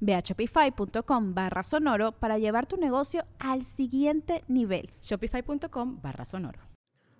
Ve 0.00 0.14
a 0.14 0.20
shopify.com 0.20 1.34
barra 1.34 1.62
sonoro 1.62 2.12
para 2.12 2.38
llevar 2.38 2.66
tu 2.66 2.76
negocio 2.76 3.24
al 3.38 3.64
siguiente 3.64 4.44
nivel. 4.48 4.90
Shopify.com 5.02 6.00
barra 6.02 6.24
sonoro. 6.24 6.60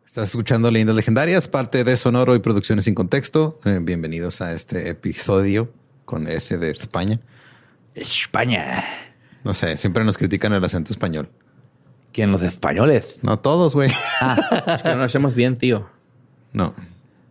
Estás 0.04 0.30
escuchando 0.30 0.70
Leyendas 0.70 0.96
Legendarias, 0.96 1.48
parte 1.48 1.84
de 1.84 1.94
Sonoro 1.98 2.34
y 2.34 2.38
Producciones 2.38 2.86
sin 2.86 2.94
Contexto. 2.94 3.58
Eh, 3.66 3.78
bienvenidos 3.82 4.40
a 4.40 4.54
este 4.54 4.88
episodio 4.88 5.70
con 6.06 6.26
S 6.26 6.56
de 6.56 6.70
España. 6.70 7.20
España. 7.94 8.84
No 9.44 9.52
sé, 9.52 9.76
siempre 9.76 10.04
nos 10.04 10.16
critican 10.16 10.54
el 10.54 10.64
acento 10.64 10.92
español. 10.92 11.28
¿Quién? 12.12 12.32
Los 12.32 12.40
españoles. 12.40 13.18
No 13.22 13.38
todos, 13.38 13.74
güey. 13.74 13.90
Ah, 14.20 14.38
es 14.76 14.82
que 14.82 14.88
no 14.88 14.96
lo 14.96 15.04
hacemos 15.04 15.34
bien, 15.34 15.58
tío. 15.58 15.88
No. 16.52 16.74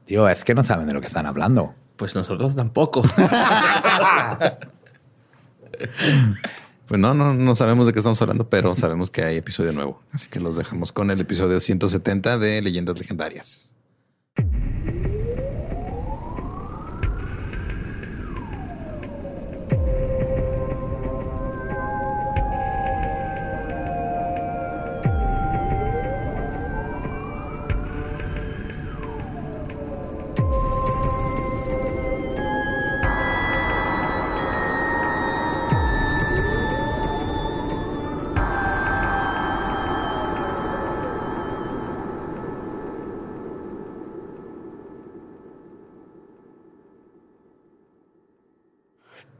Tío, 0.05 0.29
es 0.29 0.43
que 0.43 0.53
no 0.53 0.63
saben 0.63 0.87
de 0.87 0.93
lo 0.93 1.01
que 1.01 1.07
están 1.07 1.25
hablando. 1.25 1.73
Pues 1.95 2.13
nosotros 2.13 2.55
tampoco. 2.55 3.03
Pues 6.87 7.01
no, 7.01 7.13
no, 7.13 7.33
no 7.33 7.53
sabemos 7.53 7.85
de 7.85 7.91
qué 7.91 7.99
estamos 7.99 8.21
hablando, 8.21 8.49
pero 8.49 8.73
sabemos 8.73 9.09
que 9.09 9.21
hay 9.21 9.35
episodio 9.35 9.73
nuevo. 9.73 10.01
Así 10.13 10.29
que 10.29 10.39
los 10.39 10.55
dejamos 10.55 10.93
con 10.93 11.11
el 11.11 11.19
episodio 11.19 11.59
170 11.59 12.37
de 12.37 12.61
Leyendas 12.61 12.97
Legendarias. 12.97 13.66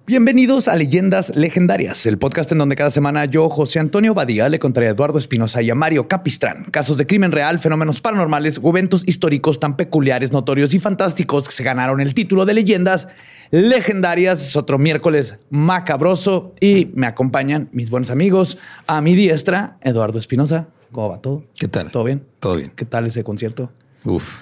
Bienvenidos 0.09 0.69
a 0.69 0.75
Leyendas 0.77 1.36
Legendarias, 1.36 2.06
el 2.06 2.18
podcast 2.18 2.50
en 2.53 2.59
donde 2.59 2.78
cada 2.78 2.90
semana 2.91 3.25
yo, 3.25 3.50
José 3.50 3.79
Antonio 3.79 4.13
Badía, 4.13 4.47
le 4.47 4.57
contaré 4.57 4.88
a 4.88 4.91
Eduardo 4.91 5.18
Espinosa 5.18 5.62
y 5.62 5.69
a 5.69 5.75
Mario 5.75 6.07
Capistrán 6.07 6.63
casos 6.72 6.97
de 6.97 7.06
crimen 7.06 7.34
real, 7.34 7.59
fenómenos 7.59 8.00
paranormales 8.00 8.62
o 8.63 8.69
eventos 8.69 9.06
históricos 9.06 9.59
tan 9.59 9.75
peculiares, 9.75 10.31
notorios 10.31 10.73
y 10.73 10.79
fantásticos 10.79 11.50
que 11.50 11.53
se 11.53 11.66
ganaron 11.66 12.00
el 12.00 12.13
título 12.13 12.46
de 12.46 12.53
Leyendas 12.53 13.09
Legendarias. 13.51 14.41
Es 14.41 14.56
otro 14.56 14.78
miércoles 14.78 15.40
macabroso 15.50 16.53
y 16.62 16.85
me 16.96 17.06
acompañan 17.06 17.67
mis 17.73 17.90
buenos 17.90 18.09
amigos. 18.09 18.57
A 18.88 19.01
mi 19.01 19.13
diestra, 19.13 19.78
Eduardo 19.81 20.19
Espinosa. 20.19 20.69
¿Cómo 20.94 21.09
va 21.09 21.22
todo? 21.22 21.44
¿Qué 21.59 21.67
tal? 21.67 21.91
¿Todo 21.91 22.06
bien? 22.06 22.23
Todo 22.40 22.56
bien. 22.56 22.72
¿Qué 22.73 22.85
tal 22.85 23.07
ese 23.07 23.25
concierto? 23.25 23.73
Uf. 24.06 24.38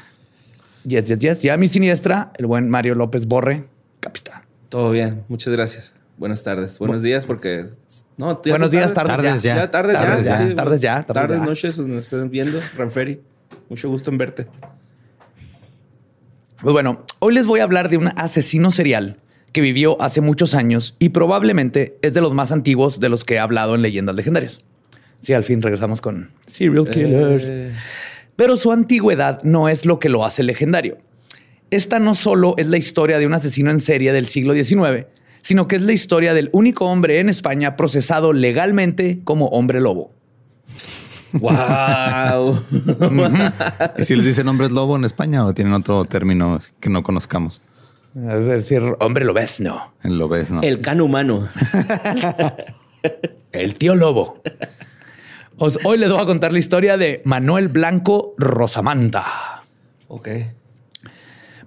Yes, 0.83 1.07
yes, 1.07 1.17
yes. 1.17 1.43
Y 1.43 1.49
a 1.49 1.57
mi 1.57 1.65
siniestra, 1.65 2.33
el 2.37 2.45
buen 2.45 2.69
Mario 2.69 2.93
López 2.93 3.25
Borre, 3.25 3.65
Capistrán. 3.99 4.44
Todo 4.75 4.91
bien, 4.91 5.23
muchas 5.29 5.53
gracias. 5.53 5.93
Buenas 6.17 6.43
tardes, 6.43 6.79
buenos 6.79 7.01
días, 7.01 7.25
porque 7.25 7.63
no, 8.17 8.41
buenos 8.45 8.71
días, 8.71 8.93
tardes, 8.93 9.41
ya. 9.41 9.55
ya. 9.55 9.71
tardes, 9.71 9.95
tardes 9.95 10.25
ya, 10.25 10.49
ya, 10.49 10.53
tardes 10.53 10.81
ya, 10.81 11.03
tardes, 11.03 11.39
noches, 11.39 11.77
nos 11.77 12.03
estén 12.03 12.29
viendo, 12.29 12.59
Ranferi. 12.75 13.21
Mucho 13.69 13.87
gusto 13.89 14.11
en 14.11 14.17
verte. 14.17 14.47
Pues 16.61 16.73
bueno, 16.73 17.05
hoy 17.19 17.33
les 17.33 17.45
voy 17.45 17.61
a 17.61 17.63
hablar 17.63 17.87
de 17.87 17.95
un 17.95 18.09
asesino 18.17 18.69
serial 18.69 19.21
que 19.53 19.61
vivió 19.61 19.95
hace 20.01 20.19
muchos 20.19 20.53
años 20.53 20.97
y 20.99 21.07
probablemente 21.07 21.97
es 22.01 22.13
de 22.13 22.19
los 22.19 22.33
más 22.33 22.51
antiguos 22.51 22.99
de 22.99 23.07
los 23.07 23.23
que 23.23 23.35
he 23.35 23.39
hablado 23.39 23.75
en 23.75 23.81
leyendas 23.81 24.17
legendarias. 24.17 24.59
Sí, 25.21 25.31
al 25.31 25.45
fin 25.45 25.61
regresamos 25.61 26.01
con 26.01 26.31
serial 26.47 26.89
killers. 26.89 27.45
Eh. 27.47 27.71
Pero 28.35 28.57
su 28.57 28.73
antigüedad 28.73 29.41
no 29.43 29.69
es 29.69 29.85
lo 29.85 29.99
que 29.99 30.09
lo 30.09 30.25
hace 30.25 30.43
legendario. 30.43 30.97
Esta 31.75 31.99
no 31.99 32.15
solo 32.15 32.53
es 32.57 32.67
la 32.67 32.77
historia 32.77 33.19
de 33.19 33.25
un 33.27 33.33
asesino 33.33 33.69
en 33.69 33.79
serie 33.81 34.13
del 34.13 34.27
siglo 34.27 34.53
XIX, 34.53 35.05
sino 35.41 35.67
que 35.67 35.75
es 35.75 35.81
la 35.81 35.91
historia 35.91 36.33
del 36.33 36.49
único 36.53 36.85
hombre 36.85 37.19
en 37.19 37.27
España 37.29 37.75
procesado 37.75 38.31
legalmente 38.33 39.19
como 39.25 39.47
hombre 39.47 39.81
lobo. 39.81 40.13
¡Wow! 41.33 42.63
¿Y 43.97 44.05
si 44.05 44.15
les 44.15 44.25
dicen 44.25 44.47
hombres 44.47 44.71
lobo 44.71 44.95
en 44.95 45.03
España 45.03 45.45
o 45.45 45.53
tienen 45.53 45.73
otro 45.73 46.05
término 46.05 46.59
que 46.79 46.89
no 46.89 47.03
conozcamos? 47.03 47.61
Es 48.15 48.45
decir, 48.45 48.81
hombre 49.01 49.25
lobezno. 49.25 49.93
El 50.01 50.17
lobez, 50.17 50.49
¿no? 50.51 50.61
El 50.61 50.79
can 50.79 51.01
humano. 51.01 51.49
El 53.51 53.73
tío 53.75 53.95
lobo. 53.95 54.41
Os- 55.57 55.79
hoy 55.83 55.97
les 55.97 56.09
voy 56.09 56.21
a 56.21 56.25
contar 56.25 56.53
la 56.53 56.59
historia 56.59 56.95
de 56.95 57.21
Manuel 57.25 57.67
Blanco 57.67 58.33
Rosamanta. 58.37 59.25
Ok. 60.07 60.29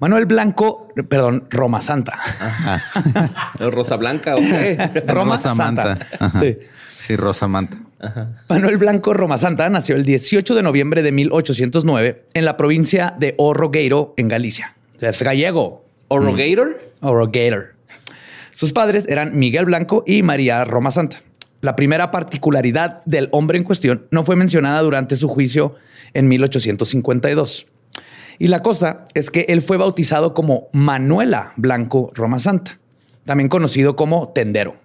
Manuel 0.01 0.27
Blanco, 0.27 0.89
perdón, 1.09 1.45
Roma 1.51 1.83
Santa. 1.83 2.19
Rosa 3.59 3.97
Blanca, 3.97 4.37
ok. 4.37 4.43
Roma 5.07 5.37
Rosa 5.37 5.55
Santa. 5.55 5.99
Manta. 6.21 6.41
Sí. 6.41 6.59
Sí, 6.99 7.17
Rosa 7.17 7.49
Manta. 7.49 7.79
Manuel 8.49 8.77
Blanco 8.79 9.13
Roma 9.13 9.39
Santa 9.39 9.69
nació 9.71 9.97
el 9.97 10.05
18 10.05 10.55
de 10.55 10.63
noviembre 10.63 11.03
de 11.03 11.11
1809 11.11 12.27
en 12.33 12.45
la 12.45 12.57
provincia 12.57 13.15
de 13.19 13.35
Orrogueiro, 13.39 14.15
en 14.17 14.29
Galicia. 14.29 14.77
O 14.97 15.01
sea, 15.01 15.11
es 15.11 15.23
gallego. 15.23 15.85
¿Orogator? 16.09 16.81
Orrogueiro. 17.01 17.65
Sus 18.53 18.73
padres 18.73 19.07
eran 19.09 19.39
Miguel 19.39 19.67
Blanco 19.67 20.05
y 20.07 20.23
María 20.23 20.65
Roma 20.65 20.91
Santa. 20.91 21.19
La 21.61 21.77
primera 21.77 22.11
particularidad 22.11 23.03
del 23.05 23.29
hombre 23.33 23.59
en 23.59 23.65
cuestión 23.65 24.07
no 24.11 24.25
fue 24.25 24.37
mencionada 24.37 24.81
durante 24.81 25.17
su 25.17 25.29
juicio 25.29 25.75
en 26.15 26.29
1852. 26.29 27.67
Y 28.39 28.49
la 28.49 28.63
cosa 28.63 29.05
es 29.15 29.31
que 29.31 29.47
él 29.49 29.63
fue 29.63 29.77
bautizado 29.77 30.33
como 30.35 30.69
Manuela 30.73 31.53
Blanco 31.57 32.11
Roma 32.15 32.39
Santa, 32.39 32.79
también 33.25 33.49
conocido 33.49 33.97
como 33.97 34.29
Tendero. 34.33 34.77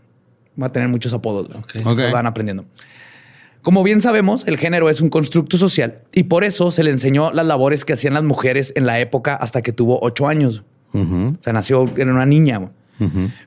Va 0.61 0.67
a 0.67 0.71
tener 0.71 0.89
muchos 0.89 1.13
apodos. 1.13 1.49
¿no? 1.49 1.63
Se 1.71 1.79
Ok. 2.05 2.11
van 2.13 2.25
aprendiendo. 2.27 2.65
Como 3.61 3.81
bien 3.83 4.01
sabemos, 4.01 4.45
el 4.47 4.57
género 4.57 4.89
es 4.89 4.99
un 5.01 5.09
constructo 5.09 5.57
social 5.57 6.01
y 6.13 6.23
por 6.23 6.43
eso 6.43 6.69
se 6.69 6.83
le 6.83 6.91
enseñó 6.91 7.31
las 7.31 7.45
labores 7.45 7.85
que 7.85 7.93
hacían 7.93 8.13
las 8.13 8.23
mujeres 8.23 8.73
en 8.75 8.85
la 8.85 8.99
época 8.99 9.35
hasta 9.35 9.61
que 9.61 9.71
tuvo 9.71 9.99
ocho 10.01 10.27
años. 10.27 10.63
Ujú, 10.93 11.35
O 11.39 11.43
sea, 11.43 11.53
nació, 11.53 11.89
era 11.95 12.11
una 12.11 12.25
niña. 12.25 12.71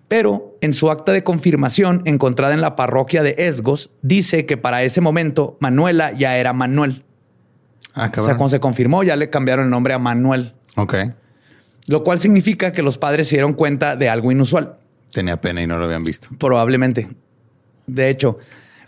Pero 0.09 0.57
en 0.61 0.73
su 0.75 0.91
acta 0.91 1.13
de 1.13 1.25
confirmación 1.25 2.03
encontrada 2.05 2.53
en 2.55 2.61
la 2.61 2.77
parroquia 2.77 3.23
de 3.23 3.35
Esgos, 3.39 3.91
dice 4.03 4.45
que 4.45 4.57
para 4.59 4.83
ese 4.83 5.01
momento 5.01 5.57
Manuela 5.61 6.13
ya 6.13 6.37
era 6.37 6.53
Manuel. 6.53 7.05
Ah, 7.97 8.11
O 8.17 8.25
sea, 8.25 8.37
cuando 8.37 8.51
se 8.51 8.61
confirmó, 8.61 9.03
ya 9.03 9.17
le 9.17 9.31
cambiaron 9.31 9.65
el 9.65 9.71
nombre 9.71 9.95
a 9.95 9.99
Manuel, 9.99 10.53
Ok. 10.77 10.95
lo 11.89 12.05
cual 12.05 12.21
significa 12.21 12.71
que 12.73 12.83
los 12.83 12.99
padres 12.99 13.27
se 13.29 13.37
dieron 13.37 13.53
cuenta 13.55 13.97
de 13.97 14.09
algo 14.09 14.31
inusual, 14.31 14.77
Tenía 15.13 15.41
pena 15.41 15.63
y 15.63 15.67
no 15.67 15.79
lo 15.79 15.87
habían 15.87 16.03
visto. 16.05 16.29
probablemente. 16.39 17.09
De 17.87 18.11
hecho, 18.11 18.39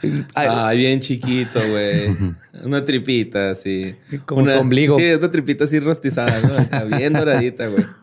ay, 0.02 0.46
Ay, 0.50 0.78
bien 0.78 1.00
chiquito, 1.00 1.58
güey. 1.70 2.16
Una 2.64 2.84
tripita 2.84 3.50
así. 3.52 3.94
Como 4.26 4.42
una, 4.42 4.52
su 4.52 4.58
ombligo. 4.58 4.98
Sí, 4.98 5.04
una 5.12 5.30
tripita 5.30 5.64
así 5.64 5.78
rostizada, 5.80 6.40
¿no? 6.46 6.54
Acá, 6.58 6.84
Bien 6.84 7.12
doradita, 7.12 7.68
güey. 7.68 7.86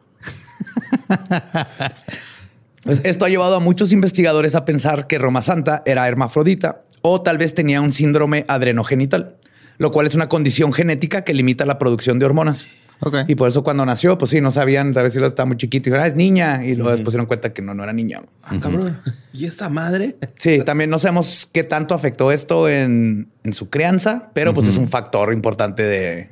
Pues 2.84 3.02
esto 3.04 3.26
ha 3.26 3.30
llevado 3.30 3.56
a 3.56 3.60
muchos 3.60 3.92
investigadores 3.92 4.54
a 4.54 4.64
pensar 4.64 5.08
que 5.08 5.18
Roma 5.18 5.42
Santa 5.42 5.82
era 5.88 6.08
hermafrodita 6.08 6.84
o 7.02 7.20
tal 7.22 7.40
vez 7.40 7.56
tenía 7.56 7.82
un 7.82 7.92
síndrome 7.92 8.46
adrenogenital, 8.48 9.38
lo 9.78 9.92
cual 9.92 10.08
es 10.08 10.16
una 10.16 10.30
condición 10.30 10.74
genética 10.74 11.24
que 11.24 11.34
limita 11.34 11.66
la 11.66 11.78
producción 11.78 12.20
de 12.20 12.26
hormonas. 12.26 12.68
Ok. 13.02 13.18
Y 13.28 13.36
por 13.36 13.50
eso 13.50 13.64
cuando 13.64 13.86
nació, 13.86 14.18
pues 14.18 14.32
sí, 14.32 14.40
no 14.40 14.52
sabían, 14.52 14.98
a 14.98 15.02
ver 15.02 15.12
si 15.12 15.20
lo 15.20 15.28
estaba 15.28 15.46
muy 15.46 15.58
chiquito. 15.58 15.90
Y 15.90 15.92
dijeron, 15.92 16.06
ah, 16.06 16.08
es 16.08 16.16
niña. 16.16 16.66
Y 16.66 16.76
luego 16.76 16.92
después 16.92 17.12
se 17.12 17.18
dieron 17.18 17.28
cuenta 17.28 17.54
que 17.54 17.62
no, 17.62 17.74
no 17.74 17.84
era 17.84 17.92
niña. 17.92 18.22
Ah, 18.42 18.56
cabrón. 18.62 19.02
¿Y 19.34 19.46
esta 19.46 19.68
madre? 19.68 20.16
Sí, 20.38 20.62
también 20.66 20.90
no 20.90 20.98
sabemos 20.98 21.50
qué 21.52 21.64
tanto 21.64 21.94
afectó 21.94 22.32
esto 22.32 22.70
en, 22.70 23.30
en 23.44 23.54
su 23.54 23.70
crianza, 23.70 24.32
pero 24.34 24.54
pues 24.54 24.68
es 24.68 24.78
un 24.78 24.88
factor 24.88 25.34
importante 25.34 25.84
de, 25.84 26.30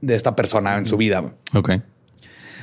de 0.00 0.14
esta 0.14 0.36
persona 0.36 0.76
en 0.78 0.86
su 0.86 0.96
vida. 0.96 1.34
Ok. 1.54 1.72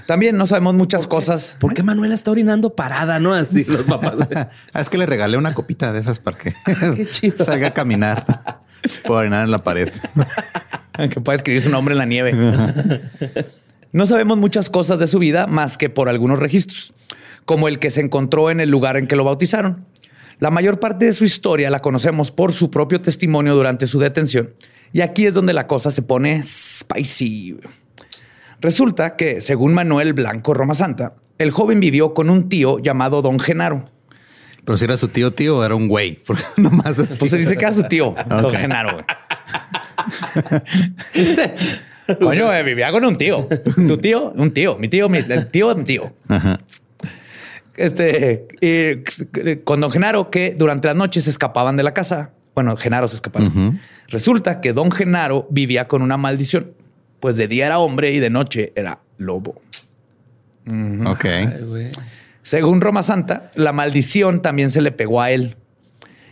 También 0.05 0.35
no 0.37 0.45
sabemos 0.45 0.73
muchas 0.75 1.07
cosas. 1.07 1.55
¿Por 1.59 1.73
qué 1.73 1.83
Manuela 1.83 2.15
está 2.15 2.31
orinando 2.31 2.75
parada, 2.75 3.19
no? 3.19 3.33
Así 3.33 3.63
los 3.63 3.83
papás. 3.83 4.13
Ah, 4.73 4.81
es 4.81 4.89
que 4.89 4.97
le 4.97 5.05
regalé 5.05 5.37
una 5.37 5.53
copita 5.53 5.91
de 5.91 5.99
esas 5.99 6.19
para 6.19 6.37
que 6.37 6.53
qué 6.95 7.07
chido. 7.09 7.43
salga 7.45 7.67
a 7.67 7.73
caminar. 7.73 8.25
Puedo 9.05 9.19
orinar 9.19 9.45
en 9.45 9.51
la 9.51 9.63
pared. 9.63 9.89
que 11.09 11.21
puede 11.21 11.37
escribir 11.37 11.61
su 11.61 11.69
nombre 11.69 11.93
en 11.93 11.97
la 11.99 12.05
nieve. 12.05 12.33
No 13.91 14.05
sabemos 14.07 14.39
muchas 14.39 14.69
cosas 14.69 14.99
de 14.99 15.07
su 15.07 15.19
vida 15.19 15.45
más 15.45 15.77
que 15.77 15.89
por 15.89 16.09
algunos 16.09 16.39
registros, 16.39 16.93
como 17.45 17.67
el 17.67 17.77
que 17.77 17.91
se 17.91 18.01
encontró 18.01 18.49
en 18.49 18.59
el 18.59 18.69
lugar 18.69 18.97
en 18.97 19.05
que 19.05 19.15
lo 19.15 19.23
bautizaron. 19.23 19.85
La 20.39 20.49
mayor 20.49 20.79
parte 20.79 21.05
de 21.05 21.13
su 21.13 21.25
historia 21.25 21.69
la 21.69 21.81
conocemos 21.81 22.31
por 22.31 22.53
su 22.53 22.71
propio 22.71 23.01
testimonio 23.01 23.55
durante 23.55 23.85
su 23.85 23.99
detención, 23.99 24.49
y 24.91 25.01
aquí 25.01 25.27
es 25.27 25.35
donde 25.35 25.53
la 25.53 25.67
cosa 25.67 25.91
se 25.91 26.01
pone 26.01 26.41
spicy. 26.43 27.57
Resulta 28.61 29.15
que, 29.15 29.41
según 29.41 29.73
Manuel 29.73 30.13
Blanco 30.13 30.53
Roma 30.53 30.73
Santa, 30.73 31.13
el 31.37 31.51
joven 31.51 31.79
vivió 31.79 32.13
con 32.13 32.29
un 32.29 32.49
tío 32.49 32.79
llamado 32.79 33.21
Don 33.21 33.39
Genaro. 33.39 33.89
Pero 34.65 34.77
si 34.77 34.85
era 34.85 34.95
su 34.97 35.07
tío, 35.09 35.31
tío, 35.31 35.57
o 35.57 35.63
era 35.65 35.75
un 35.75 35.87
güey. 35.87 36.15
Porque 36.25 36.43
nomás 36.57 36.97
así. 36.99 37.17
Pues 37.19 37.31
se 37.31 37.37
dice 37.37 37.57
que 37.57 37.65
era 37.65 37.73
su 37.73 37.83
tío, 37.83 38.15
Don 38.27 38.45
Ok. 38.45 38.55
Genaro. 38.55 38.93
güey. 38.93 39.05
Coño, 42.19 42.53
eh, 42.53 42.63
vivía 42.63 42.91
con 42.91 43.05
un 43.05 43.15
tío. 43.17 43.47
Tu 43.75 43.97
tío, 43.97 44.31
un 44.35 44.51
tío. 44.51 44.77
Mi 44.77 44.89
tío, 44.89 45.07
mi, 45.09 45.19
el 45.19 45.47
tío 45.47 45.69
de 45.69 45.75
mi 45.75 45.83
tío. 45.85 46.13
Ajá. 46.27 46.59
Este, 47.75 48.47
eh, 48.61 49.03
con 49.63 49.79
Don 49.81 49.89
Genaro, 49.89 50.29
que 50.29 50.53
durante 50.57 50.87
las 50.89 50.97
noches 50.97 51.23
se 51.23 51.29
escapaban 51.29 51.77
de 51.77 51.83
la 51.83 51.93
casa. 51.93 52.31
Bueno, 52.53 52.75
Genaro 52.75 53.07
se 53.07 53.15
escapaban. 53.15 53.47
Ujú. 53.47 53.77
Resulta 54.09 54.59
que 54.61 54.73
Don 54.73 54.91
Genaro 54.91 55.47
vivía 55.49 55.87
con 55.87 56.01
una 56.01 56.17
maldición. 56.17 56.73
Pues 57.19 57.37
de 57.37 57.47
día 57.47 57.67
era 57.67 57.79
hombre 57.79 58.11
y 58.11 58.19
de 58.19 58.29
noche 58.29 58.73
era 58.75 58.99
lobo. 59.17 59.61
Ok. 61.05 61.25
Ay, 61.25 61.47
güey. 61.65 61.87
Según 62.43 62.81
Roma 62.81 63.01
Santa, 63.03 63.49
la 63.55 63.71
maldición 63.73 64.41
también 64.41 64.69
se 64.69 64.81
le 64.81 64.91
pegó 64.91 65.21
a 65.21 65.31
él. 65.31 65.55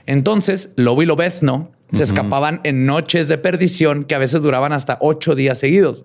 Entonces, 0.05 0.69
Lobo 0.75 1.01
y 1.01 1.05
Lobezno 1.05 1.71
se 1.93 2.03
escapaban 2.03 2.61
en 2.63 2.85
noches 2.85 3.27
de 3.27 3.37
perdición 3.37 4.03
que 4.05 4.15
a 4.15 4.19
veces 4.19 4.41
duraban 4.41 4.71
hasta 4.73 4.97
ocho 5.01 5.35
días 5.35 5.57
seguidos. 5.57 6.03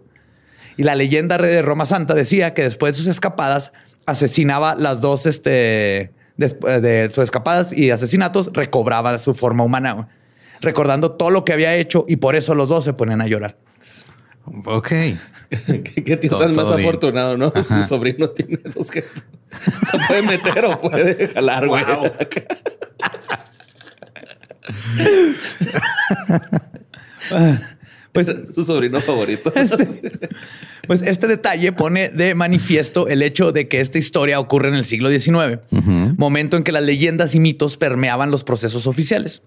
Y 0.77 0.83
la 0.83 0.95
leyenda 0.95 1.39
de 1.39 1.63
Roma 1.63 1.87
Santa 1.87 2.15
decía 2.15 2.55
que 2.55 2.63
después 2.63 2.95
de 2.95 2.99
sus 2.99 3.07
escapadas 3.09 3.73
asesinaba 4.05 4.75
las 4.77 5.01
dos, 5.01 5.27
este, 5.27 6.13
después 6.37 6.83
de 6.83 7.09
sus 7.11 7.25
escapadas 7.25 7.73
y 7.73 7.91
asesinatos, 7.91 8.51
recobraba 8.53 9.17
su 9.19 9.33
forma 9.35 9.65
humana, 9.65 10.09
recordando 10.61 11.13
todo 11.13 11.31
lo 11.31 11.45
que 11.45 11.53
había 11.53 11.75
hecho 11.77 12.05
y 12.09 12.17
por 12.17 12.37
eso 12.37 12.55
los 12.55 12.69
dos 12.69 12.85
se 12.85 12.93
ponían 12.93 13.21
a 13.23 13.27
llorar. 13.27 13.57
Ok. 14.67 14.89
¿Qué, 15.49 15.83
qué 16.05 16.17
tío 16.17 16.31
Todo- 16.31 16.41
tan 16.41 16.55
más 16.55 16.69
bien. 16.75 16.81
afortunado, 16.81 17.37
no? 17.39 17.51
Su 17.63 17.83
sobrino 17.85 18.31
tiene 18.31 18.59
dos 18.75 18.91
que 18.91 19.05
se 19.91 19.99
puede 20.07 20.23
meter 20.23 20.65
o 20.65 20.81
puede 20.81 21.29
jalar, 21.29 21.67
güey. 21.69 21.85
Pues 28.13 28.29
Su 28.55 28.65
sobrino 28.65 29.01
favorito. 29.01 29.53
Pues 30.87 31.03
este 31.03 31.27
detalle 31.27 31.73
pone 31.73 32.11
de 32.11 32.37
manifiesto 32.37 33.09
el 33.09 33.21
hecho 33.23 33.51
de 33.51 33.67
que 33.67 33.81
esta 33.81 33.99
historia 33.99 34.39
ocurre 34.39 34.69
en 34.69 34.77
el 34.77 34.85
siglo 34.85 35.11
XIX, 35.11 35.59
momento 36.17 36.57
en 36.57 36.63
que 36.63 36.71
las 36.71 36.85
leyendas 36.85 37.35
y 37.35 37.41
mitos 37.41 37.77
permeaban 37.77 38.31
los 38.31 38.45
procesos 38.45 38.87
oficiales. 38.87 39.43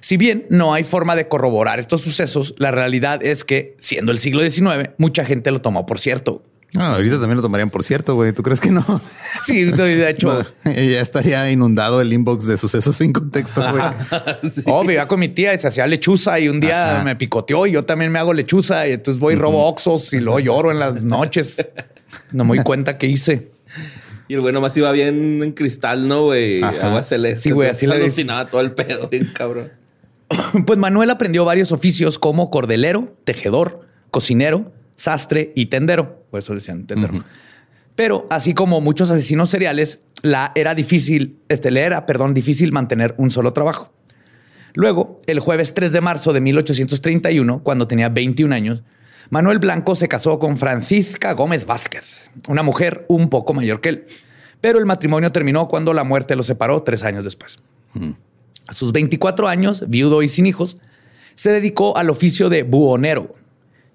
Si 0.00 0.16
bien 0.16 0.46
no 0.48 0.72
hay 0.72 0.84
forma 0.84 1.16
de 1.16 1.28
corroborar 1.28 1.78
estos 1.78 2.00
sucesos, 2.00 2.54
la 2.56 2.70
realidad 2.70 3.22
es 3.22 3.44
que, 3.44 3.76
siendo 3.78 4.10
el 4.10 4.18
siglo 4.18 4.40
XIX, 4.40 4.90
mucha 4.96 5.26
gente 5.26 5.50
lo 5.50 5.60
tomó 5.60 5.84
por 5.84 5.98
cierto. 5.98 6.42
Ah, 6.76 6.94
ahorita 6.94 7.18
también 7.18 7.36
lo 7.36 7.42
tomarían 7.42 7.70
por 7.70 7.82
cierto, 7.82 8.14
güey. 8.14 8.32
¿Tú 8.32 8.42
crees 8.42 8.60
que 8.60 8.70
no? 8.70 8.84
Sí, 9.46 9.64
de 9.64 10.10
hecho, 10.10 10.44
ya 10.64 11.00
estaría 11.00 11.50
inundado 11.50 12.00
el 12.00 12.12
inbox 12.12 12.46
de 12.46 12.58
sucesos 12.58 12.94
sin 12.94 13.12
contexto, 13.12 13.62
güey. 13.62 13.82
oh, 14.66 14.82
vivía 14.82 15.08
con 15.08 15.18
mi 15.18 15.28
tía 15.28 15.54
y 15.54 15.58
se 15.58 15.66
hacía 15.66 15.86
lechuza 15.86 16.38
y 16.38 16.48
un 16.48 16.60
día 16.60 16.96
Ajá. 16.96 17.04
me 17.04 17.16
picoteó 17.16 17.66
y 17.66 17.72
yo 17.72 17.84
también 17.84 18.12
me 18.12 18.18
hago 18.18 18.34
lechuza 18.34 18.86
y 18.86 18.92
entonces 18.92 19.18
voy 19.18 19.34
y 19.34 19.36
robo 19.36 19.66
oxos 19.66 20.12
y 20.12 20.20
luego 20.20 20.40
lloro 20.40 20.70
en 20.70 20.78
las 20.78 21.02
noches. 21.02 21.64
No 22.32 22.44
me 22.44 22.56
doy 22.56 22.64
cuenta 22.64 22.98
qué 22.98 23.06
hice. 23.06 23.52
Y 24.26 24.34
el 24.34 24.40
güey 24.40 24.52
nomás 24.52 24.76
iba 24.76 24.90
bien 24.90 25.42
en 25.44 25.52
cristal, 25.52 26.08
¿no, 26.08 26.24
güey? 26.24 26.60
Agua 26.60 27.04
celeste. 27.04 27.42
Sí, 27.42 27.50
güey, 27.52 27.70
así 27.70 27.86
le 27.86 27.94
alucinaba 27.94 28.48
todo 28.48 28.60
el 28.60 28.72
pedo, 28.72 29.08
bien 29.08 29.30
cabrón. 29.32 29.72
Pues 30.66 30.78
Manuel 30.78 31.10
aprendió 31.10 31.44
varios 31.44 31.72
oficios 31.72 32.18
como 32.18 32.50
cordelero, 32.50 33.16
tejedor, 33.24 33.86
cocinero, 34.10 34.72
sastre 35.00 35.52
y 35.56 35.66
tendero. 35.66 36.26
Por 36.30 36.40
eso 36.40 36.52
le 36.52 36.58
decían 36.58 36.86
tendero. 36.86 37.24
Pero 37.94 38.26
así 38.28 38.52
como 38.52 38.82
muchos 38.82 39.10
asesinos 39.10 39.48
seriales, 39.48 40.00
la 40.22 40.52
era 40.54 40.74
difícil, 40.74 41.38
este, 41.48 41.70
le 41.70 41.80
era, 41.80 42.04
perdón, 42.04 42.34
difícil 42.34 42.70
mantener 42.70 43.14
un 43.16 43.30
solo 43.30 43.54
trabajo. 43.54 43.94
Luego, 44.74 45.18
el 45.26 45.40
jueves 45.40 45.72
3 45.72 45.90
de 45.92 46.00
marzo 46.02 46.34
de 46.34 46.42
1831, 46.42 47.62
cuando 47.62 47.86
tenía 47.88 48.10
21 48.10 48.54
años, 48.54 48.82
Manuel 49.30 49.58
Blanco 49.58 49.94
se 49.94 50.06
casó 50.06 50.38
con 50.38 50.58
Francisca 50.58 51.32
Gómez 51.32 51.64
Vázquez, 51.64 52.30
una 52.46 52.62
mujer 52.62 53.06
un 53.08 53.30
poco 53.30 53.54
mayor 53.54 53.80
que 53.80 53.88
él. 53.88 54.06
Pero 54.60 54.78
el 54.78 54.84
matrimonio 54.84 55.32
terminó 55.32 55.66
cuando 55.66 55.94
la 55.94 56.04
muerte 56.04 56.36
los 56.36 56.46
separó 56.46 56.82
tres 56.82 57.04
años 57.04 57.24
después. 57.24 57.58
A 58.66 58.74
sus 58.74 58.92
24 58.92 59.48
años, 59.48 59.84
viudo 59.88 60.22
y 60.22 60.28
sin 60.28 60.44
hijos, 60.44 60.76
se 61.34 61.52
dedicó 61.52 61.96
al 61.96 62.10
oficio 62.10 62.50
de 62.50 62.64
buhonero. 62.64 63.34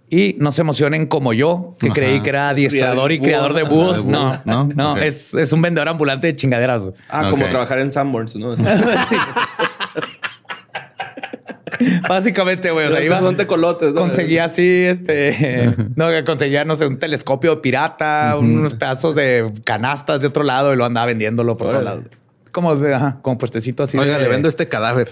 Y 0.10 0.36
no 0.40 0.52
se 0.52 0.62
emocionen 0.62 1.08
como 1.08 1.34
yo, 1.34 1.76
que 1.80 1.88
Ajá. 1.88 1.96
creí 1.96 2.22
que 2.22 2.30
era 2.30 2.50
adiestrador 2.50 3.12
y 3.12 3.18
Búho. 3.18 3.26
criador 3.26 3.54
de 3.54 3.64
búhos. 3.64 4.06
De 4.06 4.12
No, 4.12 4.26
búhos, 4.28 4.46
no, 4.46 4.70
¿no? 4.76 4.98
es, 4.98 5.34
es 5.34 5.52
un 5.52 5.62
vendedor 5.64 5.90
ambulante 5.90 6.28
de 6.28 6.36
chingaderas. 6.36 6.84
Ah, 7.10 7.28
como 7.32 7.46
trabajar 7.48 7.80
en 7.80 7.92
Sanborns, 7.92 8.36
¿no? 8.36 8.56
Básicamente, 12.08 12.72
güey. 12.72 12.88
O 12.88 12.92
sea, 12.92 13.04
iba, 13.04 13.20
Son 13.20 13.36
tecolotes, 13.36 13.94
¿no? 13.94 14.02
conseguía 14.02 14.46
así, 14.46 14.84
este, 14.86 15.74
no, 15.96 16.10
que 16.10 16.24
conseguía, 16.24 16.64
no 16.66 16.76
sé, 16.76 16.88
un 16.88 16.98
telescopio 17.00 17.62
pirata, 17.62 18.36
unos 18.40 18.76
pedazos 18.76 19.16
de 19.16 19.52
canastas 19.64 20.22
de 20.22 20.28
otro 20.28 20.44
lado 20.44 20.74
y 20.74 20.78
lo 20.78 20.86
andaba 20.86 21.08
vendiéndolo 21.08 21.58
por 21.58 21.70
todos 21.70 21.84
lados. 21.84 22.04
Como, 22.56 22.74
de- 22.78 22.96
ajá, 22.96 23.20
como 23.22 23.38
puestecito 23.38 23.84
así. 23.84 23.98
Oiga, 23.98 24.18
de- 24.18 24.24
le 24.24 24.30
vendo 24.30 24.48
este 24.48 24.70
cadáver 24.70 25.10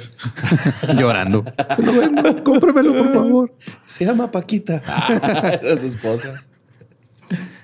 llorando. 0.98 1.44
Se 1.76 1.82
lo 1.82 1.92
vendo. 1.92 2.42
Cómpremelo, 2.42 2.96
por 2.96 3.12
favor. 3.14 3.54
Se 3.86 4.06
llama 4.06 4.32
Paquita. 4.32 4.82
Era 5.62 5.78
su 5.78 5.88
esposa. 5.88 6.42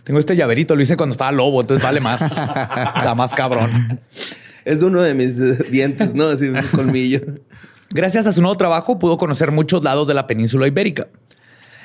Tengo 0.04 0.20
este 0.20 0.36
llaverito, 0.36 0.76
lo 0.76 0.82
hice 0.82 0.98
cuando 0.98 1.14
estaba 1.14 1.32
lobo, 1.32 1.62
entonces 1.62 1.82
vale 1.82 2.02
más. 2.02 2.20
Está 2.22 3.16
más 3.16 3.34
cabrón. 3.34 4.02
Es 4.66 4.82
uno 4.84 5.02
de 5.02 5.14
mis 5.14 5.72
dientes, 5.72 6.14
¿no? 6.14 6.28
Así 6.28 6.50
un 6.50 6.60
colmillo. 6.76 7.22
Gracias 7.92 8.28
a 8.28 8.34
su 8.34 8.42
nuevo 8.42 8.58
trabajo 8.58 9.00
pudo 9.00 9.18
conocer 9.18 9.52
muchos 9.52 9.82
lados 9.84 10.10
de 10.10 10.14
la 10.14 10.28
península 10.28 10.68
ibérica. 10.68 11.08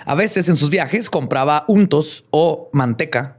A 0.04 0.16
veces 0.16 0.48
en 0.48 0.56
sus 0.56 0.68
viajes 0.68 1.08
compraba 1.10 1.64
untos 1.68 2.24
o 2.30 2.70
manteca 2.72 3.38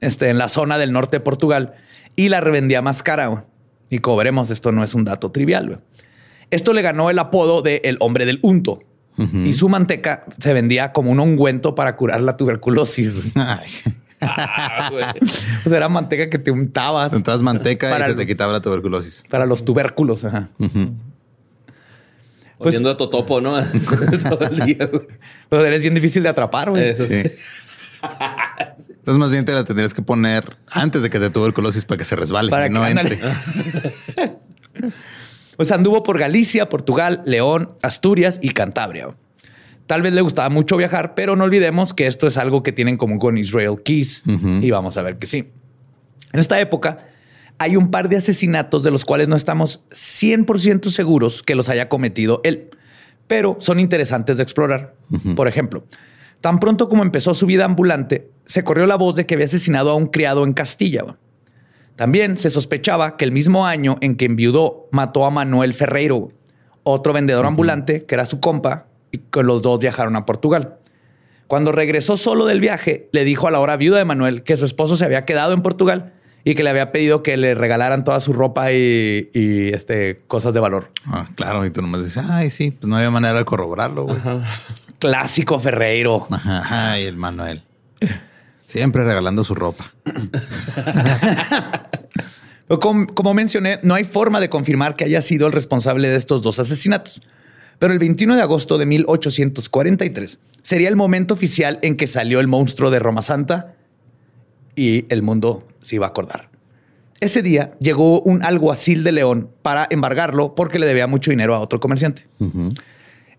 este, 0.00 0.30
en 0.30 0.38
la 0.38 0.46
zona 0.48 0.78
del 0.78 0.92
norte 0.92 1.16
de 1.16 1.20
Portugal 1.20 1.74
y 2.14 2.28
la 2.28 2.40
revendía 2.40 2.80
más 2.80 3.02
cara. 3.02 3.44
Y 3.90 3.98
como 4.00 4.16
veremos, 4.16 4.50
esto 4.50 4.72
no 4.72 4.82
es 4.84 4.94
un 4.94 5.04
dato 5.04 5.30
trivial. 5.30 5.66
güey. 5.66 5.78
Esto 6.50 6.72
le 6.72 6.82
ganó 6.82 7.10
el 7.10 7.18
apodo 7.18 7.62
de 7.62 7.80
el 7.84 7.96
hombre 8.00 8.26
del 8.26 8.38
unto. 8.42 8.82
Y 9.44 9.52
su 9.54 9.68
manteca 9.68 10.26
se 10.38 10.52
vendía 10.52 10.92
como 10.92 11.10
un 11.10 11.18
ungüento 11.18 11.74
para 11.74 11.96
curar 11.96 12.20
la 12.20 12.36
tuberculosis. 12.36 13.16
Ay. 13.34 13.68
Ah. 14.20 14.90
O 15.64 15.68
sea, 15.68 15.76
era 15.78 15.88
manteca 15.88 16.28
que 16.28 16.38
te 16.40 16.50
untabas 16.50 17.12
Entonces 17.12 17.40
manteca 17.42 17.88
Para 17.90 18.04
y 18.04 18.06
se 18.06 18.10
el- 18.12 18.16
te 18.16 18.26
quitaba 18.26 18.52
la 18.52 18.60
tuberculosis. 18.60 19.24
para 19.28 19.44
los 19.46 19.64
tubérculos. 19.64 20.24
Ajá. 20.24 20.50
Pues- 22.58 22.74
Oliendo 22.74 22.90
a 22.90 22.96
totopo, 22.96 23.40
¿no? 23.40 23.54
Todo 24.28 24.44
el 24.46 24.60
día, 24.66 24.86
güey. 24.86 25.02
Pero 25.48 25.64
eres 25.64 25.82
bien 25.82 25.94
difícil 25.94 26.22
de 26.22 26.28
atrapar, 26.28 26.70
güey. 26.70 26.88
Eso 26.90 27.04
Sí. 27.04 27.22
Entonces 29.08 29.20
más 29.20 29.32
bien 29.32 29.46
te 29.46 29.54
la 29.54 29.64
tendrías 29.64 29.94
que 29.94 30.02
poner 30.02 30.58
antes 30.70 31.02
de 31.02 31.08
que 31.08 31.18
te 31.18 31.30
tuberculosis 31.30 31.86
para 31.86 31.96
que 31.96 32.04
se 32.04 32.14
resbale 32.14 32.50
Para 32.50 32.66
y 32.66 32.70
no 32.70 32.82
que- 32.82 32.86
ándale. 32.88 33.14
entre. 33.14 34.36
Pues 35.56 35.72
anduvo 35.72 36.02
por 36.02 36.18
Galicia, 36.18 36.68
Portugal, 36.68 37.22
León, 37.24 37.72
Asturias 37.82 38.38
y 38.42 38.50
Cantabria. 38.50 39.08
Tal 39.86 40.02
vez 40.02 40.12
le 40.12 40.20
gustaba 40.20 40.50
mucho 40.50 40.76
viajar, 40.76 41.14
pero 41.14 41.36
no 41.36 41.44
olvidemos 41.44 41.94
que 41.94 42.06
esto 42.06 42.26
es 42.26 42.36
algo 42.36 42.62
que 42.62 42.70
tienen 42.70 42.94
en 42.94 42.98
común 42.98 43.18
con 43.18 43.38
Israel 43.38 43.76
Keys 43.82 44.24
y 44.60 44.70
vamos 44.70 44.98
a 44.98 45.02
ver 45.02 45.18
que 45.18 45.26
sí. 45.26 45.48
En 46.34 46.40
esta 46.40 46.60
época 46.60 46.98
hay 47.56 47.76
un 47.76 47.90
par 47.90 48.10
de 48.10 48.18
asesinatos 48.18 48.82
de 48.82 48.90
los 48.90 49.06
cuales 49.06 49.26
no 49.26 49.36
estamos 49.36 49.80
100% 49.90 50.90
seguros 50.90 51.42
que 51.42 51.54
los 51.54 51.70
haya 51.70 51.88
cometido 51.88 52.42
él, 52.44 52.68
pero 53.26 53.56
son 53.58 53.80
interesantes 53.80 54.36
de 54.36 54.42
explorar. 54.42 54.94
Por 55.34 55.48
ejemplo, 55.48 55.86
tan 56.42 56.60
pronto 56.60 56.88
como 56.90 57.02
empezó 57.02 57.32
su 57.34 57.46
vida 57.46 57.64
ambulante, 57.64 58.30
se 58.48 58.64
corrió 58.64 58.86
la 58.86 58.96
voz 58.96 59.14
de 59.14 59.26
que 59.26 59.34
había 59.34 59.44
asesinado 59.44 59.90
a 59.90 59.94
un 59.94 60.06
criado 60.06 60.42
en 60.42 60.54
Castilla. 60.54 61.04
También 61.96 62.38
se 62.38 62.48
sospechaba 62.48 63.18
que 63.18 63.26
el 63.26 63.32
mismo 63.32 63.66
año 63.66 63.98
en 64.00 64.16
que 64.16 64.24
enviudó 64.24 64.88
mató 64.90 65.26
a 65.26 65.30
Manuel 65.30 65.74
Ferreiro, 65.74 66.30
otro 66.82 67.12
vendedor 67.12 67.44
ambulante 67.44 68.06
que 68.06 68.14
era 68.14 68.24
su 68.24 68.40
compa, 68.40 68.86
y 69.12 69.18
que 69.18 69.42
los 69.42 69.60
dos 69.60 69.78
viajaron 69.78 70.16
a 70.16 70.24
Portugal. 70.24 70.78
Cuando 71.46 71.72
regresó 71.72 72.16
solo 72.16 72.46
del 72.46 72.60
viaje, 72.60 73.10
le 73.12 73.24
dijo 73.24 73.48
a 73.48 73.50
la 73.50 73.60
hora 73.60 73.76
viuda 73.76 73.98
de 73.98 74.06
Manuel 74.06 74.42
que 74.42 74.56
su 74.56 74.64
esposo 74.64 74.96
se 74.96 75.04
había 75.04 75.26
quedado 75.26 75.52
en 75.52 75.60
Portugal 75.60 76.14
y 76.42 76.54
que 76.54 76.62
le 76.62 76.70
había 76.70 76.90
pedido 76.90 77.22
que 77.22 77.36
le 77.36 77.54
regalaran 77.54 78.02
toda 78.02 78.20
su 78.20 78.32
ropa 78.32 78.72
y, 78.72 79.28
este, 79.74 80.22
cosas 80.26 80.54
de 80.54 80.60
valor. 80.60 80.90
Ah, 81.04 81.28
claro, 81.34 81.66
y 81.66 81.70
tú 81.70 81.82
nomás 81.82 82.02
dices, 82.02 82.24
ay, 82.30 82.48
sí, 82.48 82.70
pues 82.70 82.88
no 82.88 82.96
había 82.96 83.10
manera 83.10 83.36
de 83.36 83.44
corroborarlo. 83.44 84.06
Clásico 84.98 85.60
Ferreiro. 85.60 86.26
ay, 86.46 87.04
el 87.04 87.16
Manuel. 87.16 87.62
Siempre 88.68 89.02
regalando 89.02 89.44
su 89.44 89.54
ropa. 89.54 89.90
como, 92.78 93.32
mencioné, 93.32 93.80
no 93.82 93.94
hay 93.94 94.04
forma 94.04 94.40
de 94.40 94.50
confirmar 94.50 94.94
que 94.94 95.04
haya 95.04 95.22
sido 95.22 95.46
el 95.46 95.54
responsable 95.54 96.10
de 96.10 96.16
estos 96.16 96.42
dos 96.42 96.58
asesinatos. 96.58 97.22
Pero 97.78 97.94
el 97.94 97.98
21 97.98 98.36
de 98.36 98.42
agosto 98.42 98.76
de 98.76 98.84
1843 98.84 100.38
sería 100.60 100.90
el 100.90 100.96
momento 100.96 101.32
oficial 101.32 101.78
en 101.80 101.96
que 101.96 102.06
salió 102.06 102.40
el 102.40 102.46
monstruo 102.46 102.90
de 102.90 102.98
Roma 102.98 103.22
Santa 103.22 103.74
y 104.76 105.06
el 105.08 105.22
mundo 105.22 105.66
se 105.80 105.96
iba 105.96 106.04
a 106.04 106.10
acordar. 106.10 106.50
Ese 107.20 107.40
día 107.40 107.72
llegó 107.80 108.20
un 108.20 108.44
alguacil 108.44 109.02
de 109.02 109.12
León 109.12 109.48
para 109.62 109.86
embargarlo 109.88 110.54
porque 110.54 110.78
le 110.78 110.84
debía 110.84 111.06
mucho 111.06 111.30
dinero 111.30 111.54
a 111.54 111.60
otro 111.60 111.80
comerciante. 111.80 112.26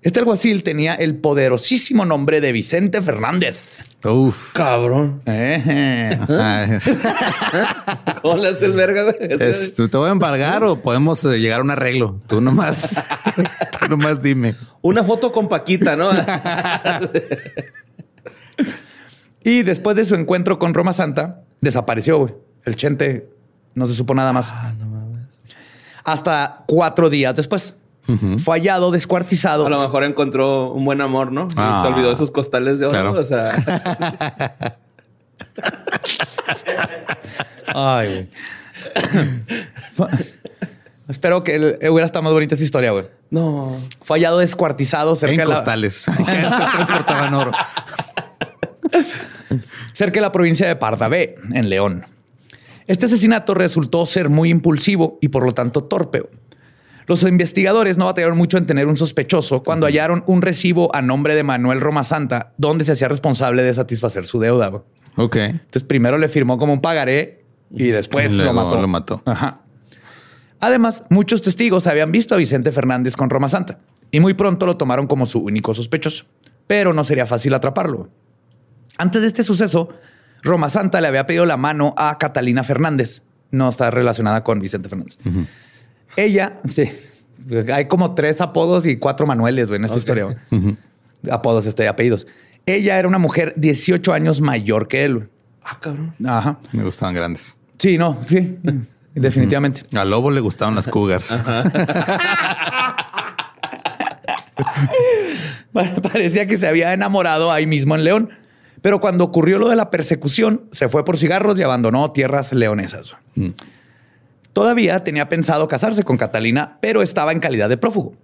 Este 0.02 0.20
alguacil 0.20 0.64
tenía 0.64 0.94
el 0.94 1.18
poderosísimo 1.18 2.06
nombre 2.06 2.40
de 2.40 2.54
Vicente 2.54 3.02
Fernández. 3.02 3.80
Uf. 4.06 4.54
Cabrón. 4.54 5.22
¿Cómo 8.22 8.38
le 8.38 8.48
hace 8.48 8.66
el 8.66 8.72
verga, 8.72 9.04
güey? 9.04 9.18
¿Te 9.38 9.98
voy 9.98 10.08
a 10.08 10.12
embargar 10.12 10.64
o 10.64 10.82
podemos 10.82 11.26
eh, 11.26 11.38
llegar 11.38 11.60
a 11.60 11.64
un 11.64 11.72
arreglo? 11.72 12.22
Tú 12.28 12.40
nomás, 12.40 13.06
tú 13.80 13.90
nomás 13.90 14.24
dime. 14.24 14.56
Una 14.82 15.04
foto 15.04 15.34
con 15.34 15.50
Paquita, 15.50 15.98
¿no? 15.98 16.12
y 19.44 19.64
después 19.64 19.98
de 19.98 20.06
su 20.06 20.16
encuentro 20.16 20.60
con 20.60 20.74
Roma 20.74 20.94
Santa, 20.94 21.42
desapareció, 21.60 22.20
güey. 22.20 22.36
El 22.64 22.78
Chente 22.78 23.28
no 23.76 23.86
se 23.86 23.96
supo 23.96 24.16
nada 24.16 24.32
más. 24.32 24.52
Ah, 24.54 24.74
no 24.80 24.86
mames. 24.86 25.40
Hasta 26.06 26.64
cuatro 26.68 27.10
días 27.10 27.36
después. 27.36 27.76
Fue 28.40 28.60
hallado 28.60 28.92
descuartizado. 28.92 29.66
A 29.66 29.70
lo 29.70 29.80
mejor 29.80 30.04
encontró 30.04 30.72
un 30.72 30.86
buen 30.86 31.02
amor, 31.02 31.32
¿no? 31.32 31.50
se 31.50 31.56
ah. 31.58 31.84
olvidó 31.88 32.10
de 32.10 32.18
sus 32.18 32.32
costales 32.32 32.80
de 32.80 32.88
oro. 32.88 33.12
O 33.14 33.24
sea. 33.24 33.54
Ay, 37.74 38.08
güey. 38.08 38.28
Espero 41.08 41.44
que 41.44 41.80
hubiera 41.90 42.06
estado 42.06 42.22
más 42.24 42.34
bonita 42.34 42.56
esa 42.56 42.64
historia, 42.64 42.92
güey. 42.92 43.06
No. 43.32 43.76
Fue 44.02 44.18
hallado 44.18 44.40
descuartizado 44.40 45.16
cerca 45.16 45.34
en 45.34 45.40
de 45.40 45.46
la... 45.46 45.56
costales. 45.56 46.06
oro. 47.34 47.52
cerca 49.94 50.16
de 50.16 50.22
la 50.22 50.32
provincia 50.32 50.68
de 50.68 50.76
Pardavé, 50.76 51.36
en 51.52 51.70
León. 51.70 52.06
Este 52.86 53.08
asesinato 53.08 53.54
resultó 53.54 54.06
ser 54.06 54.30
muy 54.30 54.50
impulsivo 54.50 55.18
y 55.22 55.30
por 55.30 55.44
lo 55.44 55.52
tanto 55.52 55.84
torpe. 55.84 56.24
Los 57.10 57.24
investigadores 57.24 57.98
no 57.98 58.06
batallaron 58.06 58.38
mucho 58.38 58.60
en 58.60 58.68
tener 58.68 58.86
un 58.86 58.96
sospechoso 58.96 59.64
cuando 59.64 59.88
hallaron 59.88 60.24
un 60.28 60.44
recibo 60.44 60.96
a 60.96 61.02
nombre 61.02 61.34
de 61.34 61.42
Manuel 61.42 61.82
Roma 61.82 62.04
Santa, 62.04 62.54
donde 62.58 62.86
se 62.86 62.92
hacía 62.92 63.08
responsable 63.08 63.64
de 63.64 63.74
satisfacer 63.74 64.28
su 64.28 64.40
deuda. 64.40 64.84
Ok. 65.16 65.36
Entonces 65.38 65.82
primero 65.82 66.20
le 66.20 66.30
firmó 66.30 66.60
como 66.60 66.72
un 66.72 66.82
pagaré 66.82 67.44
y 67.72 67.88
después 67.88 68.32
lo 68.34 68.54
mató. 68.54 68.80
Lo 68.80 68.88
mató. 68.88 69.24
Ajá. 69.26 69.62
Además, 70.60 71.04
muchos 71.10 71.42
testigos 71.42 71.88
habían 71.88 72.12
visto 72.12 72.36
a 72.36 72.38
Vicente 72.38 72.72
Fernández 72.72 73.16
con 73.16 73.32
Roma 73.32 73.48
Santa 73.48 73.80
y 74.12 74.20
muy 74.20 74.36
pronto 74.36 74.68
lo 74.68 74.78
tomaron 74.78 75.08
como 75.08 75.26
su 75.26 75.40
único 75.40 75.74
sospechoso, 75.74 76.26
pero 76.68 76.94
no 76.94 77.04
sería 77.04 77.26
fácil 77.26 77.56
atraparlo. 77.56 78.12
Antes 79.00 79.24
de 79.24 79.30
este 79.30 79.42
suceso, 79.42 79.90
Roma 80.44 80.70
Santa 80.70 81.02
le 81.02 81.08
había 81.08 81.26
pedido 81.26 81.48
la 81.48 81.58
mano 81.58 81.96
a 81.98 82.20
Catalina 82.20 82.64
Fernández. 82.64 83.24
No 83.50 83.68
está 83.68 83.90
relacionada 83.90 84.44
con 84.44 84.60
Vicente 84.60 84.90
Fernández. 84.90 85.18
Ella, 86.16 86.60
sí. 86.68 86.90
Hay 87.74 87.88
como 87.88 88.14
tres 88.16 88.42
apodos 88.42 88.86
y 88.86 88.98
cuatro 88.98 89.26
manueles 89.26 89.72
en 89.72 89.86
esta 89.86 89.98
historia. 89.98 90.38
Apodos, 91.32 91.66
este, 91.66 91.88
apellidos. 91.88 92.28
Ella 92.66 93.00
era 93.00 93.08
una 93.08 93.18
mujer 93.18 93.54
18 93.58 94.14
años 94.14 94.42
mayor 94.42 94.88
que 94.88 95.06
él. 95.06 95.30
Ah, 95.64 95.78
cabrón. 95.80 96.14
Ajá. 96.26 96.60
Me 96.74 96.84
gustaban 96.84 97.16
grandes. 97.16 97.58
Sí, 97.78 97.98
no, 97.98 98.18
sí. 98.26 98.58
Definitivamente. 99.16 99.82
A 99.98 100.06
Lobo 100.06 100.32
le 100.32 100.42
gustaban 100.42 100.76
las 100.76 100.88
cougars. 100.88 101.36
Parecía 105.74 106.46
que 106.46 106.58
se 106.58 106.68
había 106.68 106.94
enamorado 106.94 107.52
ahí 107.52 107.66
mismo 107.66 107.96
en 107.96 108.04
León. 108.04 108.30
Pero 108.82 109.02
cuando 109.02 109.24
ocurrió 109.26 109.60
lo 109.60 109.70
de 109.70 109.76
la 109.76 109.90
persecución, 109.90 110.66
se 110.72 110.88
fue 110.88 111.04
por 111.04 111.18
cigarros 111.18 111.60
y 111.60 111.64
abandonó 111.64 112.12
tierras 112.12 112.54
leonesas. 112.54 113.16
Mm. 113.36 113.50
Todavía 114.54 115.04
tenía 115.04 115.30
pensado 115.30 115.68
casarse 115.68 116.04
con 116.04 116.18
Catalina, 116.18 116.78
pero 116.82 117.02
estaba 117.02 117.32
en 117.32 117.40
calidad 117.40 117.70
de 117.70 117.78
prófugo. 117.78 118.16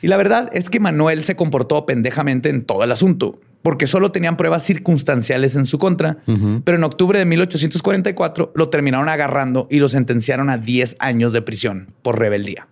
Y 0.00 0.06
la 0.06 0.16
verdad 0.16 0.48
es 0.52 0.70
que 0.70 0.80
Manuel 0.80 1.22
se 1.24 1.36
comportó 1.36 1.84
pendejamente 1.84 2.48
en 2.48 2.64
todo 2.64 2.84
el 2.84 2.92
asunto, 2.92 3.40
porque 3.62 3.86
solo 3.86 4.12
tenían 4.12 4.36
pruebas 4.36 4.62
circunstanciales 4.62 5.56
en 5.56 5.66
su 5.66 5.78
contra, 5.78 6.18
pero 6.64 6.78
en 6.78 6.84
octubre 6.84 7.18
de 7.18 7.24
1844 7.24 8.52
lo 8.54 8.68
terminaron 8.68 9.08
agarrando 9.08 9.66
y 9.70 9.80
lo 9.80 9.88
sentenciaron 9.88 10.50
a 10.50 10.58
10 10.58 10.96
años 11.00 11.32
de 11.32 11.42
prisión 11.42 11.88
por 12.02 12.18
rebeldía. 12.18 12.68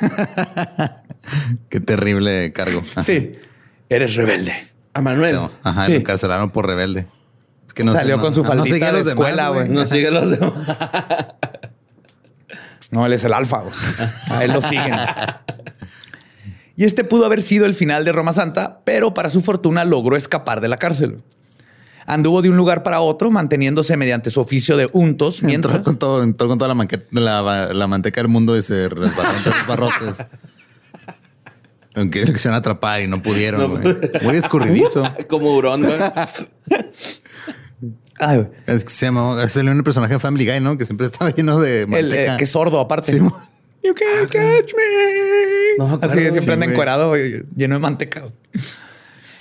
Qué 1.70 1.80
terrible 1.80 2.52
cargo. 2.52 2.82
Sí, 3.02 3.36
eres 3.88 4.14
rebelde. 4.16 4.52
A 4.94 5.00
Manuel. 5.00 5.38
ajá, 5.62 5.88
lo 5.88 5.94
encarcelaron 5.94 6.50
por 6.50 6.66
rebelde. 6.66 7.06
Es 7.66 7.72
que 7.72 7.84
no 7.84 7.94
salió 7.94 8.20
con 8.20 8.34
su 8.34 8.44
faldita 8.44 8.92
de 8.92 9.00
escuela, 9.00 9.48
güey. 9.48 9.68
No 9.70 9.86
sigue 9.86 10.10
los 10.10 10.30
demás. 10.30 10.52
No, 12.92 13.04
él 13.06 13.14
es 13.14 13.24
el 13.24 13.32
alfa. 13.32 13.64
A 14.28 14.44
él 14.44 14.52
lo 14.52 14.62
siguen. 14.62 14.94
Y 16.76 16.84
este 16.84 17.04
pudo 17.04 17.26
haber 17.26 17.42
sido 17.42 17.66
el 17.66 17.74
final 17.74 18.04
de 18.04 18.12
Roma 18.12 18.32
Santa, 18.32 18.80
pero 18.84 19.14
para 19.14 19.30
su 19.30 19.40
fortuna 19.40 19.84
logró 19.84 20.14
escapar 20.14 20.60
de 20.60 20.68
la 20.68 20.76
cárcel. 20.76 21.22
Anduvo 22.06 22.42
de 22.42 22.50
un 22.50 22.56
lugar 22.56 22.82
para 22.82 23.00
otro, 23.00 23.30
manteniéndose 23.30 23.96
mediante 23.96 24.28
su 24.30 24.40
oficio 24.40 24.76
de 24.76 24.90
untos. 24.92 25.42
Mientras... 25.42 25.76
Entró 25.76 25.84
con, 25.84 25.98
todo, 25.98 26.22
entró 26.22 26.48
con 26.48 26.58
toda 26.58 26.74
la, 27.10 27.72
la, 27.72 27.86
manteca 27.86 28.20
del 28.20 28.28
mundo 28.28 28.58
y 28.58 28.62
se 28.62 28.88
resbaló 28.88 29.36
entre 29.38 29.52
sus 29.52 29.66
barrotes. 29.66 30.26
Aunque 31.94 32.38
se 32.38 32.48
van 32.48 32.56
a 32.56 32.58
atrapar 32.58 33.00
y 33.02 33.06
no 33.06 33.22
pudieron. 33.22 33.80
Muy 34.22 34.36
escurridizo. 34.36 35.02
Como 35.28 35.54
hurón. 35.54 35.86
Es 38.66 38.84
que 38.84 38.90
se 38.90 39.06
llama, 39.06 39.42
es 39.42 39.56
el 39.56 39.68
único 39.68 39.84
personaje 39.84 40.14
de 40.14 40.20
Family 40.20 40.46
Guy, 40.46 40.60
¿no? 40.60 40.78
Que 40.78 40.86
siempre 40.86 41.06
estaba 41.06 41.30
lleno 41.30 41.58
de 41.58 41.86
manteca. 41.86 42.32
El, 42.32 42.36
que 42.36 42.44
es 42.44 42.50
sordo 42.50 42.78
aparte. 42.78 43.18
you 43.82 43.94
can't 43.94 44.30
catch 44.30 44.72
me. 44.76 45.76
No, 45.78 45.98
Así 46.00 46.18
que 46.20 46.30
siempre 46.32 46.54
anda 46.54 46.66
encuerado 46.66 47.14
lleno 47.16 47.74
de 47.74 47.80
manteca. 47.80 48.24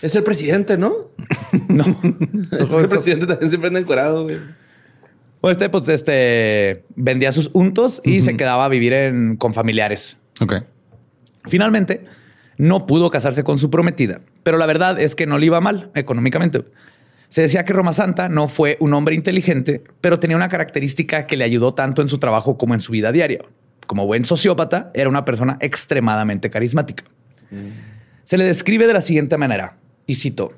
Es 0.01 0.15
el 0.15 0.23
presidente, 0.23 0.77
¿no? 0.77 0.93
no. 1.69 1.85
el 2.51 2.87
presidente 2.87 3.27
también 3.27 3.49
siempre 3.49 3.67
anda 3.67 3.79
encuerado, 3.79 4.23
güey. 4.23 4.37
Pues 5.41 5.53
este, 5.53 5.69
pues, 5.69 5.87
este 5.89 6.83
vendía 6.95 7.31
sus 7.31 7.49
untos 7.53 8.01
y 8.03 8.21
se 8.21 8.37
quedaba 8.37 8.65
a 8.65 8.69
vivir 8.69 8.93
en, 8.93 9.37
con 9.37 9.53
familiares. 9.53 10.17
Ok. 10.39 10.55
Finalmente, 11.47 12.05
no 12.57 12.85
pudo 12.85 13.09
casarse 13.09 13.43
con 13.43 13.57
su 13.57 13.71
prometida, 13.71 14.21
pero 14.43 14.59
la 14.59 14.67
verdad 14.67 14.99
es 14.99 15.15
que 15.15 15.25
no 15.25 15.39
le 15.39 15.47
iba 15.47 15.59
mal 15.61 15.89
económicamente. 15.95 16.63
Se 17.31 17.41
decía 17.41 17.63
que 17.63 17.71
Roma 17.71 17.93
Santa 17.93 18.27
no 18.27 18.49
fue 18.49 18.75
un 18.81 18.93
hombre 18.93 19.15
inteligente, 19.15 19.81
pero 20.01 20.19
tenía 20.19 20.35
una 20.35 20.49
característica 20.49 21.27
que 21.27 21.37
le 21.37 21.45
ayudó 21.45 21.73
tanto 21.73 22.01
en 22.01 22.09
su 22.09 22.17
trabajo 22.17 22.57
como 22.57 22.73
en 22.73 22.81
su 22.81 22.91
vida 22.91 23.13
diaria. 23.13 23.39
Como 23.87 24.05
buen 24.05 24.25
sociópata, 24.25 24.91
era 24.93 25.07
una 25.07 25.23
persona 25.23 25.57
extremadamente 25.61 26.49
carismática. 26.49 27.05
Se 28.25 28.37
le 28.37 28.43
describe 28.43 28.85
de 28.85 28.91
la 28.91 28.99
siguiente 28.99 29.37
manera, 29.37 29.77
y 30.05 30.15
cito, 30.15 30.51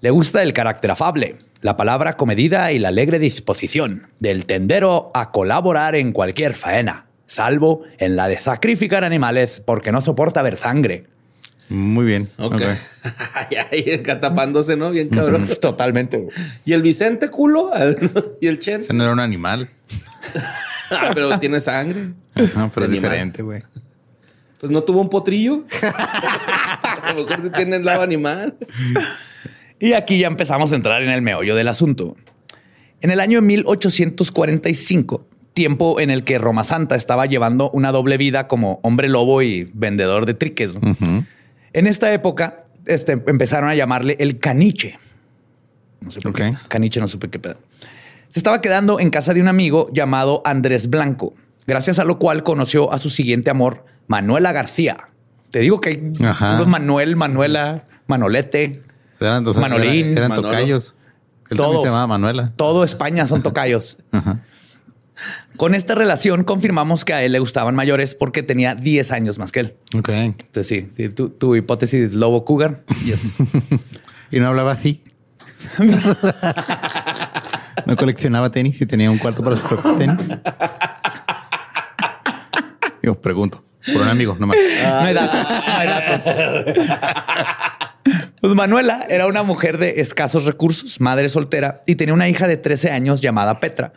le 0.00 0.08
gusta 0.08 0.42
el 0.42 0.54
carácter 0.54 0.90
afable, 0.90 1.36
la 1.60 1.76
palabra 1.76 2.16
comedida 2.16 2.72
y 2.72 2.78
la 2.78 2.88
alegre 2.88 3.18
disposición 3.18 4.08
del 4.20 4.46
tendero 4.46 5.10
a 5.12 5.32
colaborar 5.32 5.96
en 5.96 6.12
cualquier 6.12 6.54
faena, 6.54 7.08
salvo 7.26 7.82
en 7.98 8.16
la 8.16 8.28
de 8.28 8.40
sacrificar 8.40 9.04
animales 9.04 9.62
porque 9.62 9.92
no 9.92 10.00
soporta 10.00 10.40
ver 10.40 10.56
sangre 10.56 11.13
muy 11.68 12.04
bien. 12.04 12.28
Ok. 12.38 12.54
okay. 12.54 14.02
tapándose, 14.20 14.76
¿no? 14.76 14.90
Bien 14.90 15.08
cabrón. 15.08 15.46
Totalmente. 15.60 16.28
¿Y 16.64 16.72
el 16.72 16.82
Vicente 16.82 17.30
culo? 17.30 17.70
¿Y 18.40 18.46
el 18.46 18.58
Chen? 18.58 18.80
Ese 18.80 18.92
no 18.92 19.04
era 19.04 19.12
un 19.12 19.20
animal. 19.20 19.68
ah, 20.90 21.10
pero 21.14 21.38
tiene 21.38 21.60
sangre. 21.60 22.10
Ajá, 22.34 22.70
pero 22.72 22.86
es 22.86 22.92
diferente, 22.92 23.42
güey. 23.42 23.62
Pues 24.60 24.72
no 24.72 24.82
tuvo 24.82 25.00
un 25.00 25.10
potrillo. 25.10 25.64
lo 27.14 27.24
mejor 27.24 27.50
tiene 27.52 27.76
el 27.76 27.84
lado 27.84 28.02
animal. 28.02 28.56
Y 29.78 29.92
aquí 29.92 30.18
ya 30.18 30.28
empezamos 30.28 30.72
a 30.72 30.76
entrar 30.76 31.02
en 31.02 31.10
el 31.10 31.22
meollo 31.22 31.54
del 31.54 31.68
asunto. 31.68 32.16
En 33.00 33.10
el 33.10 33.20
año 33.20 33.42
1845, 33.42 35.26
tiempo 35.52 36.00
en 36.00 36.10
el 36.10 36.24
que 36.24 36.38
Roma 36.38 36.64
Santa 36.64 36.96
estaba 36.96 37.26
llevando 37.26 37.70
una 37.70 37.92
doble 37.92 38.16
vida 38.16 38.48
como 38.48 38.80
hombre 38.82 39.08
lobo 39.08 39.42
y 39.42 39.70
vendedor 39.74 40.24
de 40.26 40.34
triques. 40.34 40.74
En 41.74 41.88
esta 41.88 42.12
época 42.12 42.64
este, 42.86 43.12
empezaron 43.12 43.68
a 43.68 43.74
llamarle 43.74 44.16
el 44.20 44.38
caniche. 44.38 44.98
No 46.00 46.10
sé 46.10 46.20
por 46.20 46.32
qué. 46.32 46.54
Caniche, 46.68 47.00
no 47.00 47.08
supe 47.08 47.28
qué 47.28 47.38
pedo. 47.38 47.56
Se 48.28 48.38
estaba 48.38 48.60
quedando 48.60 49.00
en 49.00 49.10
casa 49.10 49.34
de 49.34 49.40
un 49.40 49.48
amigo 49.48 49.90
llamado 49.92 50.40
Andrés 50.44 50.88
Blanco, 50.88 51.34
gracias 51.66 51.98
a 51.98 52.04
lo 52.04 52.18
cual 52.18 52.42
conoció 52.42 52.92
a 52.92 52.98
su 52.98 53.10
siguiente 53.10 53.50
amor, 53.50 53.84
Manuela 54.06 54.52
García. 54.52 55.08
Te 55.50 55.60
digo 55.60 55.80
que 55.80 55.90
hay 55.90 56.12
Manuel, 56.66 57.16
Manuela, 57.16 57.84
Manolete, 58.06 58.82
Manolín. 59.60 60.16
Eran, 60.16 60.34
tocayos. 60.34 60.94
Él 61.50 61.56
todo, 61.56 61.80
se 61.80 61.86
llamaba 61.86 62.06
Manuela. 62.06 62.52
Todo 62.56 62.84
España 62.84 63.26
son 63.26 63.42
tocayos. 63.42 63.98
Con 65.56 65.74
esta 65.74 65.94
relación 65.94 66.44
confirmamos 66.44 67.04
que 67.04 67.12
a 67.14 67.22
él 67.22 67.32
le 67.32 67.38
gustaban 67.38 67.74
mayores 67.74 68.14
porque 68.14 68.42
tenía 68.42 68.74
10 68.74 69.12
años 69.12 69.38
más 69.38 69.52
que 69.52 69.60
él. 69.60 69.76
Ok. 69.96 70.08
Entonces 70.08 70.66
sí, 70.66 70.88
sí 70.92 71.08
tu, 71.10 71.28
tu, 71.30 71.54
hipótesis 71.54 72.14
lobo 72.14 72.44
cougar. 72.44 72.84
Yes. 73.04 73.34
y 74.30 74.40
no 74.40 74.48
hablaba 74.48 74.72
así. 74.72 75.04
no 77.86 77.96
coleccionaba 77.96 78.50
tenis 78.50 78.80
y 78.80 78.86
tenía 78.86 79.10
un 79.10 79.18
cuarto 79.18 79.42
para 79.44 79.56
sus 79.56 79.68
tenis. 79.98 80.18
Yo 83.02 83.20
pregunto. 83.20 83.64
Por 83.92 84.00
un 84.02 84.08
amigo, 84.08 84.36
nomás. 84.40 84.56
no 84.56 85.00
hay 85.00 85.14
datos. 85.14 85.40
No 85.42 85.74
hay 85.76 85.86
datos. 85.86 86.22
Pues 88.40 88.54
Manuela 88.54 89.04
era 89.08 89.26
una 89.26 89.42
mujer 89.42 89.78
de 89.78 90.00
escasos 90.02 90.44
recursos, 90.44 91.00
madre 91.00 91.28
soltera, 91.30 91.82
y 91.86 91.94
tenía 91.94 92.12
una 92.12 92.28
hija 92.28 92.46
de 92.46 92.58
13 92.58 92.90
años 92.90 93.22
llamada 93.22 93.60
Petra, 93.60 93.94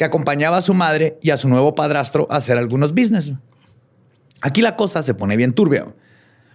que 0.00 0.06
acompañaba 0.06 0.56
a 0.56 0.62
su 0.62 0.72
madre 0.72 1.18
y 1.20 1.28
a 1.28 1.36
su 1.36 1.46
nuevo 1.46 1.74
padrastro 1.74 2.26
a 2.30 2.36
hacer 2.36 2.56
algunos 2.56 2.94
business. 2.94 3.34
Aquí 4.40 4.62
la 4.62 4.74
cosa 4.74 5.02
se 5.02 5.12
pone 5.12 5.36
bien 5.36 5.52
turbia, 5.52 5.88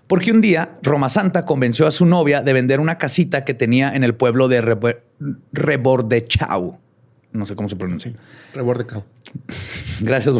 porque 0.07 0.31
un 0.31 0.41
día 0.41 0.79
Roma 0.81 1.09
Santa 1.09 1.45
convenció 1.45 1.85
a 1.85 1.91
su 1.91 2.07
novia 2.07 2.41
de 2.41 2.53
vender 2.53 2.79
una 2.79 2.97
casita 2.97 3.45
que 3.45 3.53
tenía 3.53 3.93
en 3.93 4.03
el 4.03 4.15
pueblo 4.15 4.47
de 4.47 4.79
Rebordechau. 5.51 6.79
No 7.33 7.45
sé 7.45 7.55
cómo 7.55 7.69
se 7.69 7.75
pronuncia. 7.75 8.13
Rebordechau. 8.55 9.03
Gracias. 10.01 10.33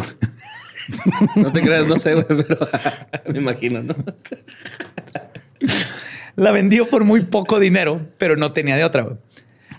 no 1.36 1.52
te 1.52 1.62
creas, 1.62 1.86
no 1.86 2.00
sé, 2.00 2.14
güey, 2.14 2.26
pero 2.26 2.58
me 3.32 3.38
imagino, 3.38 3.84
¿no? 3.84 3.94
La 6.34 6.50
vendió 6.50 6.88
por 6.88 7.04
muy 7.04 7.22
poco 7.22 7.60
dinero, 7.60 8.04
pero 8.18 8.34
no 8.34 8.50
tenía 8.50 8.74
de 8.74 8.82
otra. 8.82 9.16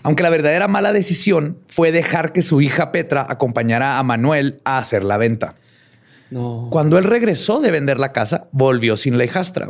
Aunque 0.08 0.22
la 0.22 0.30
verdadera 0.30 0.68
mala 0.68 0.94
decisión 0.94 1.58
fue 1.68 1.92
dejar 1.92 2.32
que 2.32 2.40
su 2.40 2.62
hija 2.62 2.92
Petra 2.92 3.26
acompañara 3.28 3.98
a 3.98 4.02
Manuel 4.02 4.58
a 4.64 4.78
hacer 4.78 5.04
la 5.04 5.18
venta. 5.18 5.56
Cuando 6.70 6.96
él 6.96 7.04
regresó 7.04 7.60
de 7.60 7.70
vender 7.70 8.00
la 8.00 8.10
casa, 8.12 8.48
volvió 8.50 8.96
sin 8.96 9.18
la 9.18 9.24
hijastra. 9.24 9.68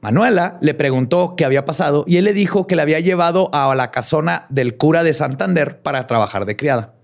Manuela 0.00 0.56
le 0.62 0.72
preguntó 0.72 1.34
qué 1.36 1.44
había 1.44 1.66
pasado 1.66 2.04
y 2.08 2.16
él 2.16 2.24
le 2.24 2.32
dijo 2.32 2.66
que 2.66 2.76
la 2.76 2.82
había 2.84 2.98
llevado 3.00 3.50
a 3.52 3.74
la 3.74 3.90
casona 3.90 4.46
del 4.48 4.78
cura 4.78 5.02
de 5.02 5.12
Santander 5.12 5.82
para 5.82 6.06
trabajar 6.06 6.46
de 6.46 6.56
criada. 6.56 6.94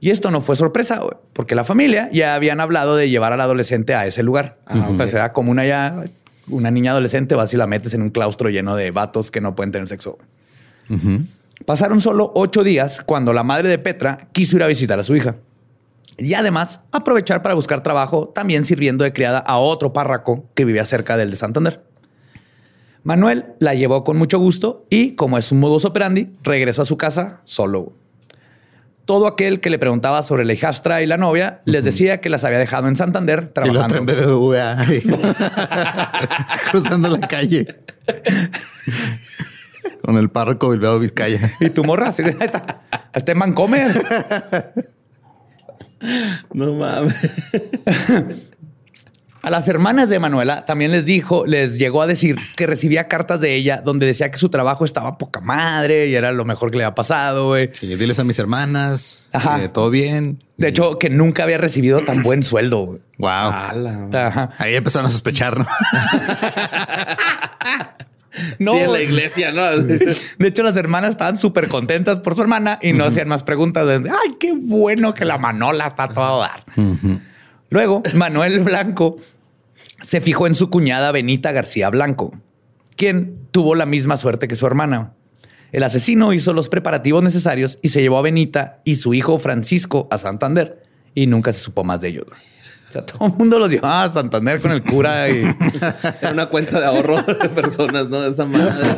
Y 0.00 0.10
esto 0.10 0.32
no 0.32 0.40
fue 0.40 0.56
sorpresa, 0.56 1.00
porque 1.32 1.54
la 1.54 1.62
familia 1.62 2.10
ya 2.12 2.34
habían 2.34 2.58
hablado 2.58 2.96
de 2.96 3.08
llevar 3.08 3.32
al 3.32 3.40
adolescente 3.40 3.94
a 3.94 4.04
ese 4.04 4.24
lugar. 4.24 4.58
Pues 4.96 5.14
era 5.14 5.32
una 5.36 5.64
ya 5.64 5.94
una 6.48 6.72
niña 6.72 6.90
adolescente, 6.90 7.36
vas 7.36 7.54
y 7.54 7.56
la 7.56 7.68
metes 7.68 7.94
en 7.94 8.02
un 8.02 8.10
claustro 8.10 8.50
lleno 8.50 8.74
de 8.74 8.90
vatos 8.90 9.30
que 9.30 9.40
no 9.40 9.54
pueden 9.54 9.70
tener 9.70 9.86
sexo. 9.86 10.18
Pasaron 11.66 12.00
solo 12.00 12.30
ocho 12.34 12.62
días 12.62 13.02
cuando 13.04 13.32
la 13.32 13.42
madre 13.42 13.68
de 13.68 13.78
Petra 13.78 14.28
quiso 14.32 14.56
ir 14.56 14.62
a 14.62 14.66
visitar 14.66 14.98
a 14.98 15.02
su 15.02 15.16
hija. 15.16 15.36
Y 16.16 16.34
además 16.34 16.80
aprovechar 16.92 17.42
para 17.42 17.54
buscar 17.54 17.82
trabajo, 17.82 18.28
también 18.34 18.64
sirviendo 18.64 19.04
de 19.04 19.12
criada 19.12 19.38
a 19.38 19.58
otro 19.58 19.92
párraco 19.92 20.46
que 20.54 20.64
vivía 20.64 20.84
cerca 20.86 21.16
del 21.16 21.30
de 21.30 21.36
Santander. 21.36 21.82
Manuel 23.02 23.46
la 23.60 23.74
llevó 23.74 24.04
con 24.04 24.16
mucho 24.16 24.38
gusto 24.38 24.86
y, 24.90 25.12
como 25.12 25.36
es 25.38 25.52
un 25.52 25.60
modus 25.60 25.84
operandi, 25.84 26.30
regresó 26.42 26.82
a 26.82 26.86
su 26.86 26.96
casa 26.96 27.40
solo. 27.44 27.92
Todo 29.04 29.26
aquel 29.26 29.60
que 29.60 29.68
le 29.68 29.78
preguntaba 29.78 30.22
sobre 30.22 30.46
la 30.46 30.54
hijastra 30.54 31.02
y 31.02 31.06
la 31.06 31.18
novia 31.18 31.60
les 31.66 31.84
decía 31.84 32.20
que 32.22 32.30
las 32.30 32.44
había 32.44 32.58
dejado 32.58 32.88
en 32.88 32.96
Santander 32.96 33.48
trabajando. 33.48 33.96
Y 33.96 33.98
en 33.98 34.06
BBVA, 34.06 34.76
cruzando 36.70 37.08
la 37.08 37.28
calle. 37.28 37.66
Con 40.04 40.18
el 40.18 40.28
párroco 40.28 40.68
Bilbao 40.68 40.98
Vizcaya. 40.98 41.52
Y 41.60 41.70
tu 41.70 41.82
morra, 41.82 42.08
así, 42.08 42.22
este 43.14 43.34
man 43.34 43.54
comer. 43.54 44.04
No 46.52 46.74
mames. 46.74 47.14
A 49.40 49.50
las 49.50 49.66
hermanas 49.68 50.10
de 50.10 50.18
Manuela 50.18 50.66
también 50.66 50.90
les 50.90 51.06
dijo, 51.06 51.46
les 51.46 51.78
llegó 51.78 52.02
a 52.02 52.06
decir 52.06 52.36
que 52.56 52.66
recibía 52.66 53.08
cartas 53.08 53.40
de 53.40 53.54
ella 53.54 53.82
donde 53.82 54.04
decía 54.04 54.30
que 54.30 54.36
su 54.38 54.50
trabajo 54.50 54.84
estaba 54.84 55.16
poca 55.16 55.40
madre 55.40 56.06
y 56.08 56.14
era 56.14 56.32
lo 56.32 56.44
mejor 56.44 56.70
que 56.70 56.78
le 56.78 56.84
había 56.84 56.94
pasado, 56.94 57.48
güey. 57.48 57.70
Sí, 57.72 57.86
diles 57.96 58.18
a 58.18 58.24
mis 58.24 58.38
hermanas, 58.38 59.30
Ajá. 59.32 59.66
todo 59.72 59.88
bien. 59.88 60.42
De 60.58 60.68
hecho, 60.68 60.98
que 60.98 61.10
nunca 61.10 61.44
había 61.44 61.58
recibido 61.58 62.00
tan 62.04 62.22
buen 62.22 62.42
sueldo. 62.42 62.98
Wow. 63.18 63.30
Ahí 64.58 64.74
empezaron 64.76 65.06
a 65.06 65.10
sospechar, 65.10 65.58
¿no? 65.58 65.66
No, 68.58 68.72
sí, 68.72 68.78
en 68.78 68.92
la 68.92 69.02
iglesia, 69.02 69.52
¿no? 69.52 69.70
De 69.78 70.48
hecho, 70.48 70.62
las 70.62 70.76
hermanas 70.76 71.10
estaban 71.10 71.36
súper 71.38 71.68
contentas 71.68 72.20
por 72.20 72.34
su 72.34 72.42
hermana 72.42 72.78
y 72.82 72.92
no 72.92 73.04
hacían 73.04 73.28
más 73.28 73.42
preguntas. 73.42 73.86
De, 73.86 73.94
Ay, 74.10 74.36
qué 74.38 74.52
bueno 74.52 75.14
que 75.14 75.24
la 75.24 75.38
manola 75.38 75.86
está 75.86 76.08
todo 76.08 76.42
a 76.42 76.48
dar. 76.48 76.64
Luego, 77.70 78.02
Manuel 78.14 78.60
Blanco 78.60 79.16
se 80.02 80.20
fijó 80.20 80.46
en 80.46 80.54
su 80.54 80.70
cuñada 80.70 81.12
Benita 81.12 81.52
García 81.52 81.90
Blanco, 81.90 82.32
quien 82.96 83.38
tuvo 83.50 83.74
la 83.74 83.86
misma 83.86 84.16
suerte 84.16 84.48
que 84.48 84.56
su 84.56 84.66
hermana. 84.66 85.14
El 85.72 85.82
asesino 85.82 86.32
hizo 86.32 86.52
los 86.52 86.68
preparativos 86.68 87.22
necesarios 87.22 87.78
y 87.82 87.88
se 87.88 88.00
llevó 88.00 88.18
a 88.18 88.22
Benita 88.22 88.80
y 88.84 88.94
su 88.94 89.12
hijo 89.12 89.38
Francisco 89.38 90.06
a 90.10 90.18
Santander 90.18 90.84
y 91.14 91.26
nunca 91.26 91.52
se 91.52 91.60
supo 91.60 91.82
más 91.82 92.00
de 92.00 92.08
ellos 92.08 92.26
sea, 92.94 93.06
todo 93.06 93.28
el 93.28 93.34
mundo 93.34 93.58
los 93.58 93.70
llevaba 93.70 94.04
a 94.04 94.12
Santander 94.12 94.60
con 94.60 94.72
el 94.72 94.82
cura 94.82 95.28
y 95.28 95.42
era 96.20 96.32
una 96.32 96.48
cuenta 96.48 96.80
de 96.80 96.86
ahorro 96.86 97.22
de 97.22 97.48
personas, 97.48 98.08
¿no? 98.08 98.20
De 98.20 98.30
esa 98.30 98.44
madre. 98.44 98.72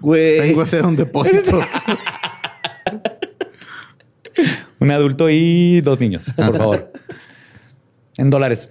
Güey. 0.00 0.40
Vengo 0.40 0.60
a 0.60 0.64
hacer 0.64 0.84
un 0.84 0.96
depósito. 0.96 1.60
un 4.80 4.90
adulto 4.90 5.30
y 5.30 5.80
dos 5.80 6.00
niños, 6.00 6.26
por 6.36 6.58
favor. 6.58 6.92
en 8.18 8.28
dólares. 8.28 8.68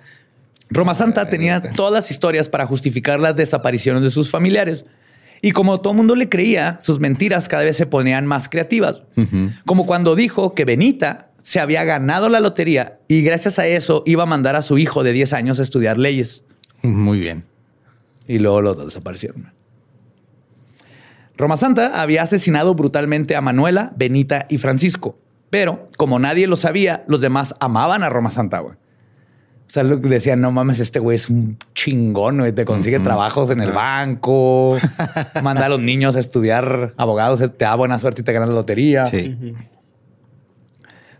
Roma 0.69 0.93
Santa 0.93 1.29
tenía 1.29 1.61
todas 1.61 1.93
las 1.93 2.11
historias 2.11 2.49
para 2.49 2.67
justificar 2.67 3.19
las 3.19 3.35
desapariciones 3.35 4.03
de 4.03 4.11
sus 4.11 4.29
familiares. 4.29 4.85
Y 5.41 5.51
como 5.53 5.79
todo 5.81 5.93
el 5.93 5.97
mundo 5.97 6.15
le 6.15 6.29
creía, 6.29 6.77
sus 6.81 6.99
mentiras 6.99 7.47
cada 7.47 7.63
vez 7.63 7.77
se 7.77 7.85
ponían 7.85 8.27
más 8.27 8.47
creativas. 8.49 9.01
Como 9.65 9.87
cuando 9.87 10.15
dijo 10.15 10.53
que 10.53 10.65
Benita 10.65 11.29
se 11.43 11.59
había 11.59 11.83
ganado 11.83 12.29
la 12.29 12.39
lotería 12.39 12.99
y 13.07 13.21
gracias 13.21 13.59
a 13.59 13.67
eso 13.67 14.01
iba 14.05 14.23
a 14.23 14.25
mandar 14.25 14.55
a 14.55 14.61
su 14.61 14.77
hijo 14.77 15.03
de 15.03 15.11
10 15.11 15.33
años 15.33 15.59
a 15.59 15.63
estudiar 15.63 15.97
leyes. 15.97 16.43
Muy 16.81 17.19
bien. 17.19 17.43
Y 18.27 18.39
luego 18.39 18.61
los 18.61 18.77
dos 18.77 18.85
desaparecieron. 18.87 19.51
Roma 21.37 21.57
Santa 21.57 22.01
había 22.01 22.23
asesinado 22.23 22.73
brutalmente 22.75 23.35
a 23.35 23.41
Manuela, 23.41 23.93
Benita 23.97 24.45
y 24.49 24.57
Francisco. 24.57 25.17
Pero 25.49 25.89
como 25.97 26.17
nadie 26.17 26.47
lo 26.47 26.55
sabía, 26.55 27.03
los 27.07 27.21
demás 27.21 27.55
amaban 27.59 28.03
a 28.03 28.09
Roma 28.09 28.31
Santa. 28.31 28.59
Güey. 28.59 28.75
O 28.75 29.71
sea, 29.73 29.83
decían, 29.83 30.39
no 30.39 30.51
mames, 30.51 30.79
este 30.79 30.99
güey 30.99 31.15
es 31.15 31.29
un 31.29 31.57
chingón, 31.73 32.37
güey. 32.37 32.53
te 32.53 32.63
consigue 32.63 32.99
trabajos 32.99 33.49
en 33.49 33.59
el 33.59 33.71
banco, 33.71 34.77
manda 35.41 35.65
a 35.65 35.69
los 35.69 35.79
niños 35.79 36.15
a 36.15 36.19
estudiar 36.19 36.93
abogados, 36.95 37.39
te 37.39 37.65
da 37.65 37.75
buena 37.75 37.99
suerte 37.99 38.21
y 38.21 38.23
te 38.23 38.31
ganas 38.31 38.49
la 38.49 38.55
lotería. 38.55 39.05
Sí. 39.05 39.55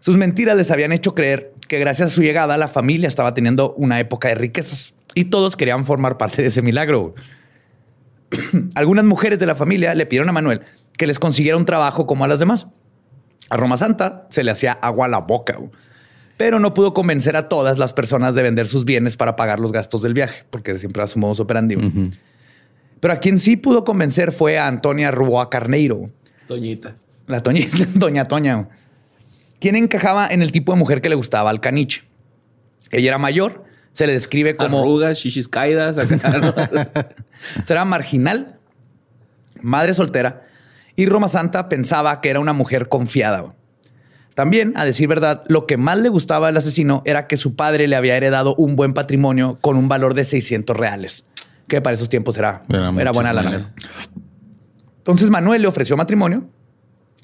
Sus 0.03 0.17
mentiras 0.17 0.57
les 0.57 0.69
habían 0.69 0.91
hecho 0.91 1.15
creer 1.15 1.53
que 1.69 1.79
gracias 1.79 2.11
a 2.11 2.13
su 2.13 2.23
llegada 2.23 2.57
la 2.57 2.67
familia 2.67 3.07
estaba 3.07 3.33
teniendo 3.33 3.73
una 3.75 4.01
época 4.01 4.27
de 4.27 4.35
riquezas 4.35 4.93
y 5.15 5.23
todos 5.23 5.55
querían 5.55 5.85
formar 5.85 6.17
parte 6.17 6.41
de 6.41 6.49
ese 6.49 6.61
milagro. 6.61 7.15
Algunas 8.75 9.05
mujeres 9.05 9.39
de 9.39 9.45
la 9.45 9.55
familia 9.55 9.95
le 9.95 10.05
pidieron 10.05 10.27
a 10.27 10.33
Manuel 10.33 10.59
que 10.97 11.07
les 11.07 11.19
consiguiera 11.19 11.55
un 11.55 11.63
trabajo 11.63 12.05
como 12.05 12.25
a 12.25 12.27
las 12.27 12.37
demás. 12.37 12.67
A 13.49 13.55
Roma 13.55 13.77
Santa 13.77 14.27
se 14.29 14.43
le 14.43 14.51
hacía 14.51 14.73
agua 14.73 15.05
a 15.05 15.07
la 15.07 15.19
boca, 15.19 15.57
pero 16.35 16.59
no 16.59 16.73
pudo 16.73 16.93
convencer 16.93 17.37
a 17.37 17.47
todas 17.47 17.77
las 17.77 17.93
personas 17.93 18.35
de 18.35 18.43
vender 18.43 18.67
sus 18.67 18.83
bienes 18.83 19.15
para 19.15 19.37
pagar 19.37 19.61
los 19.61 19.71
gastos 19.71 20.01
del 20.01 20.13
viaje, 20.13 20.43
porque 20.49 20.77
siempre 20.77 20.99
era 20.99 21.07
su 21.07 21.17
modo 21.17 21.41
operandi. 21.41 21.77
Pero 22.99 23.13
a 23.13 23.19
quien 23.21 23.39
sí 23.39 23.55
pudo 23.55 23.85
convencer 23.85 24.33
fue 24.33 24.57
a 24.57 24.67
Antonia 24.67 25.11
Rua 25.11 25.49
Carneiro. 25.49 26.09
Toñita. 26.45 26.97
La 27.27 27.41
Toñita, 27.41 27.77
Doña 27.93 28.25
Toña 28.25 28.67
quien 29.63 29.77
encajaba 29.77 30.27
en 30.27 30.41
el 30.41 30.51
tipo 30.51 30.73
de 30.73 30.77
mujer 30.77 30.99
que 30.99 31.07
le 31.07 31.15
gustaba 31.15 31.49
al 31.49 31.61
caniche. 31.61 32.03
Ella 32.91 33.07
era 33.07 33.17
mayor, 33.17 33.63
se 33.93 34.05
le 34.05 34.11
describe 34.11 34.57
como... 34.57 34.81
Arrugas, 34.81 35.19
shishis 35.19 35.47
caídas. 35.47 35.95
Era 37.69 37.85
marginal, 37.85 38.59
madre 39.61 39.93
soltera, 39.93 40.41
y 40.97 41.05
Roma 41.05 41.29
Santa 41.29 41.69
pensaba 41.69 42.19
que 42.19 42.29
era 42.29 42.41
una 42.41 42.51
mujer 42.51 42.89
confiada. 42.89 43.55
También, 44.33 44.73
a 44.75 44.83
decir 44.83 45.07
verdad, 45.07 45.43
lo 45.47 45.65
que 45.65 45.77
más 45.77 45.97
le 45.97 46.09
gustaba 46.09 46.49
al 46.49 46.57
asesino 46.57 47.01
era 47.05 47.27
que 47.27 47.37
su 47.37 47.55
padre 47.55 47.87
le 47.87 47.95
había 47.95 48.17
heredado 48.17 48.55
un 48.55 48.75
buen 48.75 48.93
patrimonio 48.93 49.59
con 49.61 49.77
un 49.77 49.87
valor 49.87 50.13
de 50.13 50.25
600 50.25 50.75
reales, 50.75 51.23
que 51.69 51.79
para 51.79 51.93
esos 51.93 52.09
tiempos 52.09 52.37
era, 52.37 52.59
era, 52.67 53.11
buena 53.11 53.31
lana. 53.31 53.73
Entonces 54.97 55.29
Manuel 55.29 55.61
le 55.61 55.69
ofreció 55.69 55.95
matrimonio 55.95 56.49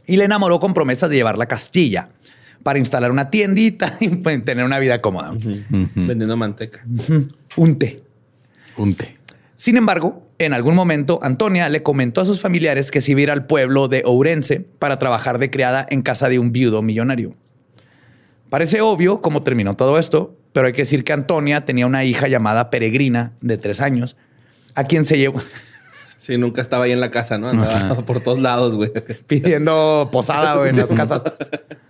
y 0.07 0.15
le 0.15 0.23
enamoró 0.23 0.59
con 0.59 0.73
promesas 0.73 1.09
de 1.09 1.17
llevarla 1.17 1.43
a 1.43 1.47
Castilla 1.47 2.09
para 2.63 2.79
instalar 2.79 3.11
una 3.11 3.29
tiendita 3.29 3.97
y 3.99 4.09
tener 4.17 4.65
una 4.65 4.79
vida 4.79 5.01
cómoda. 5.01 5.33
Vendiendo 5.95 6.37
manteca. 6.37 6.83
Un 7.55 7.77
té. 7.77 8.03
Un 8.77 8.95
té. 8.95 9.17
Sin 9.55 9.75
embargo, 9.75 10.29
en 10.37 10.53
algún 10.53 10.73
momento, 10.73 11.19
Antonia 11.21 11.67
le 11.67 11.83
comentó 11.83 12.21
a 12.21 12.25
sus 12.25 12.39
familiares 12.39 12.91
que 12.91 13.01
se 13.01 13.11
iba 13.11 13.19
a 13.19 13.23
ir 13.23 13.31
al 13.31 13.45
pueblo 13.45 13.89
de 13.89 14.03
Ourense 14.05 14.61
para 14.61 14.97
trabajar 14.97 15.37
de 15.37 15.49
criada 15.49 15.85
en 15.89 16.01
casa 16.01 16.29
de 16.29 16.39
un 16.39 16.53
viudo 16.53 16.81
millonario. 16.81 17.35
Parece 18.49 18.81
obvio 18.81 19.21
cómo 19.21 19.43
terminó 19.43 19.75
todo 19.75 19.99
esto, 19.99 20.35
pero 20.53 20.67
hay 20.67 20.73
que 20.73 20.83
decir 20.83 21.03
que 21.03 21.11
Antonia 21.11 21.65
tenía 21.65 21.85
una 21.85 22.05
hija 22.05 22.27
llamada 22.27 22.69
Peregrina 22.69 23.33
de 23.41 23.57
tres 23.57 23.81
años, 23.81 24.15
a 24.75 24.85
quien 24.85 25.03
se 25.05 25.17
llevó. 25.17 25.41
Sí, 26.15 26.37
nunca 26.37 26.59
estaba 26.59 26.83
ahí 26.83 26.91
en 26.91 26.99
la 26.99 27.11
casa, 27.11 27.37
¿no? 27.37 27.47
Andaba 27.47 28.01
por 28.01 28.19
todos 28.19 28.39
lados, 28.39 28.75
güey. 28.75 28.91
Pidiendo 29.25 30.09
posada 30.11 30.67
en 30.67 30.75
las 30.75 30.91
casas. 30.91 31.23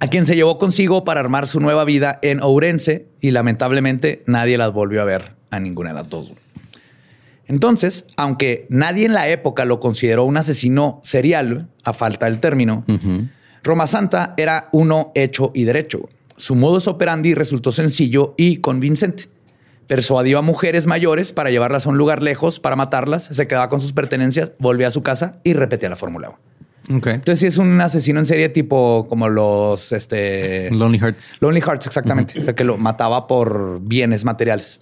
A 0.00 0.06
quien 0.06 0.26
se 0.26 0.36
llevó 0.36 0.58
consigo 0.58 1.04
para 1.04 1.20
armar 1.20 1.46
su 1.46 1.60
nueva 1.60 1.84
vida 1.84 2.18
en 2.22 2.42
Ourense 2.42 3.06
y 3.20 3.30
lamentablemente 3.30 4.22
nadie 4.26 4.58
las 4.58 4.72
volvió 4.72 5.02
a 5.02 5.04
ver 5.04 5.34
a 5.50 5.60
ninguna 5.60 5.90
de 5.90 5.94
las 5.94 6.10
dos. 6.10 6.32
Entonces, 7.46 8.06
aunque 8.16 8.66
nadie 8.68 9.06
en 9.06 9.14
la 9.14 9.28
época 9.28 9.64
lo 9.64 9.80
consideró 9.80 10.24
un 10.24 10.36
asesino 10.36 11.00
serial, 11.04 11.68
a 11.82 11.92
falta 11.92 12.26
del 12.26 12.40
término, 12.40 12.84
Roma 13.62 13.86
Santa 13.86 14.34
era 14.36 14.68
uno 14.72 15.12
hecho 15.14 15.50
y 15.54 15.64
derecho. 15.64 16.08
Su 16.36 16.54
modus 16.54 16.88
operandi 16.88 17.34
resultó 17.34 17.70
sencillo 17.70 18.34
y 18.36 18.58
convincente. 18.58 19.24
Persuadió 19.86 20.38
a 20.38 20.42
mujeres 20.42 20.86
mayores 20.86 21.32
para 21.32 21.50
llevarlas 21.50 21.86
a 21.86 21.90
un 21.90 21.98
lugar 21.98 22.22
lejos 22.22 22.58
para 22.58 22.76
matarlas, 22.76 23.24
se 23.24 23.46
quedaba 23.46 23.68
con 23.68 23.82
sus 23.82 23.92
pertenencias, 23.92 24.52
volvía 24.58 24.88
a 24.88 24.90
su 24.90 25.02
casa 25.02 25.36
y 25.44 25.52
repetía 25.52 25.90
la 25.90 25.96
fórmula. 25.96 26.38
Entonces, 26.88 27.38
sí 27.38 27.46
es 27.46 27.58
un 27.58 27.80
asesino 27.80 28.18
en 28.18 28.26
serie 28.26 28.48
tipo 28.48 29.06
como 29.08 29.28
los 29.28 29.92
este 29.92 30.70
Lonely 30.70 30.98
Hearts. 30.98 31.36
Lonely 31.40 31.60
Hearts, 31.60 31.86
exactamente. 31.86 32.38
O 32.38 32.42
sea, 32.42 32.54
que 32.54 32.64
lo 32.64 32.76
mataba 32.76 33.26
por 33.26 33.80
bienes 33.80 34.24
materiales. 34.24 34.78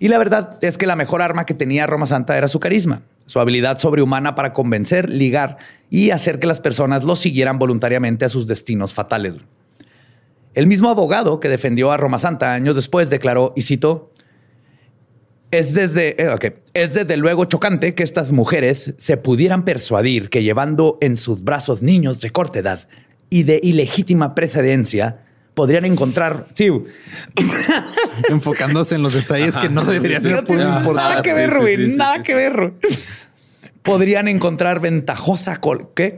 Y 0.00 0.08
la 0.08 0.18
verdad 0.18 0.58
es 0.62 0.78
que 0.78 0.86
la 0.86 0.96
mejor 0.96 1.22
arma 1.22 1.44
que 1.44 1.54
tenía 1.54 1.86
Roma 1.86 2.06
Santa 2.06 2.38
era 2.38 2.48
su 2.48 2.60
carisma, 2.60 3.02
su 3.26 3.40
habilidad 3.40 3.78
sobrehumana 3.78 4.34
para 4.34 4.52
convencer, 4.52 5.10
ligar 5.10 5.58
y 5.90 6.10
hacer 6.10 6.38
que 6.38 6.46
las 6.46 6.60
personas 6.60 7.04
lo 7.04 7.16
siguieran 7.16 7.58
voluntariamente 7.58 8.24
a 8.24 8.28
sus 8.28 8.46
destinos 8.46 8.94
fatales. 8.94 9.34
El 10.54 10.66
mismo 10.66 10.88
abogado 10.88 11.40
que 11.40 11.48
defendió 11.48 11.90
a 11.90 11.96
Roma 11.96 12.18
Santa 12.18 12.54
años 12.54 12.76
después 12.76 13.10
declaró, 13.10 13.52
y 13.56 13.62
cito, 13.62 14.12
es 15.50 15.74
desde, 15.74 16.16
eh, 16.22 16.56
es 16.74 16.94
desde 16.94 17.16
luego 17.16 17.44
chocante 17.46 17.94
que 17.94 18.02
estas 18.02 18.32
mujeres 18.32 18.94
se 18.98 19.16
pudieran 19.16 19.64
persuadir 19.64 20.30
que 20.30 20.42
llevando 20.42 20.98
en 21.00 21.16
sus 21.16 21.42
brazos 21.42 21.82
niños 21.82 22.20
de 22.20 22.30
corta 22.30 22.58
edad 22.58 22.88
y 23.30 23.44
de 23.44 23.60
ilegítima 23.62 24.34
precedencia, 24.34 25.24
podrían 25.54 25.84
encontrar. 25.84 26.46
Sí. 26.54 26.70
Enfocándose 28.28 28.94
en 28.94 29.02
los 29.02 29.14
detalles 29.14 29.56
que 29.56 29.68
no 29.68 29.84
deberían 29.84 30.22
ser 30.22 30.44
Nada 30.48 31.22
que 31.22 31.34
ver, 31.34 31.50
Rubén. 31.50 31.96
nada 31.96 32.22
que 32.22 32.34
ver. 32.34 32.74
Podrían 33.82 34.28
encontrar 34.28 34.80
ventajosa 34.80 35.60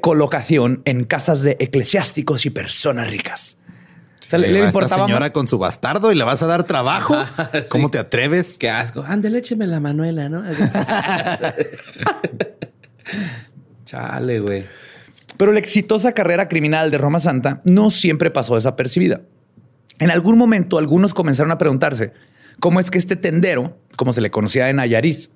colocación 0.00 0.82
en 0.84 1.04
casas 1.04 1.42
de 1.42 1.56
eclesiásticos 1.60 2.46
y 2.46 2.50
personas 2.50 3.10
ricas. 3.10 3.58
O 4.32 4.38
le, 4.38 4.64
importaba 4.64 5.06
señora 5.06 5.32
con 5.32 5.48
su 5.48 5.58
bastardo 5.58 6.12
y 6.12 6.14
le 6.14 6.24
vas 6.24 6.42
a 6.42 6.46
dar 6.46 6.64
trabajo. 6.64 7.16
¿Cómo 7.68 7.90
te 7.90 7.98
atreves? 7.98 8.58
Qué 8.58 8.70
asco. 8.70 9.04
Ándale, 9.06 9.38
écheme 9.38 9.66
la 9.66 9.80
Manuela, 9.80 10.28
¿no? 10.28 10.42
Chale, 13.84 14.40
güey. 14.40 14.66
Pero 15.36 15.52
la 15.52 15.58
exitosa 15.58 16.12
carrera 16.12 16.48
criminal 16.48 16.90
de 16.90 16.98
Roma 16.98 17.18
Santa 17.18 17.60
no 17.64 17.90
siempre 17.90 18.30
pasó 18.30 18.54
desapercibida. 18.54 19.22
En 19.98 20.10
algún 20.10 20.38
momento, 20.38 20.78
algunos 20.78 21.14
comenzaron 21.14 21.50
a 21.50 21.58
preguntarse 21.58 22.12
cómo 22.60 22.78
es 22.78 22.90
que 22.90 22.98
este 22.98 23.16
tendero, 23.16 23.78
como 23.96 24.12
se 24.12 24.20
le 24.20 24.30
conocía 24.30 24.70
en 24.70 24.78
Ayariz, 24.78 25.30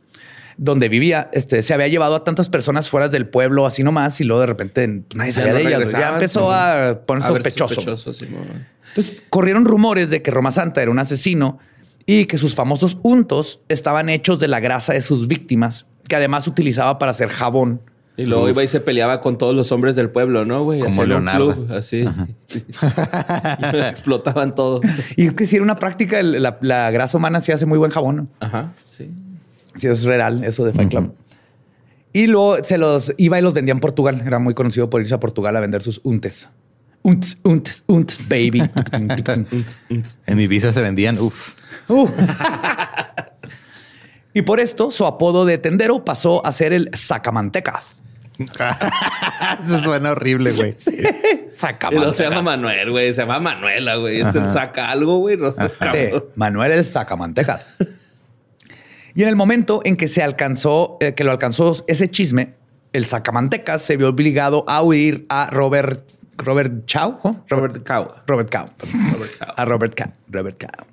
donde 0.56 0.88
vivía, 0.88 1.30
este, 1.32 1.62
se 1.62 1.74
había 1.74 1.88
llevado 1.88 2.14
a 2.14 2.24
tantas 2.24 2.48
personas 2.48 2.88
fuera 2.88 3.08
del 3.08 3.26
pueblo 3.26 3.66
así 3.66 3.82
nomás 3.82 4.20
y 4.20 4.24
luego 4.24 4.40
de 4.40 4.46
repente 4.46 5.02
nadie 5.14 5.32
sabía 5.32 5.54
de 5.54 5.62
ellas. 5.62 5.92
Ya 5.92 6.10
empezó 6.10 6.52
a 6.52 7.00
poner 7.06 7.22
sospechoso. 7.22 7.80
Entonces 7.80 9.22
corrieron 9.28 9.64
rumores 9.64 10.10
de 10.10 10.22
que 10.22 10.30
Roma 10.30 10.50
Santa 10.50 10.82
era 10.82 10.90
un 10.90 10.98
asesino 10.98 11.58
y 12.06 12.26
que 12.26 12.38
sus 12.38 12.54
famosos 12.54 12.98
untos 13.02 13.60
estaban 13.68 14.08
hechos 14.08 14.38
de 14.38 14.48
la 14.48 14.60
grasa 14.60 14.92
de 14.92 15.00
sus 15.00 15.26
víctimas, 15.26 15.86
que 16.08 16.16
además 16.16 16.46
utilizaba 16.46 16.98
para 16.98 17.10
hacer 17.10 17.28
jabón 17.28 17.80
y 18.16 18.24
luego 18.24 18.48
iba 18.48 18.62
y 18.62 18.68
se 18.68 18.80
peleaba 18.80 19.20
con 19.20 19.38
todos 19.38 19.56
los 19.56 19.72
hombres 19.72 19.96
del 19.96 20.08
pueblo, 20.08 20.44
¿no, 20.44 20.62
güey? 20.62 20.80
Como 20.80 21.04
Leonardo. 21.04 21.66
así. 21.76 22.04
explotaban 23.88 24.54
todo. 24.54 24.80
Y 25.16 25.26
es 25.26 25.34
que 25.34 25.46
si 25.46 25.56
era 25.56 25.64
una 25.64 25.80
práctica, 25.80 26.22
la, 26.22 26.90
grasa 26.92 27.18
humana 27.18 27.40
sí 27.40 27.50
hace 27.50 27.66
muy 27.66 27.76
buen 27.76 27.90
jabón. 27.90 28.28
Ajá, 28.38 28.72
sí. 28.88 29.10
Sí, 29.76 29.88
es 29.88 30.04
real 30.04 30.44
eso 30.44 30.64
de 30.64 30.72
Fight 30.72 30.90
Club. 30.90 31.14
Y 32.12 32.28
luego 32.28 32.62
se 32.62 32.78
los 32.78 33.12
iba 33.16 33.38
y 33.38 33.42
los 33.42 33.54
vendía 33.54 33.72
en 33.72 33.80
Portugal. 33.80 34.22
Era 34.24 34.38
muy 34.38 34.54
conocido 34.54 34.88
por 34.88 35.00
irse 35.00 35.14
a 35.14 35.20
Portugal 35.20 35.56
a 35.56 35.60
vender 35.60 35.82
sus 35.82 36.00
untes. 36.04 36.48
Unts, 37.02 37.38
unts, 37.42 37.84
unts, 37.87 38.18
baby. 38.28 38.62
en 40.26 40.37
mi 40.37 40.46
visa 40.46 40.72
se 40.72 40.80
vendían, 40.80 41.18
uff. 41.18 41.54
y 44.32 44.42
por 44.42 44.60
esto, 44.60 44.90
su 44.90 45.04
apodo 45.04 45.44
de 45.44 45.58
tendero 45.58 46.04
pasó 46.04 46.46
a 46.46 46.52
ser 46.52 46.72
el 46.72 46.88
Sacamantecas. 46.94 48.00
Eso 49.66 49.82
suena 49.82 50.12
horrible, 50.12 50.52
güey. 50.52 50.76
Saca 51.54 51.90
no 51.90 52.12
se 52.12 52.24
llama 52.24 52.42
Manuel, 52.42 52.90
güey. 52.90 53.14
Se 53.14 53.22
llama 53.22 53.38
Manuela, 53.38 53.96
güey. 53.96 54.20
Es 54.20 54.34
el 54.34 54.50
saca 54.50 54.90
algo, 54.90 55.18
güey. 55.18 55.37
No 55.37 55.52
Manuel 56.34 56.72
el 56.72 56.84
sacamantecas. 56.84 57.70
Y 59.14 59.22
en 59.22 59.29
el 59.29 59.37
momento 59.37 59.81
en 59.85 59.96
que 59.96 60.09
se 60.09 60.22
alcanzó, 60.22 60.96
eh, 61.00 61.14
que 61.14 61.24
lo 61.24 61.31
alcanzó 61.31 61.72
ese 61.87 62.09
chisme, 62.09 62.55
el 62.92 63.05
sacamantecas 63.05 63.83
se 63.83 63.96
vio 63.96 64.09
obligado 64.09 64.64
a 64.68 64.83
huir 64.83 65.27
a 65.29 65.50
Robert, 65.50 66.03
Robert 66.38 66.85
Chow, 66.87 67.18
Robert 67.48 67.87
Cow. 67.87 68.09
Robert 68.27 68.50
Cow. 68.50 68.68
Robert 68.77 69.31
Cow. 69.38 69.48
A 69.57 69.64
Robert 69.64 69.94
Cow. 69.94 70.12
Robert 70.29 70.59
Cow. 70.61 70.87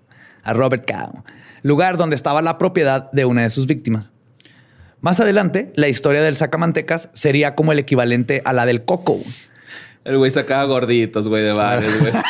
A 0.44 0.54
Robert 0.54 0.86
Cow. 0.90 1.24
Lugar 1.64 1.98
donde 1.98 2.16
estaba 2.16 2.42
la 2.42 2.58
propiedad 2.58 3.12
de 3.12 3.26
una 3.26 3.44
de 3.44 3.50
sus 3.50 3.68
víctimas. 3.68 4.10
Más 5.00 5.20
adelante, 5.20 5.74
la 5.76 5.88
historia 5.88 6.22
del 6.22 6.36
sacamantecas 6.36 7.10
sería 7.14 7.56
como 7.56 7.72
el 7.72 7.80
equivalente 7.80 8.42
a 8.46 8.54
la 8.54 8.68
del 8.68 8.86
coco. 8.86 9.20
El 10.04 10.18
güey 10.18 10.32
sacaba 10.32 10.64
gorditos, 10.66 11.28
güey, 11.28 11.44
de 11.44 11.54
bares, 11.54 12.00
güey. 12.00 12.12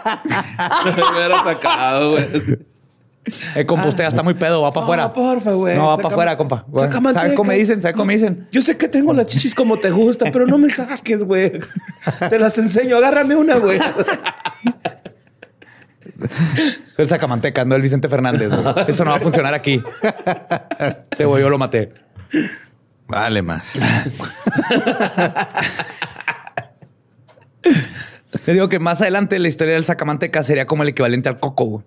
Me 0.84 0.90
hubiera 0.92 1.42
sacado, 1.42 2.12
güey. 2.12 2.26
Eh, 3.54 3.66
compa, 3.66 3.86
usted 3.86 4.04
ya 4.04 4.08
está 4.08 4.22
muy 4.22 4.34
pedo, 4.34 4.62
va 4.62 4.72
para 4.72 4.84
afuera. 4.84 5.02
No, 5.04 5.12
porfa, 5.12 5.52
güey. 5.52 5.76
No, 5.76 5.88
va 5.88 5.96
para 5.98 6.08
afuera, 6.08 6.36
compa. 6.36 6.64
¿Sabes 7.12 7.34
cómo 7.34 7.48
me 7.48 7.56
dicen? 7.56 7.82
¿Sabes 7.82 7.94
cómo 7.94 8.06
me 8.06 8.14
dicen? 8.14 8.48
Yo 8.50 8.62
sé 8.62 8.76
que 8.76 8.88
tengo 8.88 9.12
las 9.12 9.26
chichis 9.26 9.54
como 9.54 9.78
te 9.78 9.90
gusta, 9.90 10.30
pero 10.32 10.46
no 10.46 10.56
me 10.58 10.70
saques, 10.70 11.22
güey. 11.24 11.52
Te 12.30 12.38
las 12.38 12.56
enseño. 12.58 12.96
Agárrame 12.96 13.36
una, 13.36 13.56
güey. 13.56 13.78
Soy 16.96 17.04
el 17.04 17.08
sacamanteca, 17.08 17.64
no 17.64 17.76
el 17.76 17.82
Vicente 17.82 18.08
Fernández. 18.08 18.52
Eso 18.88 19.04
no 19.04 19.10
va 19.10 19.18
a 19.18 19.20
funcionar 19.20 19.54
aquí. 19.54 19.82
Ese 21.10 21.24
güey 21.24 21.42
yo 21.42 21.50
lo 21.50 21.58
maté. 21.58 21.92
Vale 23.06 23.42
más. 23.42 23.74
Le 28.46 28.52
digo 28.54 28.68
que 28.68 28.78
más 28.78 29.02
adelante 29.02 29.38
la 29.38 29.48
historia 29.48 29.74
del 29.74 29.84
sacamanteca 29.84 30.42
sería 30.42 30.66
como 30.66 30.82
el 30.84 30.90
equivalente 30.90 31.28
al 31.28 31.38
coco. 31.38 31.84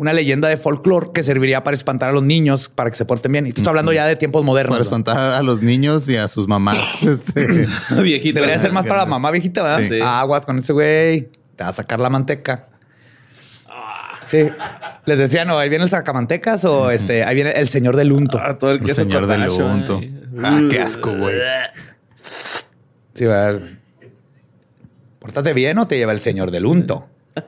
Una 0.00 0.14
leyenda 0.14 0.48
de 0.48 0.56
folclore 0.56 1.08
que 1.12 1.22
serviría 1.22 1.62
para 1.62 1.74
espantar 1.74 2.08
a 2.08 2.12
los 2.12 2.22
niños 2.22 2.70
para 2.70 2.88
que 2.88 2.96
se 2.96 3.04
porten 3.04 3.32
bien. 3.32 3.46
Y 3.46 3.52
te 3.52 3.60
estoy 3.60 3.68
hablando 3.70 3.92
ya 3.92 4.06
de 4.06 4.16
tiempos 4.16 4.42
modernos. 4.42 4.76
Para 4.76 4.82
espantar 4.82 5.18
a 5.18 5.42
los 5.42 5.60
niños 5.60 6.08
y 6.08 6.16
a 6.16 6.26
sus 6.26 6.48
mamás. 6.48 7.02
este... 7.02 7.68
viejita. 8.02 8.40
Debería 8.40 8.58
ser 8.58 8.72
más 8.72 8.86
para 8.86 9.00
la 9.00 9.06
mamá 9.06 9.30
viejita, 9.30 9.62
¿verdad? 9.62 10.00
Aguas 10.00 10.46
con 10.46 10.56
ese 10.56 10.72
güey. 10.72 11.28
Te 11.54 11.64
va 11.64 11.68
a 11.68 11.72
sacar 11.74 12.00
la 12.00 12.08
manteca. 12.08 12.70
Sí. 14.26 14.48
Les 15.04 15.18
decía, 15.18 15.44
no, 15.44 15.58
ahí 15.58 15.68
viene 15.68 15.84
el 15.84 15.90
sacamantecas 15.90 16.64
o 16.64 16.90
este, 16.90 17.22
ahí 17.22 17.34
viene 17.34 17.50
el 17.50 17.68
señor 17.68 17.94
del 17.94 18.10
unto. 18.10 18.38
Ah, 18.38 18.56
todo 18.56 18.70
el, 18.70 18.94
señor 18.94 19.26
del 19.26 19.50
unto. 19.50 20.00
Ah, 20.42 20.62
qué 20.70 20.80
asco, 20.80 21.14
güey. 21.14 21.36
Sí, 23.12 23.26
va. 23.26 23.52
Pórtate 25.18 25.52
bien 25.52 25.76
o 25.76 25.86
te 25.86 25.98
lleva 25.98 26.12
el 26.12 26.20
señor 26.20 26.50
del 26.50 26.64
unto. 26.64 27.06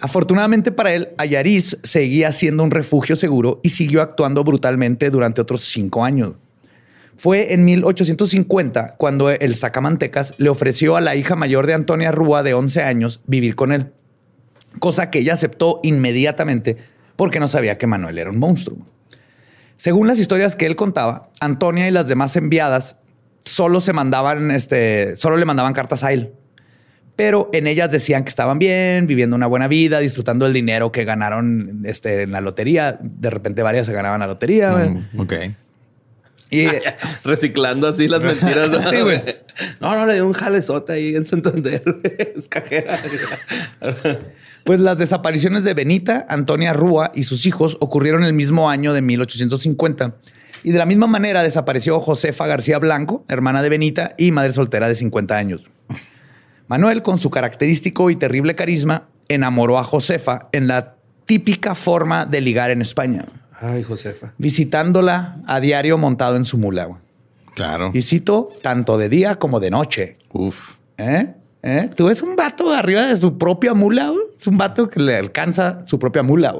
Afortunadamente 0.00 0.72
para 0.72 0.94
él, 0.94 1.08
Ayariz 1.18 1.78
seguía 1.82 2.32
siendo 2.32 2.62
un 2.62 2.70
refugio 2.70 3.16
seguro 3.16 3.60
y 3.62 3.70
siguió 3.70 4.02
actuando 4.02 4.44
brutalmente 4.44 5.10
durante 5.10 5.40
otros 5.40 5.62
cinco 5.62 6.04
años. 6.04 6.32
Fue 7.16 7.52
en 7.52 7.64
1850 7.64 8.96
cuando 8.96 9.30
el 9.30 9.54
sacamantecas 9.54 10.34
le 10.38 10.48
ofreció 10.48 10.96
a 10.96 11.00
la 11.00 11.14
hija 11.14 11.36
mayor 11.36 11.66
de 11.66 11.74
Antonia 11.74 12.10
Rúa 12.10 12.42
de 12.42 12.54
11 12.54 12.82
años 12.82 13.20
vivir 13.26 13.54
con 13.54 13.72
él, 13.72 13.92
cosa 14.78 15.10
que 15.10 15.20
ella 15.20 15.34
aceptó 15.34 15.80
inmediatamente 15.82 16.78
porque 17.16 17.38
no 17.38 17.48
sabía 17.48 17.78
que 17.78 17.86
Manuel 17.86 18.18
era 18.18 18.30
un 18.30 18.38
monstruo. 18.38 18.78
Según 19.76 20.06
las 20.06 20.18
historias 20.18 20.56
que 20.56 20.66
él 20.66 20.76
contaba, 20.76 21.30
Antonia 21.40 21.88
y 21.88 21.90
las 21.90 22.08
demás 22.08 22.36
enviadas 22.36 22.96
solo 23.44 23.80
se 23.80 23.92
mandaban, 23.92 24.50
este, 24.50 25.16
solo 25.16 25.36
le 25.36 25.44
mandaban 25.44 25.72
cartas 25.72 26.04
a 26.04 26.12
él. 26.12 26.32
Pero 27.16 27.50
en 27.52 27.66
ellas 27.66 27.90
decían 27.90 28.24
que 28.24 28.30
estaban 28.30 28.58
bien, 28.58 29.06
viviendo 29.06 29.36
una 29.36 29.46
buena 29.46 29.68
vida, 29.68 30.00
disfrutando 30.00 30.46
del 30.46 30.54
dinero 30.54 30.92
que 30.92 31.04
ganaron 31.04 31.82
este, 31.84 32.22
en 32.22 32.32
la 32.32 32.40
lotería. 32.40 32.98
De 33.00 33.30
repente 33.30 33.62
varias 33.62 33.86
se 33.86 33.92
ganaban 33.92 34.20
la 34.20 34.26
lotería. 34.26 34.72
Mm, 34.72 35.20
ok. 35.20 35.32
Y 36.50 36.66
reciclando 37.24 37.88
así 37.88 38.08
las 38.08 38.22
mentiras. 38.22 38.70
No, 39.80 39.94
no, 39.94 40.06
le 40.06 40.14
dio 40.14 40.26
un 40.26 40.32
jalezote 40.32 40.94
ahí 40.94 41.14
en 41.14 41.26
Santander. 41.26 41.82
es 42.36 42.48
cajera. 42.48 42.98
Pues 44.64 44.80
las 44.80 44.96
desapariciones 44.96 45.62
de 45.64 45.74
Benita, 45.74 46.24
Antonia 46.26 46.72
Rúa 46.72 47.12
y 47.14 47.24
sus 47.24 47.44
hijos 47.44 47.76
ocurrieron 47.80 48.24
el 48.24 48.32
mismo 48.32 48.70
año 48.70 48.94
de 48.94 49.02
1850. 49.02 50.14
Y 50.64 50.70
de 50.70 50.78
la 50.78 50.86
misma 50.86 51.06
manera 51.06 51.42
desapareció 51.42 52.00
Josefa 52.00 52.46
García 52.46 52.78
Blanco, 52.78 53.26
hermana 53.28 53.60
de 53.60 53.68
Benita 53.68 54.14
y 54.16 54.30
madre 54.30 54.52
soltera 54.52 54.88
de 54.88 54.94
50 54.94 55.36
años. 55.36 55.64
Manuel, 56.72 57.02
con 57.02 57.18
su 57.18 57.28
característico 57.28 58.08
y 58.08 58.16
terrible 58.16 58.54
carisma, 58.54 59.02
enamoró 59.28 59.78
a 59.78 59.84
Josefa 59.84 60.48
en 60.52 60.68
la 60.68 60.94
típica 61.26 61.74
forma 61.74 62.24
de 62.24 62.40
ligar 62.40 62.70
en 62.70 62.80
España. 62.80 63.26
Ay, 63.60 63.82
Josefa. 63.82 64.32
Visitándola 64.38 65.36
a 65.46 65.60
diario 65.60 65.98
montado 65.98 66.34
en 66.34 66.46
su 66.46 66.56
mula. 66.56 66.88
Claro. 67.54 67.90
Y 67.92 68.00
cito, 68.00 68.48
tanto 68.62 68.96
de 68.96 69.10
día 69.10 69.34
como 69.34 69.60
de 69.60 69.68
noche. 69.68 70.16
Uf. 70.32 70.76
¿Eh? 70.96 71.34
¿Eh? 71.62 71.90
Tú 71.94 72.06
ves 72.06 72.22
un 72.22 72.36
vato 72.36 72.72
arriba 72.72 73.06
de 73.06 73.18
su 73.18 73.36
propia 73.36 73.74
mula. 73.74 74.10
Es 74.34 74.46
un 74.46 74.56
vato 74.56 74.88
que 74.88 74.98
le 74.98 75.14
alcanza 75.14 75.82
su 75.84 75.98
propia 75.98 76.22
mula. 76.22 76.54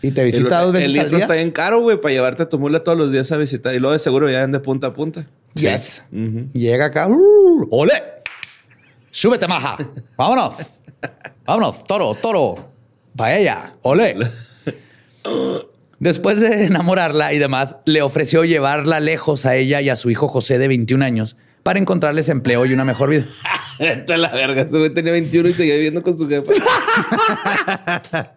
Y 0.00 0.12
te 0.12 0.22
visita 0.22 0.60
dos 0.60 0.72
veces 0.72 0.94
el 0.94 1.02
litro 1.02 1.18
está 1.18 1.34
bien 1.34 1.50
caro, 1.50 1.80
güey, 1.80 2.00
para 2.00 2.14
llevarte 2.14 2.44
a 2.44 2.48
tu 2.48 2.60
mula 2.60 2.84
todos 2.84 2.96
los 2.96 3.10
días 3.10 3.32
a 3.32 3.36
visitar. 3.36 3.74
Y 3.74 3.80
luego 3.80 3.94
de 3.94 3.98
seguro 3.98 4.30
ya 4.30 4.46
de 4.46 4.60
punta 4.60 4.86
a 4.86 4.94
punta. 4.94 5.26
Yes. 5.54 6.04
Llega 6.52 6.84
acá. 6.84 7.08
Uh, 7.08 7.66
¡Ole! 7.72 8.14
Súbete, 9.14 9.46
maja. 9.46 9.76
Vámonos. 10.16 10.80
Vámonos, 11.46 11.84
toro, 11.84 12.16
toro. 12.16 12.72
ella. 13.24 13.70
Ole. 13.82 14.16
Después 16.00 16.40
de 16.40 16.64
enamorarla 16.64 17.32
y 17.32 17.38
demás, 17.38 17.76
le 17.84 18.02
ofreció 18.02 18.42
llevarla 18.42 18.98
lejos 18.98 19.46
a 19.46 19.54
ella 19.54 19.80
y 19.80 19.88
a 19.88 19.94
su 19.94 20.10
hijo 20.10 20.26
José 20.26 20.58
de 20.58 20.66
21 20.66 21.04
años 21.04 21.36
para 21.62 21.78
encontrarles 21.78 22.28
empleo 22.28 22.66
y 22.66 22.72
una 22.72 22.84
mejor 22.84 23.10
vida. 23.10 23.26
Esta 23.78 24.16
la 24.16 24.32
verga. 24.32 24.62
Ese 24.62 24.90
tenía 24.90 25.12
21 25.12 25.48
y 25.48 25.52
seguía 25.52 25.76
viviendo 25.76 26.02
con 26.02 26.18
su 26.18 26.28
jefa. 26.28 26.52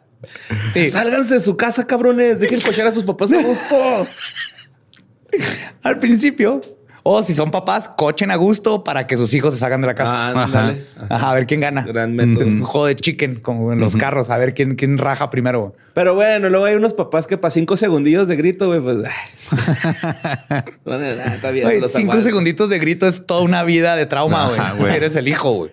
Sálganse 0.92 1.34
de 1.34 1.40
su 1.40 1.58
casa, 1.58 1.88
cabrones. 1.88 2.40
Dejen 2.40 2.62
cochar 2.62 2.86
a 2.86 2.92
sus 2.92 3.04
papás 3.04 3.34
a 3.34 3.42
gusto. 3.42 4.06
Al 5.82 5.98
principio, 5.98 6.62
o 7.10 7.24
si 7.24 7.34
son 7.34 7.52
papás, 7.52 7.89
cochen 7.96 8.32
a 8.32 8.36
gusto 8.36 8.84
para 8.84 9.08
que 9.08 9.15
sus 9.15 9.34
hijos 9.34 9.54
se 9.54 9.62
salgan 9.62 9.80
de 9.80 9.88
la 9.88 9.96
casa. 9.96 10.28
Ah, 10.28 10.74
Ajá. 11.10 11.32
a 11.32 11.34
ver 11.34 11.46
quién 11.46 11.62
gana. 11.62 11.84
Gran 11.84 12.13
método. 12.13 12.43
Es 12.43 12.54
un 12.54 12.65
juego 12.65 12.86
de 12.86 12.98
chicken, 12.98 13.39
como 13.39 13.72
en 13.72 13.80
los 13.80 13.96
carros, 13.96 14.30
a 14.30 14.38
ver 14.38 14.54
quién, 14.54 14.76
quién 14.76 14.98
raja 14.98 15.30
primero. 15.30 15.74
Pero 15.93 16.15
bueno, 16.15 16.50
luego 16.50 16.65
hay 16.65 16.76
unos 16.76 16.91
papás 16.91 17.26
que 17.26 17.38
para 17.38 17.52
cinco 17.52 17.78
segundillos 17.78 18.28
de 18.28 18.36
grito, 18.36 18.67
güey, 18.67 18.82
pues. 18.82 18.98
bueno, 20.84 21.06
está 21.06 21.52
bien. 21.52 21.82
cinco 21.88 22.20
segunditos 22.20 22.70
de 22.70 22.78
grito 22.78 23.08
es 23.08 23.26
toda 23.26 23.39
una 23.39 23.63
vida 23.63 23.96
de 23.96 24.06
trauma, 24.06 24.74
güey. 24.78 24.91
Si 24.91 24.98
eres 24.98 25.15
el 25.15 25.30
hijo, 25.30 25.54
güey. 25.54 25.72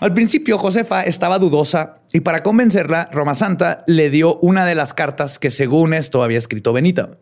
Al 0.00 0.14
principio, 0.14 0.56
Josefa 0.56 1.02
estaba 1.02 1.38
dudosa 1.38 1.98
y 2.10 2.20
para 2.20 2.42
convencerla, 2.42 3.06
Roma 3.12 3.34
Santa 3.34 3.84
le 3.86 4.08
dio 4.08 4.38
una 4.38 4.64
de 4.64 4.74
las 4.74 4.94
cartas 4.94 5.38
que 5.38 5.50
según 5.50 5.92
esto 5.92 6.22
había 6.22 6.38
escrito 6.38 6.72
Benita. 6.72 7.18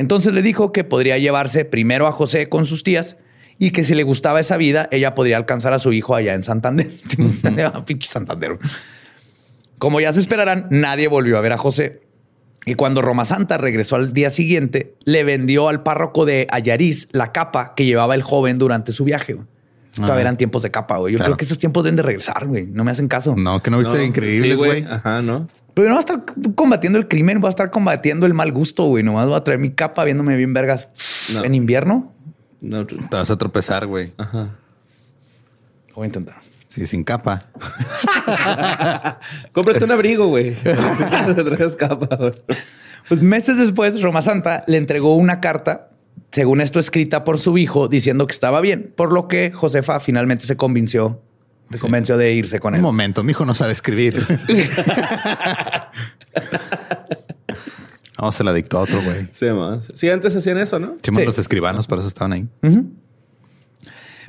Entonces 0.00 0.32
le 0.32 0.40
dijo 0.40 0.72
que 0.72 0.82
podría 0.82 1.18
llevarse 1.18 1.66
primero 1.66 2.06
a 2.06 2.12
José 2.12 2.48
con 2.48 2.64
sus 2.64 2.82
tías 2.82 3.18
y 3.58 3.70
que 3.70 3.84
si 3.84 3.94
le 3.94 4.02
gustaba 4.02 4.40
esa 4.40 4.56
vida, 4.56 4.88
ella 4.92 5.14
podría 5.14 5.36
alcanzar 5.36 5.74
a 5.74 5.78
su 5.78 5.92
hijo 5.92 6.14
allá 6.14 6.32
en 6.32 6.42
Santander. 6.42 6.90
Pinche 7.86 8.08
Santander. 8.08 8.58
Como 9.78 10.00
ya 10.00 10.10
se 10.14 10.20
esperarán, 10.20 10.68
nadie 10.70 11.06
volvió 11.06 11.36
a 11.36 11.42
ver 11.42 11.52
a 11.52 11.58
José. 11.58 12.00
Y 12.64 12.76
cuando 12.76 13.02
Roma 13.02 13.26
Santa 13.26 13.58
regresó 13.58 13.96
al 13.96 14.14
día 14.14 14.30
siguiente, 14.30 14.94
le 15.04 15.22
vendió 15.22 15.68
al 15.68 15.82
párroco 15.82 16.24
de 16.24 16.46
Ayariz 16.50 17.08
la 17.12 17.30
capa 17.32 17.74
que 17.74 17.84
llevaba 17.84 18.14
el 18.14 18.22
joven 18.22 18.58
durante 18.58 18.92
su 18.92 19.04
viaje. 19.04 19.36
Todavía 19.96 20.22
eran 20.22 20.38
tiempos 20.38 20.62
de 20.62 20.70
capa, 20.70 20.96
güey. 20.96 21.12
Yo 21.12 21.22
creo 21.22 21.36
que 21.36 21.44
esos 21.44 21.58
tiempos 21.58 21.84
deben 21.84 21.96
de 21.96 22.02
regresar, 22.02 22.46
güey. 22.46 22.66
No 22.66 22.84
me 22.84 22.90
hacen 22.90 23.06
caso. 23.06 23.34
No, 23.36 23.62
que 23.62 23.70
no 23.70 23.78
viste 23.78 24.02
increíbles, 24.02 24.56
güey. 24.56 24.84
Ajá, 24.88 25.20
no. 25.20 25.46
Pero 25.74 25.88
no 25.88 25.94
va 25.94 26.00
a 26.00 26.00
estar 26.00 26.24
combatiendo 26.54 26.98
el 26.98 27.08
crimen, 27.08 27.42
va 27.42 27.48
a 27.48 27.50
estar 27.50 27.70
combatiendo 27.70 28.26
el 28.26 28.34
mal 28.34 28.52
gusto, 28.52 28.84
güey. 28.84 29.02
Nomás 29.02 29.26
voy 29.26 29.36
a 29.36 29.44
traer 29.44 29.60
mi 29.60 29.70
capa 29.70 30.04
viéndome 30.04 30.36
bien 30.36 30.52
vergas 30.52 30.88
en 31.42 31.54
invierno. 31.54 32.12
No, 32.60 32.84
te 32.86 32.96
vas 33.10 33.30
a 33.30 33.38
tropezar, 33.38 33.86
güey. 33.86 34.12
Ajá. 34.18 34.50
Voy 35.94 36.04
a 36.04 36.06
intentar. 36.06 36.36
Sí, 36.66 36.86
sin 36.86 37.02
capa. 37.02 37.46
Cómprate 39.52 39.84
un 39.84 39.90
abrigo, 39.90 40.28
güey. 40.28 40.54
traes 40.54 41.74
capa, 41.76 42.16
güey. 42.16 42.32
Pues 43.08 43.22
meses 43.22 43.58
después, 43.58 44.00
Roma 44.02 44.22
Santa 44.22 44.64
le 44.66 44.76
entregó 44.76 45.16
una 45.16 45.40
carta 45.40 45.90
según 46.30 46.60
esto 46.60 46.78
escrita 46.78 47.24
por 47.24 47.38
su 47.38 47.58
hijo, 47.58 47.88
diciendo 47.88 48.26
que 48.26 48.32
estaba 48.32 48.60
bien, 48.60 48.92
por 48.96 49.12
lo 49.12 49.28
que 49.28 49.50
Josefa 49.52 50.00
finalmente 50.00 50.46
se 50.46 50.56
convenció, 50.56 51.20
se 51.70 51.78
convenció 51.78 52.16
de 52.16 52.32
irse 52.32 52.58
con 52.58 52.74
él. 52.74 52.80
Un 52.80 52.84
momento, 52.84 53.22
mi 53.22 53.30
hijo 53.30 53.44
no 53.44 53.54
sabe 53.54 53.72
escribir. 53.72 54.26
no, 58.20 58.32
se 58.32 58.42
la 58.42 58.52
dictó 58.52 58.78
a 58.78 58.80
otro 58.82 59.02
güey. 59.02 59.28
Sí, 59.32 59.46
sí, 59.94 60.10
antes 60.10 60.34
hacían 60.34 60.58
eso, 60.58 60.78
¿no? 60.78 60.96
Sí, 61.02 61.10
los 61.24 61.38
escribanos, 61.38 61.86
por 61.86 61.98
eso 61.98 62.08
estaban 62.08 62.32
ahí. 62.32 62.48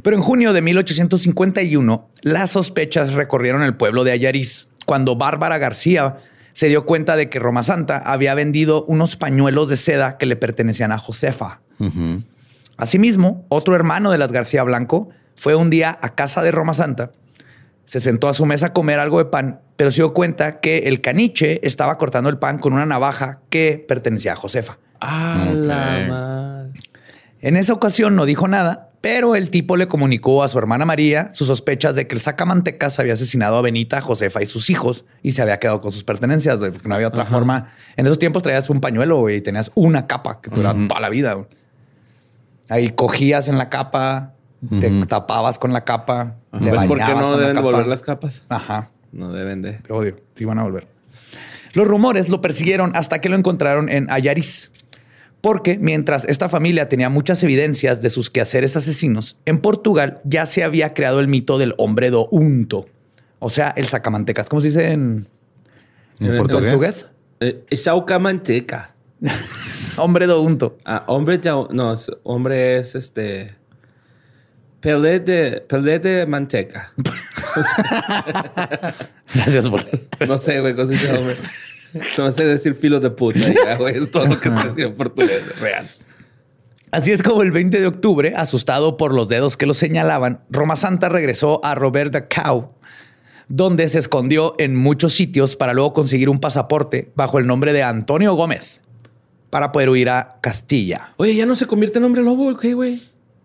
Pero 0.03 0.15
en 0.15 0.21
junio 0.21 0.53
de 0.53 0.61
1851, 0.61 2.09
las 2.21 2.51
sospechas 2.51 3.13
recorrieron 3.13 3.63
el 3.63 3.75
pueblo 3.75 4.03
de 4.03 4.11
Ayariz, 4.11 4.67
cuando 4.85 5.15
Bárbara 5.15 5.57
García 5.57 6.17
se 6.53 6.67
dio 6.67 6.85
cuenta 6.85 7.15
de 7.15 7.29
que 7.29 7.39
Roma 7.39 7.63
Santa 7.63 7.97
había 7.97 8.35
vendido 8.35 8.83
unos 8.85 9.15
pañuelos 9.15 9.69
de 9.69 9.77
seda 9.77 10.17
que 10.17 10.25
le 10.25 10.35
pertenecían 10.35 10.91
a 10.91 10.97
Josefa. 10.97 11.61
Asimismo, 12.77 13.45
otro 13.49 13.75
hermano 13.75 14.11
de 14.11 14.17
las 14.17 14.31
García 14.31 14.63
Blanco 14.63 15.09
fue 15.35 15.55
un 15.55 15.69
día 15.69 15.97
a 16.01 16.13
casa 16.13 16.43
de 16.43 16.51
Roma 16.51 16.73
Santa, 16.73 17.11
se 17.91 17.99
sentó 17.99 18.29
a 18.29 18.33
su 18.33 18.45
mesa 18.45 18.67
a 18.67 18.73
comer 18.73 18.99
algo 18.99 19.17
de 19.17 19.25
pan, 19.25 19.59
pero 19.75 19.91
se 19.91 19.97
dio 19.97 20.13
cuenta 20.13 20.61
que 20.61 20.77
el 20.87 21.01
caniche 21.01 21.59
estaba 21.61 21.97
cortando 21.97 22.29
el 22.29 22.37
pan 22.37 22.57
con 22.57 22.71
una 22.71 22.85
navaja 22.85 23.41
que 23.49 23.83
pertenecía 23.85 24.31
a 24.31 24.35
Josefa. 24.37 24.77
En 27.41 27.57
esa 27.57 27.73
ocasión 27.73 28.15
no 28.15 28.25
dijo 28.25 28.47
nada, 28.47 28.91
pero 29.01 29.35
el 29.35 29.49
tipo 29.49 29.75
le 29.75 29.89
comunicó 29.89 30.41
a 30.41 30.47
su 30.47 30.57
hermana 30.57 30.85
María 30.85 31.33
sus 31.33 31.49
sospechas 31.49 31.93
de 31.95 32.07
que 32.07 32.15
el 32.15 32.21
sacamantecas 32.21 32.97
había 32.97 33.11
asesinado 33.11 33.57
a 33.57 33.61
Benita, 33.61 33.99
Josefa 33.99 34.41
y 34.41 34.45
sus 34.45 34.69
hijos 34.69 35.03
y 35.21 35.33
se 35.33 35.41
había 35.41 35.59
quedado 35.59 35.81
con 35.81 35.91
sus 35.91 36.05
pertenencias, 36.05 36.59
porque 36.59 36.87
no 36.87 36.95
había 36.95 37.09
otra 37.09 37.25
forma. 37.25 37.73
En 37.97 38.05
esos 38.05 38.19
tiempos 38.19 38.41
traías 38.41 38.69
un 38.69 38.79
pañuelo 38.79 39.29
y 39.29 39.41
tenías 39.41 39.69
una 39.75 40.07
capa 40.07 40.39
que 40.39 40.49
duraba 40.49 40.79
toda 40.87 41.01
la 41.01 41.09
vida. 41.09 41.45
Ahí 42.69 42.91
cogías 42.91 43.49
en 43.49 43.57
la 43.57 43.67
capa, 43.67 44.35
te 44.69 45.05
tapabas 45.07 45.57
con 45.57 45.73
la 45.73 45.83
capa. 45.83 46.35
¿Ves 46.51 46.85
por 46.85 46.97
qué 46.97 47.13
no 47.15 47.37
deben 47.37 47.55
devolver 47.55 47.87
las 47.87 48.03
capas? 48.03 48.43
Ajá. 48.49 48.91
No 49.11 49.31
deben 49.31 49.61
de. 49.61 49.73
Te 49.73 49.91
odio. 49.91 50.17
Sí 50.35 50.45
van 50.45 50.59
a 50.59 50.63
volver. 50.63 50.87
Los 51.73 51.87
rumores 51.87 52.29
lo 52.29 52.41
persiguieron 52.41 52.91
hasta 52.95 53.19
que 53.21 53.29
lo 53.29 53.35
encontraron 53.35 53.89
en 53.89 54.09
Ayariz. 54.11 54.71
Porque 55.41 55.79
mientras 55.79 56.25
esta 56.25 56.49
familia 56.49 56.87
tenía 56.87 57.09
muchas 57.09 57.41
evidencias 57.43 57.99
de 58.01 58.11
sus 58.11 58.29
quehaceres 58.29 58.77
asesinos, 58.77 59.37
en 59.45 59.59
Portugal 59.59 60.21
ya 60.23 60.45
se 60.45 60.63
había 60.63 60.93
creado 60.93 61.19
el 61.19 61.27
mito 61.27 61.57
del 61.57 61.73
hombre 61.77 62.11
do 62.11 62.27
unto. 62.29 62.85
O 63.39 63.49
sea, 63.49 63.69
el 63.75 63.87
sacamantecas. 63.87 64.47
¿Cómo 64.47 64.61
se 64.61 64.67
dice 64.67 64.91
en, 64.91 65.27
¿En, 66.19 66.37
portugués? 66.37 67.07
Eh, 67.39 67.65
Saucamanteca. 67.75 68.93
hombre 69.97 70.27
do 70.27 70.41
unto. 70.41 70.77
Ah, 70.85 71.03
hombre 71.07 71.41
no, 71.43 71.95
hombre 72.23 72.77
es 72.77 72.93
este 72.93 73.55
pelé 74.81 75.19
de 75.19 75.61
pelé 75.61 75.99
de 75.99 76.25
manteca. 76.25 76.93
Gracias 79.33 79.69
por 79.69 79.85
No 80.27 80.37
sé, 80.39 80.59
güey, 80.59 80.73
dice 80.87 81.13
hombre. 81.13 81.35
No 82.17 82.31
sé 82.31 82.45
decir 82.45 82.75
filo 82.75 82.99
de 82.99 83.09
puta, 83.09 83.39
güey. 83.77 83.95
Es 83.97 84.11
todo 84.11 84.27
lo 84.27 84.39
que 84.39 84.49
se 84.49 84.67
decía 84.67 84.85
en 84.87 84.95
portugués 84.95 85.59
real. 85.59 85.87
Así 86.91 87.13
es 87.13 87.23
como 87.23 87.41
el 87.41 87.51
20 87.51 87.79
de 87.79 87.87
octubre, 87.87 88.33
asustado 88.35 88.97
por 88.97 89.13
los 89.13 89.29
dedos 89.29 89.55
que 89.55 89.65
lo 89.65 89.73
señalaban, 89.73 90.41
Roma 90.49 90.75
Santa 90.75 91.07
regresó 91.07 91.63
a 91.63 91.73
Roberta 91.73 92.27
Cow 92.27 92.73
donde 93.53 93.89
se 93.89 93.99
escondió 93.99 94.55
en 94.59 94.77
muchos 94.77 95.13
sitios 95.13 95.57
para 95.57 95.73
luego 95.73 95.91
conseguir 95.91 96.29
un 96.29 96.39
pasaporte 96.39 97.11
bajo 97.15 97.37
el 97.37 97.47
nombre 97.47 97.73
de 97.73 97.83
Antonio 97.83 98.33
Gómez 98.33 98.79
para 99.49 99.73
poder 99.73 99.89
huir 99.89 100.09
a 100.09 100.37
Castilla. 100.39 101.13
Oye, 101.17 101.35
ya 101.35 101.45
no 101.45 101.57
se 101.57 101.67
convierte 101.67 101.99
en 101.99 102.05
hombre 102.05 102.23
lobo, 102.23 102.55
¿qué, 102.55 102.73
güey? 102.73 103.01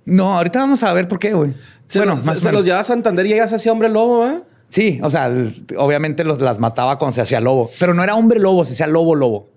No, 0.06 0.36
ahorita 0.36 0.60
vamos 0.60 0.82
a 0.82 0.92
ver 0.94 1.08
por 1.08 1.18
qué, 1.18 1.34
güey. 1.34 1.52
bueno, 1.94 2.16
más 2.16 2.38
se, 2.38 2.52
los 2.52 2.64
llevaba 2.64 2.80
a 2.80 2.84
Santander 2.84 3.26
y 3.26 3.30
ya 3.30 3.46
se 3.46 3.56
hacía 3.56 3.72
hombre 3.72 3.88
lobo, 3.90 4.26
¿eh? 4.26 4.38
Sí, 4.68 4.98
o 5.02 5.10
sea, 5.10 5.32
obviamente 5.76 6.24
los, 6.24 6.40
las 6.40 6.58
mataba 6.58 6.98
cuando 6.98 7.14
se 7.14 7.20
hacía 7.20 7.40
lobo, 7.40 7.70
pero 7.78 7.92
no 7.92 8.02
era 8.02 8.14
hombre 8.14 8.40
lobo, 8.40 8.64
se 8.64 8.72
hacía 8.72 8.86
lobo 8.86 9.14
lobo. 9.14 9.50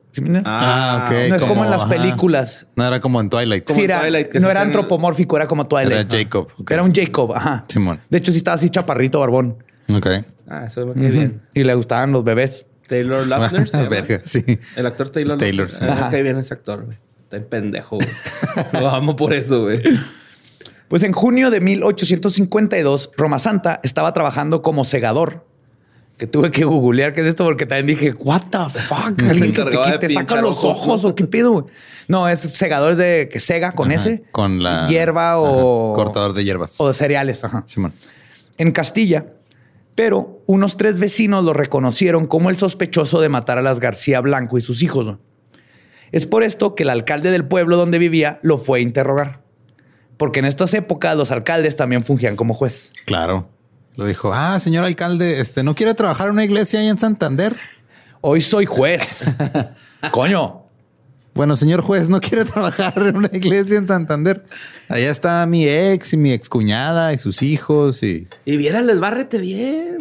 Ah, 0.43 1.05
ok. 1.05 1.29
No 1.29 1.35
es 1.35 1.45
como, 1.45 1.63
en 1.63 1.69
las 1.69 1.85
películas. 1.85 2.67
No 2.75 2.85
era 2.85 2.99
como 2.99 3.21
en 3.21 3.29
Twilight. 3.29 3.69
Sí, 3.71 3.83
era, 3.83 4.01
no 4.01 4.51
era 4.51 4.61
antropomórfico, 4.61 5.35
era 5.37 5.47
como 5.47 5.67
Twilight. 5.67 6.11
Era 6.11 6.23
Jacob. 6.23 6.47
Era 6.69 6.83
un 6.83 6.93
Jacob, 6.93 7.33
ajá. 7.35 7.65
Simón. 7.67 7.99
De 8.09 8.17
hecho, 8.17 8.31
sí 8.31 8.39
estaba 8.39 8.55
así 8.55 8.69
chaparrito, 8.69 9.19
barbón. 9.19 9.63
Ok. 9.93 10.07
Ah, 10.47 10.65
eso 10.65 10.85
me 10.87 10.93
cae 10.93 11.11
bien. 11.11 11.41
Y 11.53 11.63
le 11.63 11.73
gustaban 11.75 12.11
los 12.11 12.23
bebés. 12.23 12.65
Taylor 12.87 13.27
Lautner. 13.27 13.69
Verga, 13.89 14.21
sí. 14.25 14.43
El 14.75 14.87
actor 14.87 15.09
Taylor 15.09 15.37
Taylor, 15.37 15.71
sí. 15.71 15.79
Me 15.81 16.09
cae 16.09 16.23
bien 16.23 16.37
ese 16.37 16.55
actor, 16.55 16.85
güey. 16.85 16.97
Está 17.23 17.37
en 17.37 17.45
pendejo, 17.45 17.97
güey. 17.97 18.09
Lo 18.81 18.89
amo 18.89 19.15
por 19.15 19.33
eso, 19.33 19.61
güey. 19.61 19.79
Pues 20.89 21.03
en 21.03 21.13
junio 21.13 21.51
de 21.51 21.61
1852, 21.61 23.11
Roma 23.15 23.39
Santa 23.39 23.79
estaba 23.83 24.11
trabajando 24.11 24.61
como 24.61 24.83
segador. 24.83 25.45
Que 26.17 26.27
tuve 26.27 26.51
que 26.51 26.65
googlear 26.65 27.13
qué 27.13 27.21
es 27.21 27.27
esto 27.27 27.45
porque 27.45 27.65
también 27.65 27.85
dije, 27.87 28.13
what 28.19 28.41
the 28.49 28.79
fuck? 28.81 29.21
¿Alguien 29.29 29.53
que 29.53 29.63
te, 29.63 30.07
te 30.07 30.13
saca 30.13 30.41
los 30.41 30.65
ojos 30.65 31.05
o 31.05 31.15
qué 31.15 31.25
pido? 31.25 31.67
No, 32.09 32.27
es 32.27 32.41
segadores 32.41 32.97
de 32.97 33.29
que 33.31 33.39
sega 33.39 33.71
con 33.71 33.91
ese. 33.91 34.23
Con 34.31 34.61
la 34.61 34.87
hierba 34.89 35.39
o 35.39 35.93
cortador 35.93 36.33
de 36.33 36.43
hierbas. 36.43 36.75
O 36.81 36.87
de 36.87 36.93
cereales. 36.93 37.43
Ajá. 37.45 37.63
Simón. 37.67 37.93
En 38.57 38.71
Castilla, 38.71 39.27
pero 39.95 40.41
unos 40.45 40.75
tres 40.75 40.99
vecinos 40.99 41.45
lo 41.45 41.53
reconocieron 41.53 42.25
como 42.25 42.49
el 42.49 42.57
sospechoso 42.57 43.21
de 43.21 43.29
matar 43.29 43.57
a 43.57 43.61
las 43.61 43.79
García 43.79 44.19
Blanco 44.19 44.57
y 44.57 44.61
sus 44.61 44.81
hijos. 44.83 45.13
Es 46.11 46.25
por 46.25 46.43
esto 46.43 46.73
que 46.73 46.83
el 46.83 46.89
alcalde 46.89 47.31
del 47.31 47.45
pueblo 47.45 47.77
donde 47.77 47.99
vivía 47.99 48.39
lo 48.41 48.57
fue 48.57 48.79
a 48.79 48.81
interrogar. 48.81 49.41
Porque 50.19 50.39
en 50.39 50.45
estas 50.45 50.73
épocas 50.73 51.15
los 51.15 51.31
alcaldes 51.31 51.77
también 51.77 52.03
fungían 52.03 52.35
como 52.35 52.53
juez. 52.53 52.91
Claro. 53.05 53.47
Lo 53.95 54.05
dijo, 54.05 54.33
ah, 54.33 54.59
señor 54.59 54.83
alcalde, 54.83 55.39
este, 55.39 55.63
¿no 55.63 55.75
quiere 55.75 55.93
trabajar 55.93 56.27
en 56.27 56.33
una 56.33 56.43
iglesia 56.43 56.81
ahí 56.81 56.89
en 56.89 56.97
Santander? 56.97 57.55
Hoy 58.19 58.41
soy 58.41 58.65
juez. 58.65 59.33
Coño. 60.11 60.58
Bueno, 61.33 61.55
señor 61.55 61.81
juez, 61.81 62.09
¿no 62.09 62.19
quiere 62.21 62.45
trabajar 62.45 62.93
en 62.97 63.17
una 63.17 63.29
iglesia 63.31 63.77
en 63.77 63.87
Santander? 63.87 64.43
Allá 64.87 65.11
está 65.11 65.45
mi 65.45 65.67
ex 65.67 66.13
y 66.13 66.17
mi 66.17 66.31
excuñada 66.31 67.13
y 67.13 67.17
sus 67.17 67.41
hijos 67.41 68.03
y... 68.03 68.27
Y 68.45 68.57
les 68.57 68.99
bárrete 68.99 69.37
bien. 69.37 69.97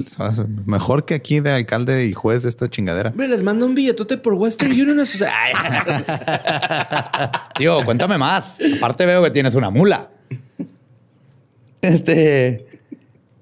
Mejor 0.66 1.04
que 1.04 1.14
aquí 1.14 1.40
de 1.40 1.52
alcalde 1.52 2.06
y 2.06 2.12
juez 2.12 2.42
de 2.42 2.48
esta 2.48 2.68
chingadera. 2.68 3.10
Hombre, 3.10 3.28
les 3.28 3.42
mando 3.42 3.66
un 3.66 3.74
billetote 3.74 4.16
por 4.16 4.34
Western 4.34 4.72
Union. 4.72 4.98
Tío, 7.56 7.84
cuéntame 7.84 8.18
más. 8.18 8.56
Aparte 8.78 9.06
veo 9.06 9.22
que 9.22 9.30
tienes 9.30 9.54
una 9.54 9.70
mula. 9.70 10.10
Este... 11.82 12.66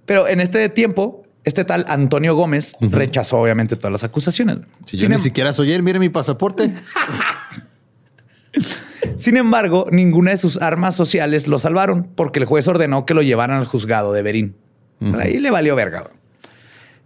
Pero 0.04 0.28
en 0.28 0.40
este 0.40 0.68
tiempo, 0.68 1.24
este 1.44 1.64
tal 1.64 1.84
Antonio 1.88 2.34
Gómez 2.34 2.76
rechazó 2.80 3.38
obviamente 3.38 3.76
todas 3.76 3.92
las 3.92 4.04
acusaciones. 4.04 4.58
Si 4.84 4.96
yo 4.96 5.08
ni 5.08 5.14
em- 5.16 5.20
siquiera 5.20 5.52
soy 5.52 5.72
él, 5.72 5.82
mire 5.82 5.98
mi 5.98 6.08
pasaporte. 6.08 6.72
Sin 9.26 9.36
embargo, 9.36 9.88
ninguna 9.90 10.30
de 10.30 10.36
sus 10.36 10.62
armas 10.62 10.94
sociales 10.94 11.48
lo 11.48 11.58
salvaron 11.58 12.04
porque 12.04 12.38
el 12.38 12.44
juez 12.44 12.68
ordenó 12.68 13.04
que 13.06 13.12
lo 13.12 13.22
llevaran 13.22 13.58
al 13.58 13.64
juzgado 13.64 14.12
de 14.12 14.22
Berín. 14.22 14.54
Ahí 15.18 15.40
le 15.40 15.50
valió 15.50 15.74
verga. 15.74 16.04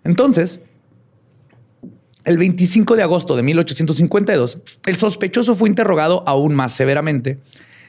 Entonces, 0.04 0.60
el 2.24 2.36
25 2.36 2.96
de 2.96 3.04
agosto 3.04 3.36
de 3.36 3.42
1852, 3.42 4.58
el 4.84 4.96
sospechoso 4.96 5.54
fue 5.54 5.70
interrogado 5.70 6.22
aún 6.26 6.54
más 6.54 6.72
severamente 6.72 7.38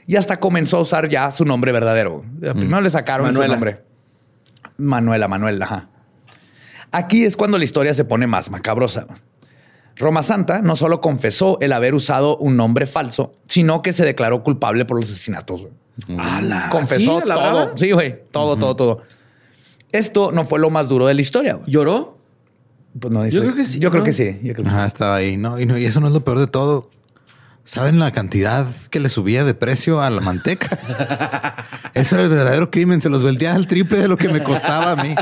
y 0.08 0.16
hasta 0.16 0.40
comenzó 0.40 0.78
a 0.78 0.80
usar 0.80 1.10
ya 1.10 1.30
su 1.30 1.44
nombre 1.44 1.74
verdadero. 1.74 2.24
Primero 2.40 2.80
le 2.80 2.90
sacaron 2.90 3.34
su 3.34 3.46
nombre. 3.46 3.82
Manuela, 4.78 5.28
Manuela. 5.28 5.66
Ajá. 5.66 5.90
Aquí 6.94 7.26
es 7.26 7.36
cuando 7.36 7.58
la 7.58 7.66
historia 7.66 7.94
se 7.94 8.06
pone 8.06 8.28
más 8.28 8.50
macabrosa. 8.50 9.08
Roma 9.98 10.24
Santa 10.24 10.62
no 10.62 10.76
solo 10.76 11.02
confesó 11.02 11.58
el 11.62 11.74
haber 11.74 11.94
usado 11.94 12.38
un 12.38 12.56
nombre 12.58 12.86
falso, 12.86 13.34
sino 13.46 13.82
que 13.82 13.94
se 13.94 14.06
declaró 14.06 14.44
culpable 14.44 14.86
por 14.86 14.98
los 14.98 15.10
asesinatos. 15.10 15.68
Confesó 16.70 17.22
todo. 17.22 17.78
Sí, 17.78 17.92
güey. 17.92 18.24
Todo, 18.32 18.56
todo, 18.56 18.76
todo. 18.76 19.02
Esto 19.92 20.32
no 20.32 20.46
fue 20.46 20.60
lo 20.60 20.70
más 20.70 20.88
duro 20.88 21.06
de 21.08 21.14
la 21.14 21.22
historia. 21.22 21.60
¿Lloró? 21.68 22.18
Pues 23.00 23.14
no 23.14 23.24
dice. 23.24 23.36
Yo 23.36 23.44
creo 23.44 23.56
que 23.56 23.66
sí. 23.66 23.80
Yo 23.80 23.92
creo 23.92 24.04
que 24.04 24.14
sí. 24.14 24.40
Yo 24.42 24.54
creo 24.54 24.66
que 24.66 24.70
Ajá, 24.70 24.86
estaba 24.86 25.16
ahí. 25.16 25.38
No, 25.38 25.60
y, 25.60 25.66
no, 25.66 25.78
y 25.78 25.86
eso 25.86 26.00
no 26.00 26.08
es 26.08 26.14
lo 26.14 26.24
peor 26.24 26.40
de 26.40 26.48
todo. 26.48 26.90
¿Saben 27.64 28.00
la 28.00 28.12
cantidad 28.12 28.66
que 28.90 29.00
le 29.00 29.10
subía 29.10 29.44
de 29.44 29.54
precio 29.54 30.02
a 30.02 30.10
la 30.10 30.20
manteca? 30.20 31.58
Eso 31.94 32.16
era 32.16 32.24
el 32.24 32.30
verdadero 32.30 32.72
crimen. 32.72 33.02
Se 33.02 33.10
los 33.10 33.22
vendía 33.22 33.54
al 33.54 33.68
triple 33.68 34.00
de 34.00 34.08
lo 34.08 34.18
que 34.18 34.30
me 34.30 34.42
costaba 34.44 34.92
a 34.94 34.96
mí. 34.96 35.14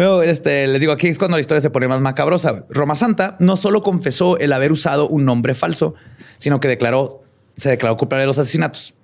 Bueno, 0.00 0.22
este, 0.22 0.66
les 0.66 0.80
digo, 0.80 0.94
aquí 0.94 1.08
es 1.08 1.18
cuando 1.18 1.36
la 1.36 1.42
historia 1.42 1.60
se 1.60 1.68
pone 1.68 1.86
más 1.86 2.00
macabrosa. 2.00 2.64
Roma 2.70 2.94
Santa 2.94 3.36
no 3.38 3.56
solo 3.56 3.82
confesó 3.82 4.38
el 4.38 4.54
haber 4.54 4.72
usado 4.72 5.06
un 5.06 5.26
nombre 5.26 5.54
falso, 5.54 5.92
sino 6.38 6.58
que 6.58 6.68
declaró, 6.68 7.22
se 7.58 7.68
declaró 7.68 7.98
culpable 7.98 8.22
de 8.22 8.28
los 8.28 8.38
asesinatos. 8.38 8.94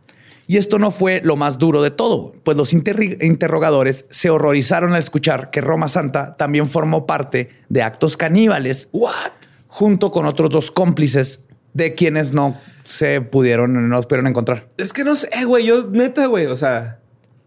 Y 0.47 0.57
esto 0.57 0.79
no 0.79 0.91
fue 0.91 1.21
lo 1.23 1.37
más 1.37 1.59
duro 1.59 1.83
de 1.83 1.91
todo, 1.91 2.35
pues 2.45 2.57
los 2.57 2.73
interrogadores 2.73 4.07
se 4.09 4.31
horrorizaron 4.31 4.95
al 4.95 5.01
escuchar 5.01 5.51
que 5.51 5.61
Roma 5.61 5.89
Santa 5.89 6.35
también 6.39 6.67
formó 6.67 7.05
parte 7.05 7.51
de 7.69 7.83
actos 7.83 8.17
caníbales. 8.17 8.89
What? 8.93 9.33
Junto 9.69 10.11
con 10.11 10.25
otros 10.25 10.49
dos 10.49 10.71
cómplices 10.71 11.43
de 11.75 11.95
quienes 11.95 12.33
no 12.33 12.59
se 12.85 13.21
pudieron, 13.21 13.75
no 13.75 13.97
los 13.97 14.07
pudieron 14.07 14.29
encontrar. 14.29 14.71
Es 14.79 14.95
que 14.95 15.05
no 15.05 15.15
sé, 15.15 15.29
güey, 15.45 15.67
yo 15.67 15.91
neta, 15.91 16.25
güey, 16.25 16.47
o 16.47 16.57
sea, 16.57 17.01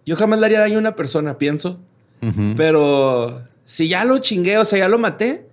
yo 0.06 0.16
jamás 0.16 0.40
le 0.40 0.46
haría 0.46 0.60
daño 0.60 0.76
a 0.76 0.82
una 0.82 0.96
persona, 0.96 1.40
pienso. 1.40 1.80
Pero 2.56 3.44
si 3.66 3.88
ya 3.88 4.06
lo 4.06 4.18
chingué, 4.20 4.58
o 4.58 4.66
sea, 4.66 4.80
ya 4.80 4.90
lo 4.90 4.98
maté, 4.98 5.46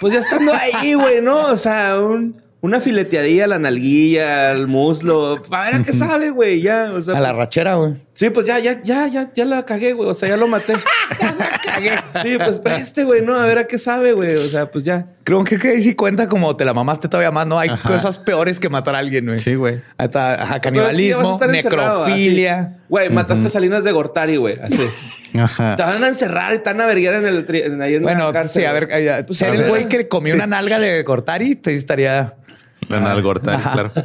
pues 0.00 0.14
ya 0.14 0.20
estando 0.20 0.52
ahí, 0.52 0.94
güey, 0.94 1.20
¿no? 1.20 1.46
O 1.46 1.56
sea, 1.56 2.00
un, 2.00 2.40
una 2.62 2.80
fileteadilla 2.80 3.44
a 3.44 3.48
la 3.48 3.58
nalguilla, 3.58 4.50
al 4.50 4.66
muslo. 4.66 5.40
A 5.50 5.64
ver 5.64 5.74
a 5.76 5.82
qué 5.82 5.92
sabe, 5.92 6.30
güey. 6.30 6.60
Ya, 6.60 6.92
o 6.94 7.00
sea. 7.00 7.16
A 7.16 7.20
la 7.20 7.30
pues 7.30 7.38
rachera, 7.38 7.74
güey. 7.74 7.94
Sí, 8.12 8.28
pues 8.30 8.46
ya, 8.46 8.58
ya, 8.58 8.82
ya, 8.82 9.08
ya, 9.08 9.30
ya 9.32 9.44
la 9.44 9.64
cagué, 9.64 9.94
güey. 9.94 10.08
O 10.10 10.14
sea, 10.14 10.28
ya 10.28 10.36
lo 10.36 10.46
maté. 10.46 10.74
ya 11.20 11.32
la 11.32 11.60
cagué. 11.64 11.92
Sí, 12.22 12.38
pues 12.42 12.58
preste, 12.58 13.04
güey, 13.04 13.22
¿no? 13.22 13.34
A 13.34 13.46
ver 13.46 13.58
a 13.58 13.66
qué 13.66 13.78
sabe, 13.78 14.12
güey. 14.12 14.36
O 14.36 14.48
sea, 14.48 14.70
pues 14.70 14.84
ya. 14.84 15.06
Creo 15.24 15.42
que, 15.44 15.56
ahí 15.68 15.82
sí 15.82 15.94
cuenta 15.94 16.28
como 16.28 16.54
te 16.54 16.64
la 16.64 16.74
mamaste 16.74 17.08
todavía 17.08 17.30
más, 17.30 17.46
¿no? 17.46 17.58
Hay 17.58 17.70
cosas 17.86 18.18
peores 18.18 18.60
que 18.60 18.68
matar 18.68 18.94
a 18.94 18.98
alguien, 18.98 19.26
güey. 19.26 19.38
Sí, 19.38 19.54
güey. 19.54 19.80
Hasta 19.96 20.60
canibalismo, 20.60 21.40
necrofilia. 21.46 22.78
Güey, 22.88 23.08
mataste 23.10 23.46
a 23.46 23.50
Salinas 23.50 23.84
de 23.84 23.92
Gortari, 23.92 24.36
güey. 24.36 24.58
Así. 24.60 24.82
Ajá. 25.38 25.76
Te 25.76 25.82
van 25.82 26.02
a 26.02 26.08
encerrar 26.08 26.54
y 26.54 26.58
te 26.58 26.64
van 26.64 26.80
a 26.80 26.86
verguiar 26.86 27.14
en 27.14 27.26
el 27.26 27.46
en, 27.48 27.82
ahí 27.82 27.94
en 27.94 28.02
bueno, 28.02 28.26
la 28.26 28.32
cárcel. 28.32 28.62
sí, 28.62 28.66
a 28.66 28.72
ver, 28.72 29.24
pues, 29.26 29.38
ser 29.38 29.54
el 29.54 29.68
güey 29.68 29.88
que 29.88 30.08
comió 30.08 30.34
una 30.34 30.46
nalga 30.46 30.78
de 30.78 31.02
Gortari, 31.02 31.56
te 31.56 31.74
estaría 31.74 32.34
Bernal 32.88 33.22
Gortari, 33.22 33.62
claro. 33.62 33.92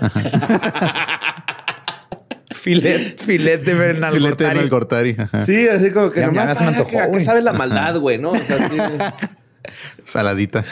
filet, 2.66 3.22
filet 3.22 3.64
de 3.64 3.74
Bernal 3.74 4.14
Filet 4.14 4.38
de 4.38 4.46
Bernal. 4.46 5.46
Sí, 5.46 5.68
así 5.68 5.92
como 5.92 6.10
que 6.12 6.22
ya, 6.22 6.32
ya 6.34 6.56
se 6.56 6.64
me 6.64 6.70
antojó, 6.70 7.22
sabes 7.22 7.44
la 7.44 7.54
maldad, 7.54 7.98
güey, 7.98 8.18
¿no? 8.18 8.30
O 8.30 8.38
sea, 8.38 8.70
sí, 8.70 8.78
Saladita. 10.06 10.66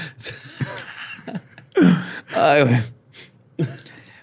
Ay, 2.36 2.64
güey. 2.64 3.68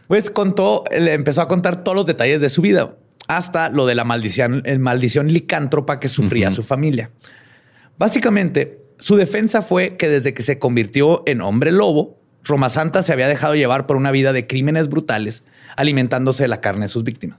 Pues 0.08 0.30
contó, 0.30 0.82
le 0.90 1.14
empezó 1.14 1.42
a 1.42 1.48
contar 1.48 1.84
todos 1.84 1.94
los 1.94 2.06
detalles 2.06 2.40
de 2.40 2.48
su 2.48 2.62
vida, 2.62 2.96
hasta 3.36 3.70
lo 3.70 3.86
de 3.86 3.94
la 3.94 4.02
maldición, 4.02 4.62
el 4.64 4.80
maldición 4.80 5.28
licántropa 5.28 6.00
que 6.00 6.08
sufría 6.08 6.50
su 6.50 6.64
familia. 6.64 7.10
Básicamente, 7.96 8.78
su 8.98 9.14
defensa 9.14 9.62
fue 9.62 9.96
que 9.96 10.08
desde 10.08 10.34
que 10.34 10.42
se 10.42 10.58
convirtió 10.58 11.22
en 11.26 11.40
hombre 11.40 11.70
lobo, 11.70 12.18
Roma 12.42 12.68
Santa 12.68 13.04
se 13.04 13.12
había 13.12 13.28
dejado 13.28 13.54
llevar 13.54 13.86
por 13.86 13.96
una 13.96 14.10
vida 14.10 14.32
de 14.32 14.48
crímenes 14.48 14.88
brutales, 14.88 15.44
alimentándose 15.76 16.42
de 16.42 16.48
la 16.48 16.60
carne 16.60 16.86
de 16.86 16.88
sus 16.88 17.04
víctimas. 17.04 17.38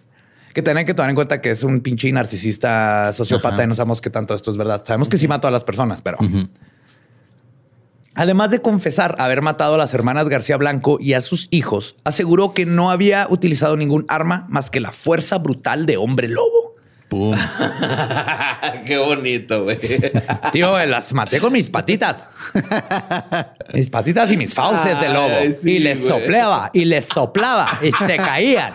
Que 0.53 0.61
tienen 0.61 0.85
que 0.85 0.93
tomar 0.93 1.09
en 1.09 1.15
cuenta 1.15 1.41
que 1.41 1.51
es 1.51 1.63
un 1.63 1.81
pinche 1.81 2.09
narcisista 2.11 3.11
sociópata 3.11 3.63
y 3.63 3.67
no 3.67 3.75
sabemos 3.75 3.99
qué 3.99 4.09
tanto 4.09 4.33
esto 4.33 4.49
es 4.49 4.55
verdad. 4.55 4.83
Sabemos 4.85 5.09
que 5.09 5.17
sí 5.17 5.27
mató 5.27 5.49
a 5.49 5.51
las 5.51 5.65
personas, 5.65 6.01
pero... 6.01 6.19
Además 8.15 8.51
de 8.51 8.61
confesar 8.61 9.15
haber 9.19 9.41
matado 9.41 9.75
a 9.75 9.77
las 9.77 9.93
hermanas 9.93 10.27
García 10.27 10.57
Blanco 10.57 10.97
y 10.99 11.13
a 11.13 11.21
sus 11.21 11.47
hijos, 11.51 11.95
aseguró 12.03 12.53
que 12.53 12.65
no 12.65 12.91
había 12.91 13.25
utilizado 13.29 13.77
ningún 13.77 14.05
arma 14.09 14.45
más 14.49 14.69
que 14.69 14.79
la 14.79 14.91
fuerza 14.91 15.37
brutal 15.37 15.85
de 15.85 15.97
hombre 15.97 16.27
lobo. 16.27 16.71
Qué 18.85 18.97
bonito, 18.97 19.63
güey. 19.63 19.77
Tío, 20.51 20.85
las 20.85 21.13
maté 21.13 21.41
con 21.41 21.51
mis 21.51 21.69
patitas. 21.69 22.15
mis 23.73 23.89
patitas 23.89 24.31
y 24.31 24.37
mis 24.37 24.53
fauces 24.53 24.99
de 24.99 25.09
lobo. 25.09 25.35
y 25.63 25.79
les 25.79 26.05
soplaba 26.05 26.69
y 26.73 26.85
les 26.85 27.05
soplaba 27.05 27.79
y 27.81 27.91
se 27.91 28.15
caían. 28.17 28.73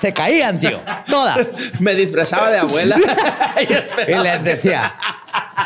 Se 0.00 0.12
caían, 0.12 0.58
tío. 0.58 0.80
Todas. 1.08 1.46
Me 1.80 1.94
disfrazaba 1.94 2.50
de 2.50 2.58
abuela. 2.58 2.96
y 4.08 4.22
les 4.22 4.44
decía, 4.44 4.92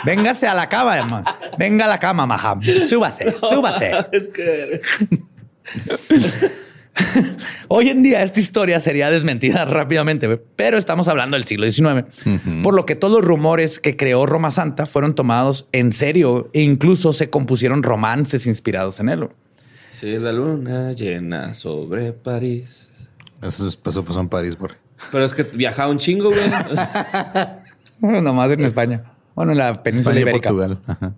véngase 0.05 0.47
a 0.47 0.55
la 0.55 0.69
cama, 0.69 0.99
hermano. 0.99 1.25
Venga 1.59 1.85
a 1.85 1.89
la 1.89 1.99
cama, 1.99 2.27
maja. 2.27 2.59
Súbase, 2.87 3.37
súbase. 3.39 3.93
es 4.13 4.29
que... 4.29 4.81
Hoy 7.69 7.89
en 7.89 8.03
día 8.03 8.23
esta 8.23 8.41
historia 8.41 8.81
sería 8.81 9.11
desmentida 9.11 9.65
rápidamente, 9.65 10.29
pero 10.57 10.77
estamos 10.77 11.09
hablando 11.09 11.37
del 11.37 11.45
siglo 11.45 11.71
XIX, 11.71 12.05
por 12.63 12.75
lo 12.75 12.85
que 12.85 12.97
todos 12.97 13.15
los 13.15 13.25
rumores 13.25 13.79
que 13.79 13.97
creó 13.97 14.27
Roma 14.27 14.51
Santa 14.51 14.87
fueron 14.87 15.15
tomados 15.15 15.69
en 15.73 15.93
serio 15.93 16.51
e 16.53 16.63
incluso 16.63 17.13
se 17.13 17.31
compusieron 17.31 17.83
romances 17.83 18.47
inspirados 18.47 19.01
en 19.01 19.09
él. 19.09 19.29
Sí, 19.91 20.19
la 20.19 20.33
luna 20.33 20.93
llena 20.93 21.55
sobre 21.55 22.13
París. 22.13 22.91
Eso, 23.43 23.69
eso 23.69 24.05
pasó 24.05 24.21
en 24.21 24.29
París, 24.29 24.57
por 24.57 24.77
Pero 25.11 25.25
es 25.25 25.35
que 25.35 25.43
viajaba 25.45 25.91
un 25.91 25.99
chingo, 25.99 26.31
güey. 26.31 26.51
Nomás 28.23 28.51
en 28.53 28.65
España. 28.65 29.10
Bueno, 29.41 29.53
en 29.53 29.59
la 29.59 29.83
península 29.83 30.15
España 30.15 30.31
ibérica. 30.31 30.51
Portugal. 30.51 30.79
Ajá. 30.87 31.13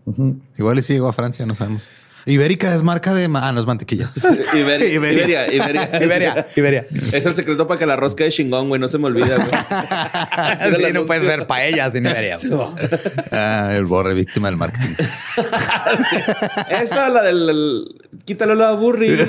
Igual 0.59 0.79
y 0.79 0.83
sí 0.83 0.93
llegó 0.95 1.09
a 1.09 1.13
Francia, 1.13 1.45
no 1.47 1.55
sabemos. 1.55 1.87
Ibérica 2.25 2.73
es 2.73 2.85
marca 2.85 3.13
de... 3.13 3.29
Ah, 3.35 3.51
no 3.51 3.59
es 3.59 3.67
mantequilla. 3.67 4.09
Iberia, 4.55 4.87
Iberia, 4.95 5.53
Iberia. 5.53 5.91
Iberia, 6.01 6.47
Iberia. 6.55 6.87
Es 7.13 7.27
el 7.27 7.35
secreto 7.35 7.67
para 7.67 7.81
que 7.81 7.85
la 7.87 7.97
rosca 7.97 8.23
de 8.23 8.31
chingón, 8.31 8.69
güey. 8.69 8.81
No 8.81 8.87
se 8.87 8.97
me 8.99 9.07
olvida, 9.07 9.35
güey. 9.35 9.49
Sí, 10.87 10.93
no 10.93 11.05
puedes 11.05 11.25
ver 11.27 11.49
paellas 11.49 11.93
en 11.97 12.07
Iberia. 12.07 12.37
Ah, 13.33 13.71
el 13.73 13.87
borre 13.87 14.15
víctima 14.15 14.47
del 14.49 14.57
marketing. 14.57 14.95
Esa, 16.81 17.09
la 17.09 17.23
del... 17.23 17.49
el- 17.51 17.85
quítalo 18.25 18.55
lo 18.55 18.67
aburrido. 18.67 19.25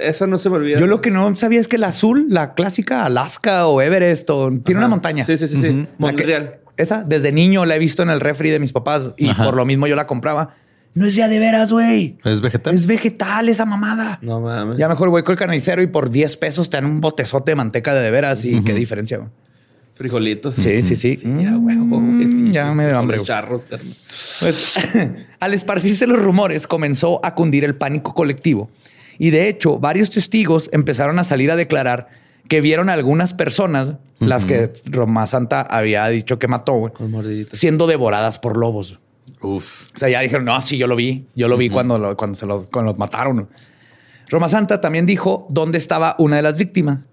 Esa 0.00 0.26
no 0.26 0.38
se 0.38 0.48
me 0.48 0.56
olvida. 0.56 0.78
Yo 0.78 0.86
lo 0.86 1.00
que 1.02 1.10
no 1.10 1.34
sabía 1.36 1.60
es 1.60 1.68
que 1.68 1.76
el 1.76 1.84
azul, 1.84 2.26
la 2.30 2.54
clásica 2.54 3.04
Alaska 3.04 3.66
o 3.66 3.82
Everest, 3.82 4.30
o- 4.30 4.50
tiene 4.64 4.78
una 4.78 4.88
montaña. 4.88 5.24
Sí, 5.26 5.36
sí, 5.36 5.48
sí. 5.48 5.60
sí. 5.60 5.66
La 5.68 5.72
que- 5.74 5.88
Montreal. 5.98 6.58
Esa, 6.76 7.04
desde 7.04 7.32
niño 7.32 7.64
la 7.64 7.76
he 7.76 7.78
visto 7.78 8.02
en 8.02 8.10
el 8.10 8.20
refri 8.20 8.50
de 8.50 8.58
mis 8.58 8.72
papás 8.72 9.10
y 9.16 9.28
Ajá. 9.28 9.44
por 9.44 9.54
lo 9.56 9.64
mismo 9.64 9.86
yo 9.86 9.96
la 9.96 10.06
compraba. 10.06 10.54
No 10.94 11.06
es 11.06 11.14
ya 11.14 11.28
de 11.28 11.38
veras, 11.38 11.72
güey. 11.72 12.16
¿Es 12.24 12.40
vegetal? 12.42 12.74
Es 12.74 12.86
vegetal 12.86 13.48
esa 13.48 13.64
mamada. 13.64 14.18
No 14.20 14.40
mames. 14.40 14.76
Ya 14.76 14.88
mejor 14.88 15.08
voy 15.08 15.22
con 15.22 15.32
el 15.32 15.38
carnicero 15.38 15.80
y 15.80 15.86
por 15.86 16.10
10 16.10 16.36
pesos 16.36 16.68
te 16.68 16.76
dan 16.76 16.84
un 16.84 17.00
botezote 17.00 17.52
de 17.52 17.56
manteca 17.56 17.94
de 17.94 18.02
de 18.02 18.10
veras 18.10 18.44
y 18.44 18.62
qué 18.62 18.74
diferencia. 18.74 19.18
güey. 19.18 19.30
Frijolitos. 19.94 20.54
Sí, 20.56 20.82
sí, 20.82 20.96
sí. 20.96 21.16
Ya, 21.16 21.54
güey. 21.54 21.76
Mm, 21.76 22.50
ya 22.50 22.72
me 22.72 22.86
dio 22.86 22.98
hambre. 22.98 23.22
Charros. 23.22 23.62
Pues 24.40 24.74
al 25.40 25.54
esparcirse 25.54 26.06
los 26.06 26.18
rumores 26.22 26.66
comenzó 26.66 27.24
a 27.24 27.34
cundir 27.34 27.64
el 27.64 27.74
pánico 27.74 28.12
colectivo 28.14 28.68
y 29.18 29.30
de 29.30 29.48
hecho 29.48 29.78
varios 29.78 30.10
testigos 30.10 30.68
empezaron 30.72 31.18
a 31.18 31.24
salir 31.24 31.50
a 31.50 31.56
declarar 31.56 32.08
que 32.48 32.60
vieron 32.60 32.88
a 32.88 32.92
algunas 32.94 33.34
personas, 33.34 33.94
las 34.20 34.44
que 34.44 34.72
Roma 34.84 35.26
Santa 35.26 35.62
había 35.62 36.06
dicho 36.08 36.38
que 36.38 36.48
mató, 36.48 36.74
güey, 36.74 36.92
siendo 37.52 37.86
devoradas 37.86 38.38
por 38.38 38.56
lobos. 38.56 38.98
Uf. 39.40 39.88
O 39.94 39.98
sea, 39.98 40.08
ya 40.08 40.20
dijeron, 40.20 40.44
no, 40.44 40.60
sí, 40.60 40.76
yo 40.78 40.86
lo 40.86 40.94
vi, 40.96 41.26
yo 41.34 41.48
lo 41.48 41.56
vi 41.56 41.68
cuando, 41.70 41.98
lo- 41.98 42.16
cuando 42.16 42.36
se 42.36 42.46
los, 42.46 42.66
cuando 42.68 42.92
los 42.92 42.98
mataron. 42.98 43.48
Roma 44.28 44.48
Santa 44.48 44.80
también 44.80 45.04
dijo 45.06 45.46
dónde 45.50 45.78
estaba 45.78 46.14
una 46.18 46.36
de 46.36 46.42
las 46.42 46.56
víctimas. 46.56 47.04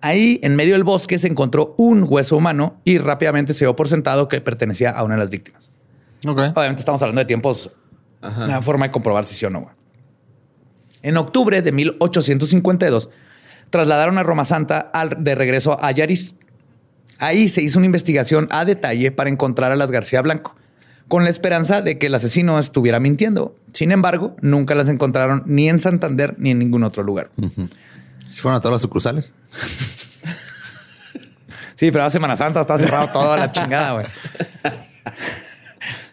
Ahí, 0.00 0.38
en 0.42 0.56
medio 0.56 0.74
del 0.74 0.84
bosque, 0.84 1.18
se 1.18 1.26
encontró 1.28 1.74
un 1.78 2.04
hueso 2.08 2.36
humano 2.36 2.80
y 2.84 2.98
rápidamente 2.98 3.54
se 3.54 3.64
dio 3.64 3.74
por 3.76 3.88
sentado 3.88 4.28
que 4.28 4.40
pertenecía 4.40 4.90
a 4.90 5.02
una 5.04 5.14
de 5.14 5.20
las 5.20 5.30
víctimas. 5.30 5.70
Ok. 6.26 6.38
Obviamente 6.54 6.80
estamos 6.80 7.00
hablando 7.02 7.20
de 7.20 7.24
tiempos, 7.26 7.70
Ajá. 8.20 8.44
una 8.44 8.62
forma 8.62 8.86
de 8.86 8.92
comprobar 8.92 9.24
si 9.26 9.34
sí 9.34 9.44
o 9.46 9.50
no. 9.50 9.70
En 11.02 11.16
octubre 11.16 11.62
de 11.62 11.72
1852, 11.72 13.10
trasladaron 13.70 14.18
a 14.18 14.22
Roma 14.22 14.44
Santa 14.44 14.78
al- 14.78 15.16
de 15.22 15.34
regreso 15.34 15.82
a 15.82 15.90
Yaris. 15.92 16.34
Ahí 17.18 17.48
se 17.48 17.62
hizo 17.62 17.78
una 17.78 17.86
investigación 17.86 18.46
a 18.50 18.64
detalle 18.64 19.10
para 19.10 19.30
encontrar 19.30 19.72
a 19.72 19.76
las 19.76 19.90
García 19.90 20.20
Blanco, 20.22 20.54
con 21.08 21.24
la 21.24 21.30
esperanza 21.30 21.80
de 21.82 21.98
que 21.98 22.06
el 22.06 22.14
asesino 22.14 22.58
estuviera 22.58 23.00
mintiendo. 23.00 23.56
Sin 23.72 23.92
embargo, 23.92 24.36
nunca 24.42 24.74
las 24.74 24.88
encontraron 24.88 25.42
ni 25.46 25.68
en 25.68 25.78
Santander 25.78 26.34
ni 26.38 26.50
en 26.50 26.58
ningún 26.58 26.84
otro 26.84 27.02
lugar. 27.02 27.30
Si 28.26 28.40
fueron 28.40 28.58
a 28.58 28.60
todas 28.60 28.74
las 28.74 28.82
sucursales. 28.82 29.32
Sí, 31.78 31.90
pero 31.90 32.04
a 32.04 32.08
Semana 32.10 32.34
Santa 32.36 32.62
está 32.62 32.78
cerrado 32.78 33.08
toda 33.08 33.36
la 33.36 33.52
chingada, 33.52 33.92
güey. 33.92 34.06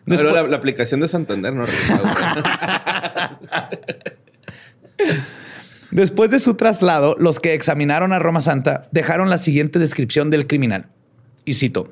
Pero 0.06 0.30
la, 0.34 0.44
la 0.44 0.58
aplicación 0.58 1.00
de 1.00 1.08
Santander 1.08 1.54
no 1.54 1.66
recuerdo. 1.66 2.04
Después 5.94 6.32
de 6.32 6.40
su 6.40 6.56
traslado, 6.56 7.16
los 7.20 7.40
que 7.40 7.54
examinaron 7.54 8.14
a 8.14 8.20
Roma 8.20 8.42
Santa 8.42 8.88
dejaron 8.92 9.30
la 9.30 9.38
siguiente 9.38 9.80
descripción 9.80 10.30
del 10.30 10.48
criminal. 10.48 10.88
Y 11.46 11.54
cito. 11.54 11.90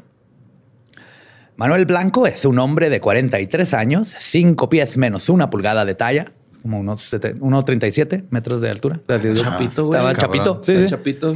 Manuel 1.55 1.85
Blanco 1.85 2.25
es 2.25 2.45
un 2.45 2.57
hombre 2.59 2.89
de 2.89 2.99
43 2.99 3.73
años, 3.73 4.07
5 4.17 4.69
pies 4.69 4.97
menos 4.97 5.29
una 5.29 5.49
pulgada 5.49 5.85
de 5.85 5.93
talla, 5.95 6.25
como 6.61 6.79
unos 6.79 7.01
sete- 7.01 7.35
1,37 7.35 8.25
metros 8.29 8.61
de 8.61 8.69
altura. 8.69 8.99
Chapito, 9.07 9.85
güey. 9.87 9.99
Estaba 9.99 10.15
chapito. 10.15 10.61
Sí, 10.63 10.77
sí. 10.77 10.85
Chapito. 10.87 11.35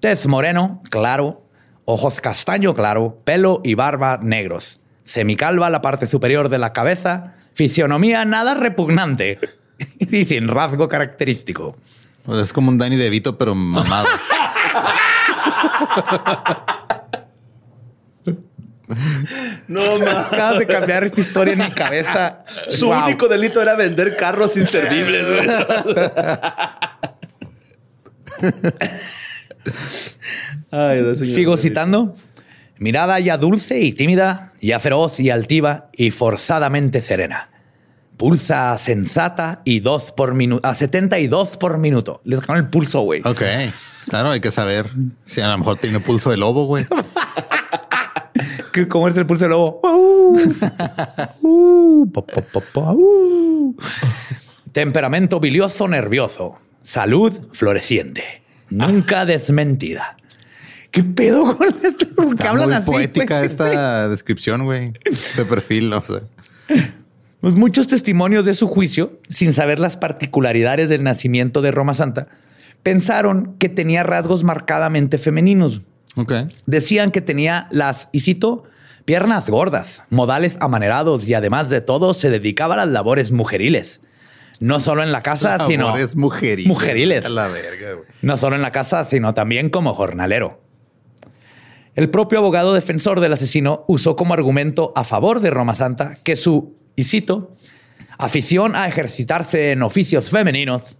Tez 0.00 0.26
moreno, 0.26 0.82
claro, 0.90 1.42
ojos 1.84 2.20
castaño 2.20 2.74
claro, 2.74 3.20
pelo 3.24 3.60
y 3.64 3.74
barba 3.74 4.18
negros. 4.22 4.80
Semicalva 5.04 5.70
la 5.70 5.82
parte 5.82 6.06
superior 6.06 6.48
de 6.48 6.58
la 6.58 6.72
cabeza, 6.72 7.34
fisionomía 7.54 8.24
nada 8.24 8.54
repugnante 8.54 9.38
y 9.98 10.24
sin 10.24 10.48
rasgo 10.48 10.88
característico. 10.88 11.76
Pues 12.26 12.40
es 12.40 12.52
como 12.52 12.70
un 12.70 12.78
Danny 12.78 12.96
DeVito, 12.96 13.38
pero 13.38 13.54
mamado. 13.54 14.06
No 19.68 19.98
mames. 19.98 20.08
Acabas 20.08 20.58
de 20.60 20.66
cambiar 20.66 21.04
esta 21.04 21.20
historia 21.20 21.52
en 21.54 21.58
mi 21.60 21.70
cabeza. 21.70 22.44
Su 22.68 22.86
Wow. 22.86 23.04
único 23.04 23.28
delito 23.28 23.60
era 23.60 23.74
vender 23.74 24.16
carros 24.16 24.56
inservibles, 24.56 25.26
güey. 25.26 25.48
Ay. 30.70 31.16
Sigo 31.16 31.56
citando. 31.56 32.14
Mirada 32.78 33.18
ya 33.20 33.38
dulce 33.38 33.80
y 33.80 33.92
tímida, 33.92 34.52
ya 34.60 34.78
feroz 34.80 35.18
y 35.18 35.30
altiva 35.30 35.88
y 35.94 36.10
forzadamente 36.10 37.00
serena. 37.00 37.48
Pulsa 38.16 38.76
sensata 38.78 39.60
y 39.64 39.80
dos 39.80 40.12
por 40.12 40.34
minuto, 40.34 40.66
a 40.66 40.74
72 40.74 41.56
por 41.58 41.78
minuto. 41.78 42.20
Les 42.24 42.40
dejaron 42.40 42.64
el 42.64 42.70
pulso, 42.70 43.00
güey. 43.02 43.20
ok. 43.24 43.42
Claro, 44.08 44.30
hay 44.30 44.40
que 44.40 44.50
saber 44.50 44.90
si 45.24 45.40
a 45.40 45.48
lo 45.48 45.58
mejor 45.58 45.76
tiene 45.78 46.00
pulso 46.00 46.30
de 46.30 46.36
lobo, 46.36 46.66
güey. 46.66 46.86
¿Qué- 48.72 48.88
¿Cómo 48.88 49.08
es 49.08 49.16
el 49.16 49.26
pulso 49.26 49.44
del 49.44 49.50
lobo? 49.52 49.80
Uh. 51.42 52.06
Temperamento 54.72 55.40
bilioso 55.40 55.88
nervioso. 55.88 56.58
Salud 56.82 57.32
floreciente. 57.52 58.42
Nunca 58.70 59.24
desmentida. 59.24 60.16
¿Qué 60.90 61.02
pedo 61.02 61.56
con 61.56 61.68
esto? 61.82 62.06
¿Por 62.14 62.26
qué 62.26 62.32
Está 62.34 62.50
hablan 62.50 62.68
muy 62.68 62.76
así? 62.76 62.90
poética 62.90 63.36
güey? 63.38 63.46
esta 63.46 64.08
descripción, 64.08 64.64
güey. 64.64 64.92
De 65.36 65.44
perfil, 65.44 65.92
o 65.92 66.02
sea. 66.04 66.20
Pues 67.40 67.54
muchos 67.54 67.86
testimonios 67.86 68.44
de 68.44 68.54
su 68.54 68.66
juicio, 68.66 69.20
sin 69.28 69.52
saber 69.52 69.78
las 69.78 69.96
particularidades 69.96 70.88
del 70.88 71.02
nacimiento 71.02 71.60
de 71.60 71.70
Roma 71.70 71.94
Santa, 71.94 72.28
pensaron 72.82 73.56
que 73.58 73.68
tenía 73.68 74.02
rasgos 74.02 74.44
marcadamente 74.44 75.18
femeninos. 75.18 75.82
Decían 76.64 77.10
que 77.10 77.20
tenía 77.20 77.68
las, 77.70 78.08
y 78.12 78.20
cito, 78.20 78.64
piernas 79.04 79.50
gordas, 79.50 80.02
modales 80.08 80.56
amanerados 80.60 81.28
y 81.28 81.34
además 81.34 81.68
de 81.68 81.80
todo 81.82 82.14
se 82.14 82.30
dedicaba 82.30 82.74
a 82.74 82.78
las 82.78 82.88
labores 82.88 83.32
mujeriles. 83.32 84.00
No 84.58 84.80
solo 84.80 85.02
en 85.02 85.12
la 85.12 85.22
casa, 85.22 85.66
sino... 85.66 85.94
Es 85.96 86.16
mujeril. 86.16 86.66
Mujeriles. 86.68 87.26
A 87.26 87.28
la 87.28 87.48
verga, 87.48 87.92
güey. 87.92 88.06
No 88.22 88.38
solo 88.38 88.56
en 88.56 88.62
la 88.62 88.72
casa, 88.72 89.04
sino 89.04 89.34
también 89.34 89.68
como 89.68 89.92
jornalero. 89.92 90.62
El 91.94 92.10
propio 92.10 92.38
abogado 92.38 92.74
defensor 92.74 93.20
del 93.20 93.32
asesino 93.32 93.84
usó 93.88 94.16
como 94.16 94.34
argumento 94.34 94.92
a 94.96 95.04
favor 95.04 95.40
de 95.40 95.50
Roma 95.50 95.74
Santa 95.74 96.14
que 96.24 96.36
su, 96.36 96.75
y 96.96 97.04
cito, 97.04 97.54
afición 98.18 98.74
a 98.74 98.86
ejercitarse 98.88 99.72
en 99.72 99.82
oficios 99.82 100.30
femeninos 100.30 100.96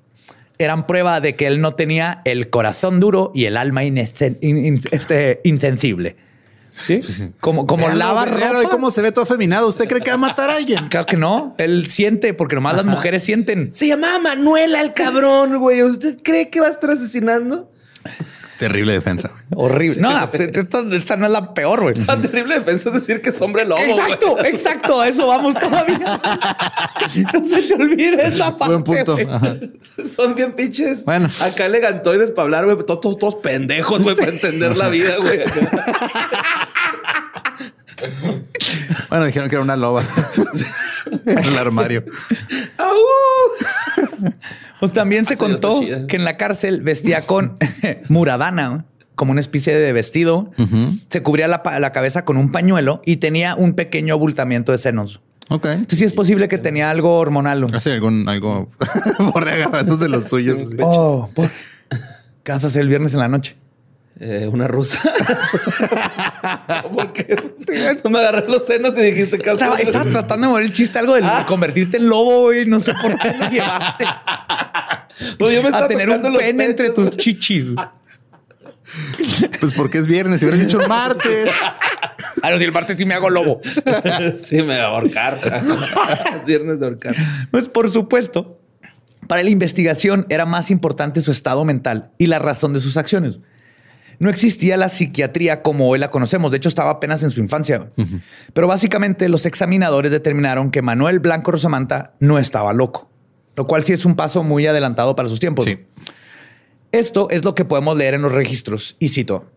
eran 0.58 0.86
prueba 0.86 1.20
de 1.20 1.34
que 1.36 1.46
él 1.46 1.60
no 1.60 1.74
tenía 1.74 2.22
el 2.24 2.48
corazón 2.50 3.00
duro 3.00 3.30
y 3.34 3.44
el 3.46 3.56
alma 3.56 3.82
inesen- 3.84 4.38
in- 4.40 4.64
in- 4.64 4.80
este, 4.90 5.40
insensible. 5.44 6.16
¿Sí? 6.78 7.00
Como, 7.40 7.66
como 7.66 7.84
Véalo, 7.86 7.98
lava 7.98 8.24
véalo, 8.26 8.52
ropa. 8.60 8.64
y 8.64 8.70
cómo 8.70 8.90
se 8.90 9.00
ve 9.00 9.10
todo 9.10 9.22
afeminado. 9.24 9.66
¿Usted 9.66 9.88
cree 9.88 10.02
que 10.02 10.10
va 10.10 10.14
a 10.14 10.18
matar 10.18 10.50
a 10.50 10.56
alguien? 10.56 10.86
Claro 10.90 11.06
que 11.06 11.16
no. 11.16 11.54
Él 11.56 11.86
siente, 11.88 12.34
porque 12.34 12.54
nomás 12.54 12.76
las 12.76 12.84
mujeres 12.84 13.22
sienten. 13.24 13.70
Se 13.74 13.86
llamaba 13.86 14.18
Manuela 14.18 14.82
el 14.82 14.92
cabrón, 14.92 15.58
güey. 15.58 15.82
¿Usted 15.82 16.18
cree 16.22 16.50
que 16.50 16.60
va 16.60 16.66
a 16.66 16.70
estar 16.70 16.90
asesinando? 16.90 17.70
Terrible 18.58 18.94
defensa. 18.94 19.30
Horrible. 19.54 20.00
No, 20.00 20.10
esta, 20.10 20.82
no 21.16 21.26
es 21.26 21.32
la 21.32 21.52
peor, 21.54 21.82
güey. 21.82 21.94
La 22.06 22.16
terrible 22.16 22.58
defensa 22.58 22.88
es 22.88 22.94
decir 22.94 23.20
que 23.20 23.30
es 23.30 23.40
hombre 23.40 23.64
lobo. 23.64 23.80
Exacto, 23.82 24.44
exacto. 24.44 25.00
A 25.00 25.08
eso 25.08 25.26
vamos 25.26 25.58
todavía. 25.58 25.98
no 27.34 27.44
se 27.44 27.62
te 27.62 27.74
olvide 27.74 28.26
esa 28.26 28.56
parte. 28.56 28.74
Buen 28.74 28.84
punto. 28.84 29.16
Son 30.14 30.34
bien 30.34 30.52
pinches. 30.52 31.04
Bueno, 31.04 31.28
acá 31.40 31.66
elegantoides 31.66 32.30
para 32.30 32.44
hablar, 32.44 32.64
güey. 32.64 32.76
Todos, 32.86 33.18
todos 33.18 33.36
pendejos, 33.36 34.02
güey, 34.02 34.16
para 34.16 34.30
entender 34.32 34.76
la 34.76 34.88
vida, 34.88 35.16
güey. 35.18 35.40
bueno, 39.08 39.26
dijeron 39.26 39.48
que 39.48 39.56
era 39.56 39.62
una 39.62 39.76
loba 39.76 40.04
en 41.26 41.38
el 41.38 41.58
armario. 41.58 42.04
Pues 44.80 44.92
también 44.92 45.26
se 45.26 45.36
contó 45.36 45.80
que 46.08 46.16
en 46.16 46.24
la 46.24 46.36
cárcel 46.36 46.82
vestía 46.82 47.22
con 47.22 47.56
muradana, 48.08 48.84
como 49.14 49.32
una 49.32 49.40
especie 49.40 49.76
de 49.76 49.92
vestido. 49.92 50.50
Se 51.08 51.22
cubría 51.22 51.48
la, 51.48 51.92
cabeza 51.92 52.24
con 52.24 52.36
un 52.36 52.52
pañuelo 52.52 53.02
y 53.04 53.16
tenía 53.16 53.54
un 53.54 53.74
pequeño 53.74 54.14
abultamiento 54.14 54.72
de 54.72 54.78
senos. 54.78 55.20
Ok. 55.48 55.66
Entonces 55.66 56.00
sí 56.00 56.04
es 56.04 56.12
posible 56.12 56.48
que 56.48 56.58
tenía 56.58 56.90
algo 56.90 57.18
hormonal. 57.18 57.66
Hace 57.72 57.92
algún, 57.92 58.28
algo 58.28 58.68
por 59.32 59.48
agarrándose 59.48 60.08
los 60.08 60.28
suyos. 60.28 60.58
oh, 60.82 61.30
por... 61.34 61.50
¿Qué 62.42 62.52
el 62.78 62.88
viernes 62.88 63.12
en 63.14 63.20
la 63.20 63.28
noche? 63.28 63.56
Eh, 64.18 64.48
una 64.50 64.66
rusa. 64.66 64.98
Porque 66.94 67.36
no 68.02 68.08
me 68.08 68.18
agarré 68.20 68.48
los 68.48 68.64
senos 68.64 68.96
y 68.96 69.02
dijiste 69.02 69.38
que 69.38 69.50
estaba, 69.50 69.76
estaba 69.76 70.10
tratando 70.10 70.46
de 70.46 70.52
mover 70.52 70.64
el 70.64 70.72
chiste, 70.72 70.98
algo 70.98 71.14
de 71.14 71.20
ah. 71.22 71.44
convertirte 71.46 71.98
en 71.98 72.08
lobo, 72.08 72.52
y 72.54 72.64
No 72.64 72.80
sé 72.80 72.94
por 72.94 73.18
qué 73.18 73.34
lo 73.38 73.50
llevaste. 73.50 74.06
Pues 75.38 75.54
yo 75.54 75.62
me 75.62 75.76
a 75.76 75.86
tener 75.86 76.08
un 76.08 76.34
pene 76.34 76.64
entre 76.64 76.90
tus 76.90 77.16
chichis. 77.16 77.66
Pues 79.60 79.74
porque 79.74 79.98
es 79.98 80.06
viernes, 80.06 80.40
si 80.40 80.46
hubieras 80.46 80.64
dicho 80.64 80.80
el 80.80 80.88
martes. 80.88 81.50
Ah, 82.40 82.50
no, 82.50 82.56
si 82.56 82.64
el 82.64 82.72
martes 82.72 82.96
sí 82.96 83.04
me 83.04 83.12
hago 83.12 83.28
lobo. 83.28 83.60
sí, 84.36 84.56
me 84.56 84.64
voy 84.64 84.76
a 84.76 84.84
ahorcar. 84.84 85.38
viernes 86.46 86.80
de 86.80 86.86
ahorcar. 86.86 87.14
Pues 87.50 87.68
por 87.68 87.90
supuesto, 87.90 88.58
para 89.26 89.42
la 89.42 89.50
investigación 89.50 90.24
era 90.30 90.46
más 90.46 90.70
importante 90.70 91.20
su 91.20 91.30
estado 91.30 91.64
mental 91.64 92.12
y 92.16 92.26
la 92.26 92.38
razón 92.38 92.72
de 92.72 92.80
sus 92.80 92.96
acciones 92.96 93.40
no 94.18 94.30
existía 94.30 94.76
la 94.76 94.88
psiquiatría 94.88 95.62
como 95.62 95.88
hoy 95.88 95.98
la 95.98 96.10
conocemos. 96.10 96.50
De 96.50 96.58
hecho, 96.58 96.68
estaba 96.68 96.90
apenas 96.90 97.22
en 97.22 97.30
su 97.30 97.40
infancia. 97.40 97.90
Pero 98.52 98.66
básicamente 98.66 99.28
los 99.28 99.46
examinadores 99.46 100.10
determinaron 100.10 100.70
que 100.70 100.82
Manuel 100.82 101.20
Blanco 101.20 101.52
Rosamanta 101.52 102.14
no 102.20 102.38
estaba 102.38 102.72
loco, 102.72 103.10
lo 103.56 103.66
cual 103.66 103.84
sí 103.84 103.92
es 103.92 104.04
un 104.04 104.16
paso 104.16 104.42
muy 104.42 104.66
adelantado 104.66 105.16
para 105.16 105.28
sus 105.28 105.40
tiempos. 105.40 105.66
Esto 106.92 107.28
es 107.30 107.44
lo 107.44 107.54
que 107.54 107.64
podemos 107.64 107.96
leer 107.96 108.14
en 108.14 108.22
los 108.22 108.32
registros. 108.32 108.96
Y 108.98 109.08
cito, 109.08 109.50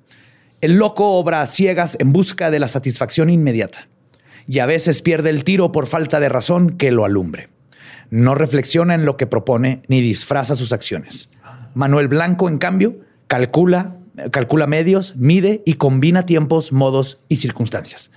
el 0.61 0.77
loco 0.77 1.11
obra 1.11 1.41
a 1.41 1.45
ciegas 1.45 1.95
en 1.99 2.11
busca 2.11 2.51
de 2.51 2.59
la 2.59 2.67
satisfacción 2.67 3.29
inmediata 3.29 3.87
y 4.47 4.59
a 4.59 4.65
veces 4.65 5.01
pierde 5.01 5.29
el 5.29 5.43
tiro 5.43 5.71
por 5.71 5.87
falta 5.87 6.19
de 6.19 6.27
razón 6.27 6.71
que 6.71 6.91
lo 6.91 7.05
alumbre. 7.05 7.49
No 8.09 8.33
reflexiona 8.33 8.95
en 8.95 9.05
lo 9.05 9.15
que 9.15 9.27
propone 9.27 9.83
ni 9.87 10.01
disfraza 10.01 10.55
sus 10.55 10.73
acciones. 10.73 11.29
Manuel 11.75 12.07
Blanco, 12.07 12.49
en 12.49 12.57
cambio, 12.57 12.97
calcula, 13.27 13.95
calcula 14.31 14.67
medios, 14.67 15.15
mide 15.15 15.61
y 15.65 15.73
combina 15.73 16.25
tiempos, 16.25 16.71
modos 16.71 17.19
y 17.29 17.37
circunstancias. 17.37 18.11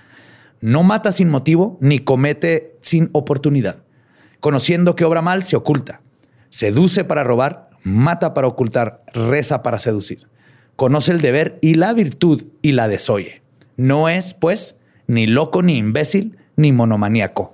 No 0.61 0.83
mata 0.83 1.11
sin 1.11 1.29
motivo 1.29 1.77
ni 1.81 1.99
comete 1.99 2.77
sin 2.81 3.09
oportunidad. 3.11 3.83
Conociendo 4.39 4.95
que 4.95 5.05
obra 5.05 5.21
mal, 5.21 5.43
se 5.43 5.55
oculta. 5.55 6.01
Seduce 6.49 7.03
para 7.03 7.23
robar, 7.23 7.69
mata 7.83 8.33
para 8.33 8.47
ocultar, 8.47 9.03
reza 9.13 9.63
para 9.63 9.79
seducir. 9.79 10.27
Conoce 10.75 11.11
el 11.11 11.21
deber 11.21 11.59
y 11.61 11.75
la 11.75 11.93
virtud 11.93 12.45
y 12.61 12.73
la 12.73 12.87
desoye. 12.87 13.41
No 13.77 14.09
es, 14.09 14.33
pues, 14.33 14.75
ni 15.07 15.27
loco, 15.27 15.63
ni 15.63 15.77
imbécil, 15.77 16.37
ni 16.55 16.71
monomaníaco. 16.71 17.52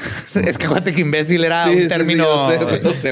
es 0.34 0.58
que 0.58 0.66
acuérdate 0.66 0.92
que 0.92 1.02
imbécil 1.02 1.44
era 1.44 1.68
un 1.68 1.88
término 1.88 2.48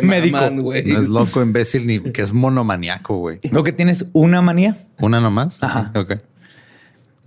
médico. 0.03 0.51
no 0.51 0.73
es 0.73 1.09
loco, 1.09 1.43
imbécil, 1.43 1.87
ni 1.87 2.01
que 2.01 2.23
es 2.23 2.33
monomaniaco, 2.33 3.17
güey. 3.17 3.41
Lo 3.51 3.63
que 3.63 3.73
tienes 3.73 4.07
una 4.13 4.41
manía. 4.43 4.77
¿Una 4.99 5.21
nomás? 5.21 5.63
Ajá. 5.63 5.93
Ok. 5.95 6.15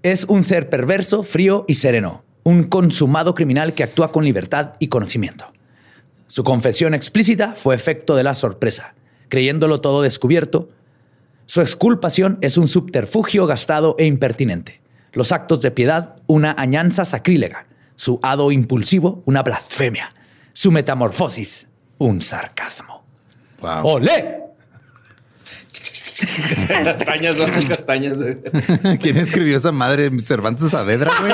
Es 0.01 0.25
un 0.25 0.43
ser 0.43 0.69
perverso, 0.69 1.23
frío 1.23 1.65
y 1.67 1.75
sereno. 1.75 2.23
Un 2.43 2.63
consumado 2.63 3.35
criminal 3.35 3.73
que 3.73 3.83
actúa 3.83 4.11
con 4.11 4.25
libertad 4.25 4.73
y 4.79 4.87
conocimiento. 4.87 5.45
Su 6.27 6.43
confesión 6.43 6.93
explícita 6.93 7.53
fue 7.55 7.75
efecto 7.75 8.15
de 8.15 8.23
la 8.23 8.35
sorpresa. 8.35 8.95
Creyéndolo 9.29 9.81
todo 9.81 10.01
descubierto, 10.01 10.69
su 11.45 11.61
exculpación 11.61 12.37
es 12.41 12.57
un 12.57 12.67
subterfugio 12.67 13.45
gastado 13.45 13.95
e 13.97 14.05
impertinente. 14.05 14.81
Los 15.13 15.31
actos 15.31 15.61
de 15.61 15.71
piedad, 15.71 16.15
una 16.27 16.55
añanza 16.57 17.05
sacrílega 17.05 17.67
su 17.95 18.19
hado 18.21 18.51
impulsivo, 18.51 19.23
una 19.25 19.43
blasfemia, 19.43 20.13
su 20.51 20.71
metamorfosis, 20.71 21.67
un 21.97 22.21
sarcasmo. 22.21 23.03
Wow. 23.61 23.87
¡Olé! 23.87 24.43
castañas, 26.67 27.35
no 27.35 27.45
castañas. 27.67 28.17
¿Quién 28.99 29.17
escribió 29.17 29.57
esa 29.57 29.71
madre? 29.71 30.11
Cervantes 30.19 30.69
Saavedra, 30.71 31.11
güey. 31.19 31.33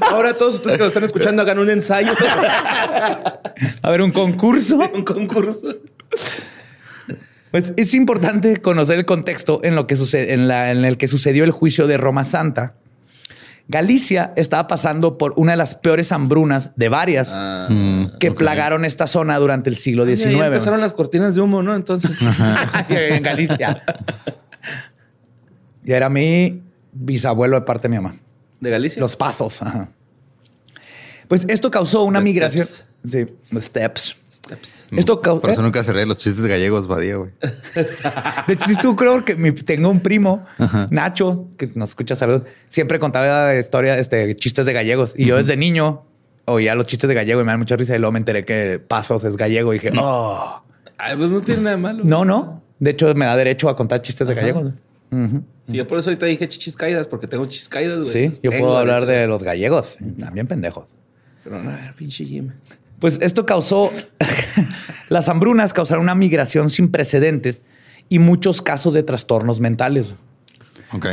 Ahora 0.00 0.34
todos 0.34 0.56
ustedes 0.56 0.76
que 0.76 0.82
lo 0.82 0.88
están 0.88 1.04
escuchando 1.04 1.42
hagan 1.42 1.58
un 1.58 1.70
ensayo. 1.70 2.12
A 3.82 3.90
ver, 3.90 4.02
un 4.02 4.12
concurso. 4.12 4.78
Un 4.94 5.04
concurso. 5.04 5.74
Pues 7.52 7.74
es 7.76 7.92
importante 7.92 8.56
conocer 8.56 8.98
el 8.98 9.04
contexto 9.04 9.60
en, 9.62 9.76
lo 9.76 9.86
que 9.86 9.94
sucede, 9.94 10.32
en, 10.32 10.48
la, 10.48 10.72
en 10.72 10.86
el 10.86 10.96
que 10.96 11.06
sucedió 11.06 11.44
el 11.44 11.50
juicio 11.50 11.86
de 11.86 11.98
Roma 11.98 12.24
Santa. 12.24 12.74
Galicia 13.68 14.32
estaba 14.36 14.66
pasando 14.66 15.18
por 15.18 15.34
una 15.36 15.52
de 15.52 15.58
las 15.58 15.76
peores 15.76 16.12
hambrunas 16.12 16.70
de 16.76 16.88
varias 16.88 17.30
ah, 17.34 17.68
que 18.18 18.32
plagaron 18.32 18.84
esta 18.84 19.06
zona 19.06 19.38
durante 19.38 19.70
el 19.70 19.76
siglo 19.76 20.04
XIX. 20.06 20.32
Y 20.32 20.40
empezaron 20.40 20.80
las 20.80 20.94
cortinas 20.94 21.34
de 21.34 21.42
humo, 21.42 21.62
¿no? 21.62 21.76
Entonces. 21.76 22.18
en 22.88 23.22
Galicia. 23.22 23.82
y 25.84 25.92
era 25.92 26.08
mi 26.08 26.62
bisabuelo 26.92 27.60
de 27.60 27.66
parte 27.66 27.88
de 27.88 27.90
mi 27.90 27.96
mamá. 27.96 28.14
¿De 28.60 28.70
Galicia? 28.70 28.98
Los 28.98 29.14
pasos. 29.14 29.60
Pues 31.28 31.44
esto 31.48 31.70
causó 31.70 32.02
una 32.04 32.20
migración. 32.20 32.66
Sí, 33.04 33.26
steps. 33.58 34.16
Steps. 34.30 34.86
Esto 34.92 35.20
Por 35.20 35.50
eso 35.50 35.60
¿eh? 35.60 35.64
nunca 35.64 35.84
cerré 35.84 36.06
los 36.06 36.18
chistes 36.18 36.46
gallegos, 36.46 36.86
Badía, 36.86 37.16
güey. 37.16 37.30
De 38.46 38.54
hecho, 38.54 38.66
tú 38.80 38.96
creo 38.96 39.24
que 39.24 39.34
tengo 39.52 39.90
un 39.90 40.00
primo, 40.00 40.46
Nacho, 40.90 41.48
que 41.58 41.70
nos 41.74 41.90
escucha 41.90 42.14
saludos, 42.14 42.42
siempre 42.68 42.98
contaba 42.98 43.54
historia, 43.54 43.98
este, 43.98 44.34
chistes 44.34 44.66
de 44.66 44.72
gallegos. 44.72 45.14
Y 45.16 45.26
yo 45.26 45.36
desde 45.36 45.56
niño 45.56 46.02
oía 46.44 46.74
los 46.74 46.86
chistes 46.86 47.08
de 47.08 47.14
gallego 47.14 47.40
y 47.40 47.44
me 47.44 47.52
dan 47.52 47.58
mucha 47.58 47.76
risa. 47.76 47.94
Y 47.94 47.98
luego 47.98 48.12
me 48.12 48.18
enteré 48.18 48.44
que 48.44 48.80
Pasos 48.80 49.24
es 49.24 49.36
gallego 49.36 49.74
y 49.74 49.78
dije, 49.78 49.92
oh. 49.98 50.62
Ay, 50.98 51.16
pues 51.16 51.30
no 51.30 51.40
tiene 51.40 51.62
nada 51.62 51.76
malo. 51.76 52.02
No, 52.04 52.24
no. 52.24 52.62
De 52.78 52.90
hecho, 52.90 53.12
me 53.14 53.26
da 53.26 53.36
derecho 53.36 53.68
a 53.68 53.76
contar 53.76 54.02
chistes 54.02 54.26
de 54.28 54.34
gallegos. 54.34 54.72
Sí, 55.66 55.76
yo 55.76 55.86
por 55.86 55.98
eso 55.98 56.10
ahorita 56.10 56.26
dije 56.26 56.48
chichis 56.48 56.74
caídas, 56.74 57.06
porque 57.06 57.26
tengo 57.26 57.44
chichis 57.46 57.68
caídas, 57.68 58.00
güey. 58.00 58.10
Sí, 58.10 58.40
yo 58.42 58.50
puedo 58.50 58.76
hablar 58.76 59.06
de 59.06 59.26
los 59.26 59.42
gallegos. 59.42 59.98
También 60.18 60.46
pendejos. 60.46 60.86
Pero 61.44 61.62
no, 61.62 61.72
pinche 61.96 62.24
Jim. 62.24 62.50
Pues 63.02 63.18
esto 63.20 63.46
causó, 63.46 63.90
las 65.08 65.28
hambrunas 65.28 65.72
causaron 65.72 66.04
una 66.04 66.14
migración 66.14 66.70
sin 66.70 66.88
precedentes 66.88 67.60
y 68.08 68.20
muchos 68.20 68.62
casos 68.62 68.94
de 68.94 69.02
trastornos 69.02 69.58
mentales. 69.60 70.14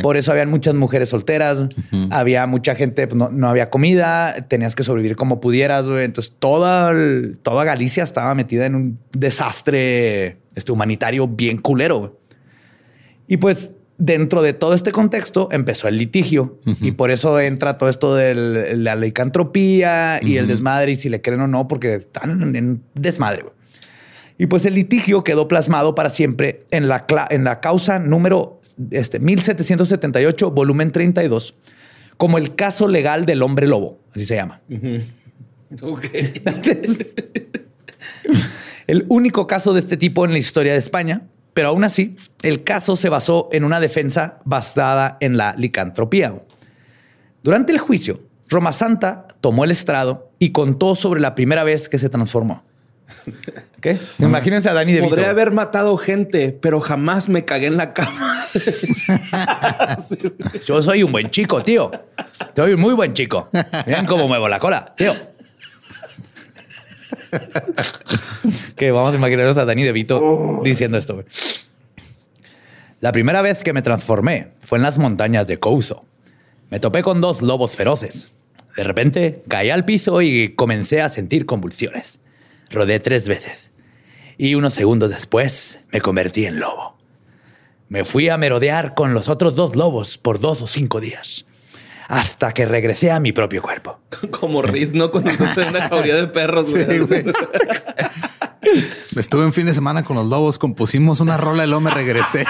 Por 0.03 0.15
eso 0.15 0.31
habían 0.31 0.51
muchas 0.51 0.75
mujeres 0.75 1.09
solteras, 1.09 1.63
había 2.11 2.45
mucha 2.45 2.75
gente, 2.75 3.07
pues, 3.07 3.31
no, 3.31 3.49
había 3.49 3.71
comida, 3.71 4.35
tenías 4.47 4.75
que 4.75 4.83
sobrevivir 4.83 5.15
como 5.15 5.39
pudieras. 5.39 5.87
Entonces 5.87 6.35
toda, 6.37 6.93
toda 7.41 7.63
Galicia 7.63 8.03
estaba 8.03 8.35
metida 8.35 8.67
en 8.67 8.75
un 8.75 8.99
desastre 9.11 10.37
este, 10.53 10.71
humanitario 10.71 11.27
bien 11.27 11.57
culero. 11.57 12.19
Y 13.27 13.37
pues 13.37 13.71
dentro 13.99 14.41
de 14.41 14.53
todo 14.53 14.73
este 14.73 14.91
contexto 14.91 15.49
empezó 15.51 15.87
el 15.89 15.97
litigio 15.97 16.57
y 16.81 16.93
por 16.93 17.11
eso 17.11 17.39
entra 17.39 17.77
todo 17.77 17.89
esto 17.89 18.15
de 18.15 18.33
la 18.75 18.95
licantropía 18.95 20.19
y 20.23 20.37
el 20.37 20.47
desmadre 20.47 20.93
y 20.93 20.95
si 20.95 21.09
le 21.09 21.21
creen 21.21 21.41
o 21.41 21.47
no, 21.47 21.67
porque 21.67 21.95
están 21.95 22.55
en, 22.55 22.81
desmadre. 22.95 23.45
Y 24.37 24.47
pues 24.47 24.65
el 24.65 24.73
litigio 24.75 25.23
quedó 25.25 25.49
plasmado 25.49 25.95
para 25.95 26.09
siempre 26.09 26.63
en 26.71 26.87
la, 26.87 27.05
en 27.29 27.43
la 27.43 27.59
causa 27.59 27.99
número 27.99 28.61
este, 28.89 29.19
1778, 29.19 30.51
volumen 30.51 30.91
32, 30.91 31.55
como 32.15 32.37
el 32.37 32.55
caso 32.55 32.87
legal 32.87 33.25
del 33.25 33.43
hombre 33.43 33.67
lobo, 33.67 33.99
así 34.15 34.25
se 34.25 34.35
llama. 34.35 34.61
el 38.87 39.05
único 39.09 39.45
caso 39.45 39.73
de 39.73 39.81
este 39.81 39.97
tipo 39.97 40.23
en 40.23 40.31
la 40.31 40.37
historia 40.37 40.71
de 40.71 40.79
España 40.79 41.27
pero 41.59 41.67
aún 41.67 41.83
así, 41.83 42.15
el 42.41 42.63
caso 42.63 42.95
se 42.95 43.09
basó 43.09 43.49
en 43.51 43.65
una 43.65 43.81
defensa 43.81 44.39
basada 44.45 45.17
en 45.19 45.35
la 45.35 45.53
licantropía. 45.57 46.33
Durante 47.43 47.73
el 47.73 47.79
juicio, 47.79 48.21
Roma 48.47 48.71
Santa 48.71 49.27
tomó 49.41 49.65
el 49.65 49.71
estrado 49.71 50.31
y 50.39 50.51
contó 50.51 50.95
sobre 50.95 51.19
la 51.19 51.35
primera 51.35 51.65
vez 51.65 51.89
que 51.89 51.97
se 51.97 52.07
transformó. 52.07 52.63
¿Qué? 53.81 53.97
Imagínense 54.19 54.69
a 54.69 54.73
Dani 54.73 54.93
de 54.93 55.01
Podría 55.01 55.31
haber 55.31 55.51
matado 55.51 55.97
gente, 55.97 56.57
pero 56.61 56.79
jamás 56.79 57.27
me 57.27 57.43
cagué 57.43 57.67
en 57.67 57.75
la 57.75 57.91
cama. 57.91 58.45
Yo 60.65 60.81
soy 60.81 61.03
un 61.03 61.11
buen 61.11 61.29
chico, 61.29 61.61
tío. 61.61 61.91
Soy 62.55 62.71
un 62.71 62.79
muy 62.79 62.93
buen 62.93 63.13
chico. 63.13 63.49
Miren 63.85 64.05
cómo 64.05 64.29
muevo 64.29 64.47
la 64.47 64.59
cola, 64.59 64.93
tío. 64.95 65.13
Que 68.75 68.91
vamos 68.91 69.13
a 69.13 69.17
imaginarnos 69.17 69.57
a 69.57 69.65
Dani 69.65 69.83
De 69.83 69.91
Vito 69.91 70.61
diciendo 70.63 70.97
esto. 70.97 71.23
La 72.99 73.11
primera 73.11 73.41
vez 73.41 73.63
que 73.63 73.73
me 73.73 73.81
transformé 73.81 74.49
fue 74.59 74.77
en 74.77 74.83
las 74.83 74.97
montañas 74.97 75.47
de 75.47 75.59
Couso. 75.59 76.05
Me 76.69 76.79
topé 76.79 77.01
con 77.01 77.21
dos 77.21 77.41
lobos 77.41 77.71
feroces. 77.71 78.31
De 78.75 78.83
repente 78.83 79.43
caí 79.47 79.69
al 79.69 79.85
piso 79.85 80.21
y 80.21 80.49
comencé 80.55 81.01
a 81.01 81.09
sentir 81.09 81.45
convulsiones. 81.45 82.19
Rodé 82.69 82.99
tres 82.99 83.27
veces. 83.27 83.71
Y 84.37 84.55
unos 84.55 84.73
segundos 84.73 85.09
después 85.09 85.79
me 85.91 86.01
convertí 86.01 86.45
en 86.45 86.59
lobo. 86.59 86.97
Me 87.89 88.05
fui 88.05 88.29
a 88.29 88.37
merodear 88.37 88.93
con 88.93 89.13
los 89.13 89.29
otros 89.29 89.55
dos 89.55 89.75
lobos 89.75 90.17
por 90.17 90.39
dos 90.39 90.61
o 90.61 90.67
cinco 90.67 91.01
días. 91.01 91.45
Hasta 92.09 92.51
que 92.55 92.65
regresé 92.65 93.11
a 93.11 93.19
mi 93.19 93.31
propio 93.31 93.61
cuerpo. 93.61 93.99
Como 94.31 94.63
Riz, 94.63 94.91
¿no? 94.93 95.11
Cuando 95.11 95.31
se 95.31 95.43
en 95.61 95.69
una 95.69 95.87
jauría 95.87 96.15
de 96.15 96.27
perros, 96.27 96.71
güey. 96.71 97.05
Estuve 99.15 99.45
un 99.45 99.53
fin 99.53 99.67
de 99.67 99.75
semana 99.75 100.03
con 100.03 100.15
los 100.15 100.25
lobos, 100.25 100.57
compusimos 100.57 101.19
una 101.19 101.37
rola 101.37 101.65
y 101.65 101.67
luego 101.67 101.81
me 101.81 101.91
regresé. 101.91 102.45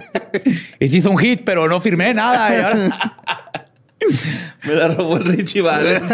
Hiciste 0.80 1.08
un 1.08 1.16
hit, 1.16 1.42
pero 1.44 1.66
no 1.66 1.80
firmé 1.80 2.12
nada. 2.12 2.74
me 4.64 4.74
la 4.74 4.88
robó 4.88 5.16
el 5.16 5.24
Richie 5.24 5.62
Valens. 5.62 6.12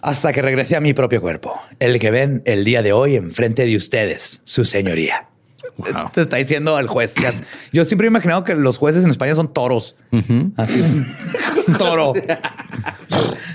Hasta 0.00 0.32
que 0.32 0.42
regresé 0.42 0.74
a 0.74 0.80
mi 0.80 0.92
propio 0.92 1.20
cuerpo, 1.20 1.60
el 1.78 2.00
que 2.00 2.10
ven 2.10 2.42
el 2.46 2.64
día 2.64 2.82
de 2.82 2.92
hoy 2.92 3.14
enfrente 3.14 3.64
de 3.64 3.76
ustedes, 3.76 4.40
su 4.42 4.64
señoría. 4.64 5.28
Te 6.12 6.22
está 6.22 6.36
diciendo 6.36 6.76
al 6.76 6.88
juez. 6.88 7.14
Yo 7.72 7.84
siempre 7.84 8.06
he 8.06 8.10
imaginado 8.10 8.44
que 8.44 8.54
los 8.54 8.78
jueces 8.78 9.04
en 9.04 9.10
España 9.10 9.34
son 9.34 9.52
toros. 9.52 9.96
Así 10.56 10.80
es. 10.80 10.92
Un 11.68 11.74
toro. 11.78 12.12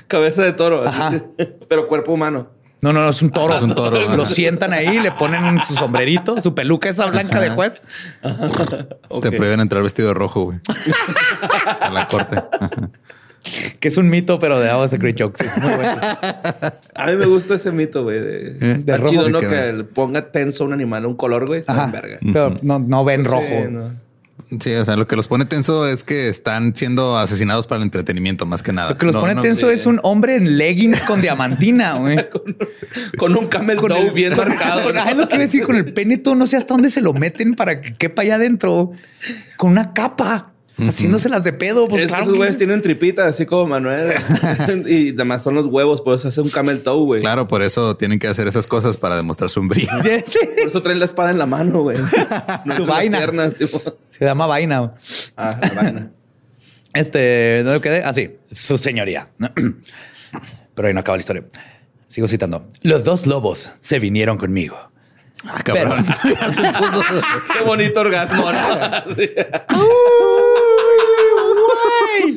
Cabeza 0.07 0.43
de 0.43 0.53
toro. 0.53 0.83
Pero 1.67 1.87
cuerpo 1.87 2.13
humano. 2.13 2.49
No, 2.81 2.91
no, 2.91 3.01
no, 3.03 3.09
es 3.09 3.21
un 3.21 3.29
toro. 3.29 3.55
Es 3.55 3.61
un 3.61 3.75
toro. 3.75 4.15
Lo 4.15 4.25
sientan 4.25 4.73
ahí, 4.73 4.99
le 4.99 5.11
ponen 5.11 5.59
su 5.61 5.75
sombrerito, 5.75 6.41
su 6.41 6.55
peluca 6.55 6.89
esa 6.89 7.05
blanca 7.05 7.39
de 7.39 7.51
juez. 7.51 7.83
Te 9.21 9.31
prohíben 9.31 9.59
entrar 9.59 9.83
vestido 9.83 10.07
de 10.07 10.13
rojo, 10.15 10.45
güey. 10.45 10.59
a 11.79 11.91
la 11.91 12.07
corte. 12.07 12.41
Que 13.79 13.87
es 13.87 13.97
un 13.97 14.09
mito, 14.09 14.39
pero 14.39 14.59
de 14.59 14.69
Hours 14.69 14.91
Secret 14.91 15.19
Jokes. 15.19 15.45
A 16.95 17.05
mí 17.07 17.15
me 17.15 17.25
gusta 17.25 17.55
ese 17.55 17.71
mito, 17.71 18.03
güey. 18.03 18.19
De, 18.19 18.53
de 18.75 18.97
rojo. 18.97 19.11
chido, 19.11 19.29
¿no? 19.29 19.39
Que, 19.39 19.85
ponga 19.93 20.31
tenso 20.31 20.65
un 20.65 20.73
animal, 20.73 21.05
un 21.05 21.15
color, 21.15 21.47
güey. 21.47 21.63
verga. 21.91 22.19
Pero 22.33 22.55
no, 22.61 22.79
no 22.79 23.03
ven 23.03 23.25
rojo. 23.25 23.65
Sí, 24.59 24.73
o 24.73 24.83
sea, 24.83 24.97
lo 24.97 25.07
que 25.07 25.15
los 25.15 25.29
pone 25.29 25.45
tenso 25.45 25.87
es 25.87 26.03
que 26.03 26.27
están 26.27 26.75
siendo 26.75 27.17
asesinados 27.17 27.67
para 27.67 27.77
el 27.77 27.83
entretenimiento, 27.83 28.45
más 28.45 28.61
que 28.61 28.73
nada. 28.73 28.91
Lo 28.91 28.97
que 28.97 29.05
los 29.05 29.15
pone 29.15 29.35
tenso 29.35 29.69
es 29.69 29.85
un 29.85 29.99
hombre 30.03 30.35
en 30.35 30.57
leggings 30.57 31.03
con 31.03 31.21
diamantina, 31.21 31.93
güey. 31.99 32.17
con, 33.17 33.37
un 33.37 33.47
camel 33.47 33.77
con 33.77 33.89
toe 33.89 34.11
bien 34.11 34.35
marcado. 34.35 34.91
¿no? 34.91 35.13
lo 35.13 35.29
que 35.29 35.37
decir, 35.37 35.63
con 35.63 35.75
el 35.77 35.93
pene 35.93 36.21
no 36.35 36.47
sé 36.47 36.57
hasta 36.57 36.73
dónde 36.73 36.89
se 36.89 37.01
lo 37.01 37.13
meten 37.13 37.55
para 37.55 37.79
que 37.79 37.93
quepa 37.93 38.23
allá 38.23 38.35
adentro. 38.35 38.91
Con 39.55 39.71
una 39.71 39.93
capa 39.93 40.50
haciéndoselas 40.89 41.43
de 41.43 41.53
pedo. 41.53 41.87
Pues 41.87 42.03
Esos 42.03 42.33
güeyes 42.35 42.57
tienen 42.57 42.81
tripita, 42.81 43.25
así 43.25 43.45
como 43.45 43.67
Manuel. 43.67 44.11
y 44.87 45.09
además 45.09 45.43
son 45.43 45.55
los 45.55 45.67
huevos, 45.67 46.01
por 46.01 46.15
eso 46.15 46.27
hace 46.27 46.41
un 46.41 46.49
camel 46.49 46.81
toe, 46.81 47.05
güey. 47.05 47.21
Claro, 47.21 47.47
por 47.47 47.61
eso 47.61 47.95
tienen 47.97 48.19
que 48.19 48.27
hacer 48.27 48.47
esas 48.47 48.67
cosas 48.67 48.97
para 48.97 49.15
demostrar 49.15 49.49
su 49.49 49.61
brillo. 49.61 49.91
Por 49.97 50.67
eso 50.67 50.81
traen 50.81 50.99
la 50.99 51.05
espada 51.05 51.31
en 51.31 51.37
la 51.37 51.45
mano, 51.45 51.81
güey. 51.81 51.97
su 52.75 52.85
vaina. 52.85 53.21
Se 53.49 54.25
llama 54.25 54.45
vaina. 54.45 54.93
Ah, 55.37 55.59
la 55.61 55.81
vaina. 55.81 56.11
Este, 56.93 57.61
¿no 57.63 57.79
quedé? 57.79 58.03
Así, 58.03 58.29
ah, 58.33 58.55
su 58.55 58.77
señoría. 58.77 59.29
Pero 60.75 60.87
ahí 60.87 60.93
no 60.93 60.99
acaba 60.99 61.17
la 61.17 61.21
historia. 61.21 61.43
Sigo 62.07 62.27
citando. 62.27 62.67
Los 62.81 63.03
dos 63.03 63.25
lobos 63.25 63.71
se 63.79 63.99
vinieron 63.99 64.37
conmigo. 64.37 64.77
Ah, 65.45 65.61
cabrón. 65.63 66.05
Qué 67.53 67.63
bonito 67.65 68.01
orgasmo. 68.01 68.45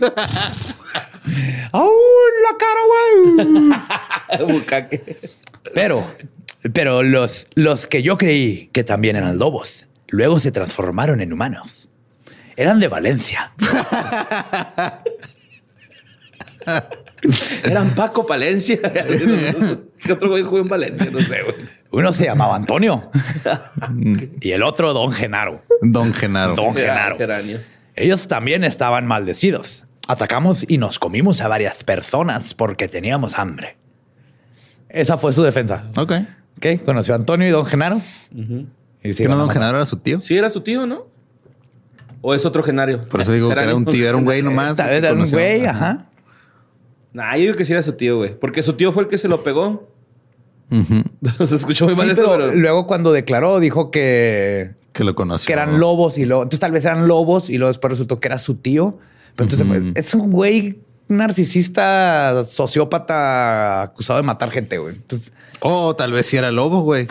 la 2.43 2.53
cara, 2.59 2.81
güey! 4.39 4.61
pero, 5.75 6.07
pero 6.73 7.03
los, 7.03 7.47
los 7.55 7.87
que 7.87 8.03
yo 8.03 8.17
creí 8.17 8.69
que 8.73 8.85
también 8.85 9.17
eran 9.17 9.39
lobos, 9.39 9.87
luego 10.09 10.39
se 10.39 10.53
transformaron 10.53 11.21
en 11.21 11.33
humanos. 11.33 11.89
Eran 12.57 12.79
de 12.81 12.89
Valencia. 12.89 13.53
Eran 17.65 17.95
Paco 17.95 18.27
Palencia. 18.27 18.79
¿Qué 20.03 20.13
otro 20.13 20.29
güey 20.31 20.43
jugó 20.43 20.59
en 20.59 20.67
Valencia? 20.67 21.09
No 21.11 21.21
sé, 21.21 21.43
güey. 21.43 21.57
Uno 21.91 22.13
se 22.13 22.25
llamaba 22.25 22.57
Antonio 22.57 23.09
y 24.41 24.51
el 24.51 24.65
otro 24.65 24.93
Don 24.93 25.13
Genaro. 25.13 25.63
Don 25.81 26.13
Genaro. 26.13 26.57
Don 26.57 26.75
Genaro. 26.75 27.17
Ellos 27.95 28.27
también 28.27 28.65
estaban 28.65 29.07
maldecidos. 29.07 29.84
Atacamos 30.09 30.65
y 30.69 30.79
nos 30.79 30.99
comimos 30.99 31.41
a 31.41 31.49
varias 31.49 31.85
personas 31.85 32.55
porque 32.55 32.89
teníamos 32.89 33.39
hambre. 33.39 33.77
Esa 34.89 35.19
fue 35.19 35.33
su 35.33 35.43
defensa. 35.43 35.85
Ok. 35.97 36.13
Ok, 36.59 36.85
conoció 36.85 37.15
a 37.15 37.17
Antonio 37.17 37.49
y 37.49 37.51
don 37.51 37.67
Genaro. 37.67 38.01
¿Y 38.33 39.25
no 39.25 39.37
don 39.37 39.51
Genaro 39.51 39.79
era 39.79 39.87
su 39.87 39.97
tío? 39.97 40.21
Sí, 40.21 40.37
era 40.37 40.51
su 40.51 40.61
tío, 40.61 40.87
¿no? 40.87 41.07
¿O 42.21 42.35
es 42.35 42.47
otro 42.47 42.63
Genario? 42.63 43.01
Por 43.01 43.21
eso 43.21 43.33
digo 43.33 43.49
que 43.49 43.61
era 43.61 43.75
un 43.75 43.85
tío, 43.85 44.09
era 44.09 44.17
un 44.17 44.25
güey 44.25 44.43
nomás. 44.43 44.77
Tal 44.77 44.91
vez 44.91 45.03
era 45.03 45.13
un 45.13 45.29
güey, 45.29 45.67
ajá. 45.67 46.07
Nah, 47.13 47.35
yo 47.37 47.43
digo 47.43 47.55
que 47.55 47.65
sí 47.65 47.73
era 47.73 47.83
su 47.83 47.93
tío, 47.93 48.17
güey. 48.19 48.39
Porque 48.39 48.63
su 48.63 48.75
tío 48.75 48.93
fue 48.93 49.03
el 49.05 49.09
que 49.09 49.19
se 49.19 49.29
lo 49.29 49.43
pegó. 49.45 49.89
se 51.47 51.55
escuchó 51.55 51.85
muy 51.85 51.95
mal 51.95 52.11
eso, 52.11 52.25
pero... 52.27 52.55
Luego 52.55 52.87
cuando 52.87 53.13
declaró 53.13 53.61
dijo 53.61 53.91
que 53.91 54.75
que 54.95 55.05
lo 55.05 55.15
conoció. 55.15 55.47
Que 55.47 55.53
eran 55.53 55.79
lobos 55.81 56.17
y 56.19 56.25
luego, 56.25 56.45
entonces 56.45 56.61
tal 56.61 56.73
vez 56.73 56.85
eran 56.85 57.07
lobos 57.07 57.51
y 57.51 57.59
luego 57.59 57.69
después 57.69 57.91
resultó 57.91 58.21
que 58.21 58.29
era 58.29 58.39
su 58.39 58.55
tío. 58.55 58.99
Pero 59.37 59.51
entonces 59.51 59.93
es 59.95 60.15
un 60.15 60.31
güey 60.31 60.79
narcisista, 61.09 62.43
sociópata 62.45 63.83
acusado 63.83 64.19
de 64.19 64.23
matar 64.23 64.51
gente, 64.51 64.79
güey. 64.79 64.97
O 65.61 65.89
oh, 65.89 65.97
tal 65.97 66.13
vez 66.13 66.27
si 66.27 66.37
era 66.37 66.51
lobo, 66.51 66.81
güey. 66.81 67.07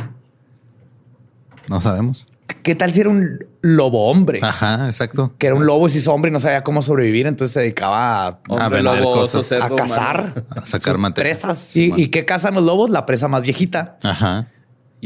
No 1.67 1.80
sabemos. 1.80 2.26
¿Qué 2.61 2.76
tal 2.76 2.93
si 2.93 3.01
era 3.01 3.09
un 3.09 3.45
lobo 3.61 4.09
hombre? 4.09 4.39
Ajá, 4.41 4.86
exacto. 4.88 5.34
Que 5.38 5.47
era 5.47 5.55
un 5.55 5.65
lobo 5.65 5.88
y 5.88 5.89
se 5.89 5.97
hizo 5.97 6.13
hombre 6.13 6.30
y 6.30 6.32
no 6.32 6.39
sabía 6.39 6.63
cómo 6.63 6.82
sobrevivir, 6.82 7.28
entonces 7.28 7.53
se 7.53 7.59
dedicaba 7.61 8.28
a, 8.28 8.39
a, 8.49 8.65
a 8.65 9.76
cazar, 9.76 10.45
a 10.49 10.65
sacar 10.65 10.97
presas. 11.13 11.76
¿Y, 11.76 12.07
qué 12.09 12.26
cazan 12.26 12.53
los 12.53 12.63
lobos? 12.63 12.89
La 12.89 13.05
presa 13.05 13.28
más 13.28 13.43
viejita. 13.43 13.97
Ajá. 14.03 14.47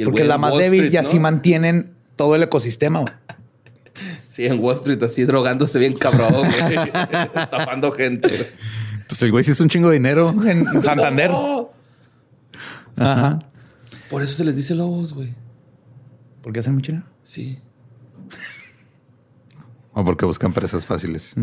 Porque 0.04 0.24
la 0.24 0.38
más 0.38 0.56
débil 0.56 0.94
y 0.94 0.98
así 0.98 1.20
mantienen 1.20 1.96
todo 2.16 2.36
el 2.36 2.44
ecosistema. 2.44 3.06
Sí, 4.38 4.46
en 4.46 4.60
Wall 4.60 4.76
Street 4.76 5.02
así 5.02 5.24
drogándose 5.24 5.80
bien 5.80 5.94
cabrón, 5.94 6.48
tapando 7.34 7.92
gente. 7.92 8.54
Pues 9.08 9.20
el 9.24 9.32
güey 9.32 9.44
sí 9.44 9.50
es 9.50 9.60
un 9.60 9.68
chingo 9.68 9.88
de 9.88 9.96
dinero. 9.96 10.32
En 10.46 10.84
Santander. 10.84 11.32
Ajá. 12.98 13.40
Por 14.12 14.22
eso 14.22 14.36
se 14.36 14.46
les 14.46 14.56
dice 14.56 14.76
lobos, 14.76 15.14
güey. 15.14 15.34
¿Por 16.44 16.54
qué 16.54 16.60
hacen 16.60 16.76
mucho 16.76 16.92
dinero? 16.92 17.10
Sí. 17.24 17.58
O 19.94 20.06
porque 20.06 20.28
buscan 20.28 20.54
presas 20.54 20.86
fáciles. 20.86 21.34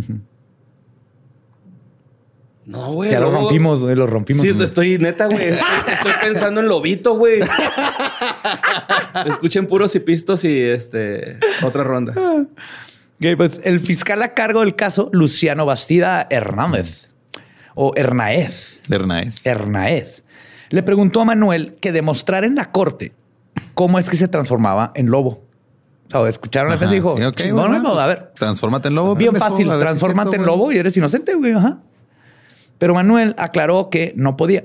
No, 2.64 2.92
güey. 2.92 3.10
Ya 3.10 3.18
lo 3.18 3.32
rompimos, 3.32 3.82
güey, 3.82 3.96
lo 3.96 4.06
rompimos. 4.06 4.40
Sí, 4.40 4.50
estoy 4.62 4.98
neta, 4.98 5.26
güey. 5.26 5.48
Estoy 5.48 6.12
pensando 6.22 6.60
en 6.60 6.68
lobito, 6.68 7.16
güey. 7.16 7.40
Escuchen 9.26 9.66
puros 9.66 9.94
y 9.94 10.00
pistos 10.00 10.44
y 10.44 10.60
este 10.60 11.38
otra 11.62 11.84
ronda. 11.84 12.14
Okay, 13.18 13.36
pues 13.36 13.60
el 13.64 13.80
fiscal 13.80 14.22
a 14.22 14.34
cargo 14.34 14.60
del 14.60 14.74
caso, 14.74 15.08
Luciano 15.12 15.66
Bastida 15.66 16.26
Hernández 16.30 17.14
o 17.74 17.92
Hernaez. 17.96 18.80
Hernaez. 18.90 19.46
Hernaez. 19.46 20.24
Le 20.70 20.82
preguntó 20.82 21.20
a 21.20 21.24
Manuel 21.24 21.76
que 21.80 21.92
demostrara 21.92 22.46
en 22.46 22.54
la 22.54 22.70
corte 22.70 23.12
cómo 23.74 23.98
es 23.98 24.08
que 24.08 24.16
se 24.16 24.28
transformaba 24.28 24.92
en 24.94 25.10
lobo. 25.10 25.44
O 26.12 26.26
escucharon 26.26 26.68
la 26.68 26.76
defensa 26.76 26.94
y 26.94 26.98
dijo, 26.98 27.16
sí, 27.36 27.52
no, 27.52 27.68
no, 27.68 27.98
a 27.98 28.06
ver. 28.06 28.32
Transfórmate 28.34 28.88
en 28.88 28.94
lobo. 28.94 29.14
Bien 29.16 29.34
fácil, 29.34 29.68
transfórmate 29.68 30.36
en 30.36 30.46
lobo 30.46 30.70
y 30.70 30.78
eres 30.78 30.96
inocente, 30.96 31.34
güey. 31.34 31.52
Ajá. 31.52 31.78
Pero 32.78 32.94
Manuel 32.94 33.34
aclaró 33.38 33.88
que 33.88 34.12
no 34.16 34.36
podía, 34.36 34.64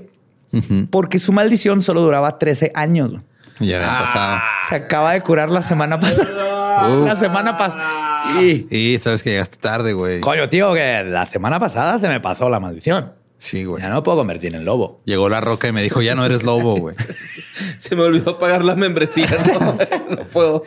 porque 0.90 1.18
su 1.18 1.32
maldición 1.32 1.80
solo 1.80 2.02
duraba 2.02 2.38
13 2.38 2.72
años. 2.74 3.12
Ya 3.60 3.76
había 3.76 4.04
pasado. 4.04 4.40
Se 4.68 4.74
acaba 4.74 5.12
de 5.12 5.20
curar 5.20 5.50
la 5.50 5.62
semana 5.62 6.00
pasada. 6.00 6.88
la 7.04 7.16
semana 7.16 7.56
pasada. 7.56 8.40
Y, 8.40 8.66
y 8.70 8.98
sabes 8.98 9.22
que 9.22 9.30
llegaste 9.30 9.56
tarde, 9.58 9.92
güey. 9.92 10.20
Coño, 10.20 10.48
tío, 10.48 10.74
que 10.74 11.04
la 11.04 11.26
semana 11.26 11.58
pasada 11.60 11.98
se 11.98 12.08
me 12.08 12.20
pasó 12.20 12.48
la 12.50 12.60
maldición. 12.60 13.12
Sí, 13.40 13.64
güey. 13.64 13.82
Ya 13.82 13.88
no 13.88 13.94
me 13.96 14.02
puedo 14.02 14.18
convertir 14.18 14.54
en 14.54 14.66
lobo. 14.66 15.00
Llegó 15.06 15.30
la 15.30 15.40
roca 15.40 15.66
y 15.66 15.72
me 15.72 15.82
dijo, 15.82 16.02
ya 16.02 16.14
no 16.14 16.26
eres 16.26 16.42
lobo, 16.42 16.76
güey. 16.76 16.94
Se 17.78 17.96
me 17.96 18.02
olvidó 18.02 18.38
pagar 18.38 18.62
la 18.62 18.76
membresía. 18.76 19.28
No, 19.58 19.78
no 20.10 20.24
puedo. 20.24 20.62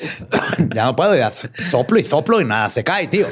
Ya 0.73 0.85
no 0.85 0.95
puedo. 0.95 1.15
Ya 1.15 1.31
soplo 1.69 1.99
y 1.99 2.03
soplo 2.03 2.41
y 2.41 2.45
nada 2.45 2.71
se 2.71 2.83
cae, 2.83 3.07
tío. 3.07 3.27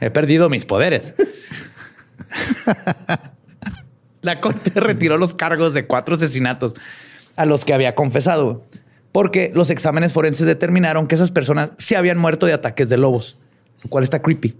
He 0.00 0.10
perdido 0.10 0.48
mis 0.48 0.66
poderes. 0.66 1.14
La 4.22 4.40
corte 4.40 4.80
retiró 4.80 5.16
los 5.18 5.34
cargos 5.34 5.74
de 5.74 5.86
cuatro 5.86 6.16
asesinatos 6.16 6.74
a 7.36 7.46
los 7.46 7.64
que 7.64 7.74
había 7.74 7.94
confesado, 7.94 8.62
porque 9.12 9.50
los 9.54 9.70
exámenes 9.70 10.12
forenses 10.12 10.46
determinaron 10.46 11.06
que 11.06 11.14
esas 11.14 11.30
personas 11.30 11.70
sí 11.78 11.94
habían 11.94 12.18
muerto 12.18 12.46
de 12.46 12.52
ataques 12.52 12.88
de 12.88 12.96
lobos, 12.96 13.38
lo 13.82 13.90
cual 13.90 14.04
está 14.04 14.20
creepy, 14.22 14.56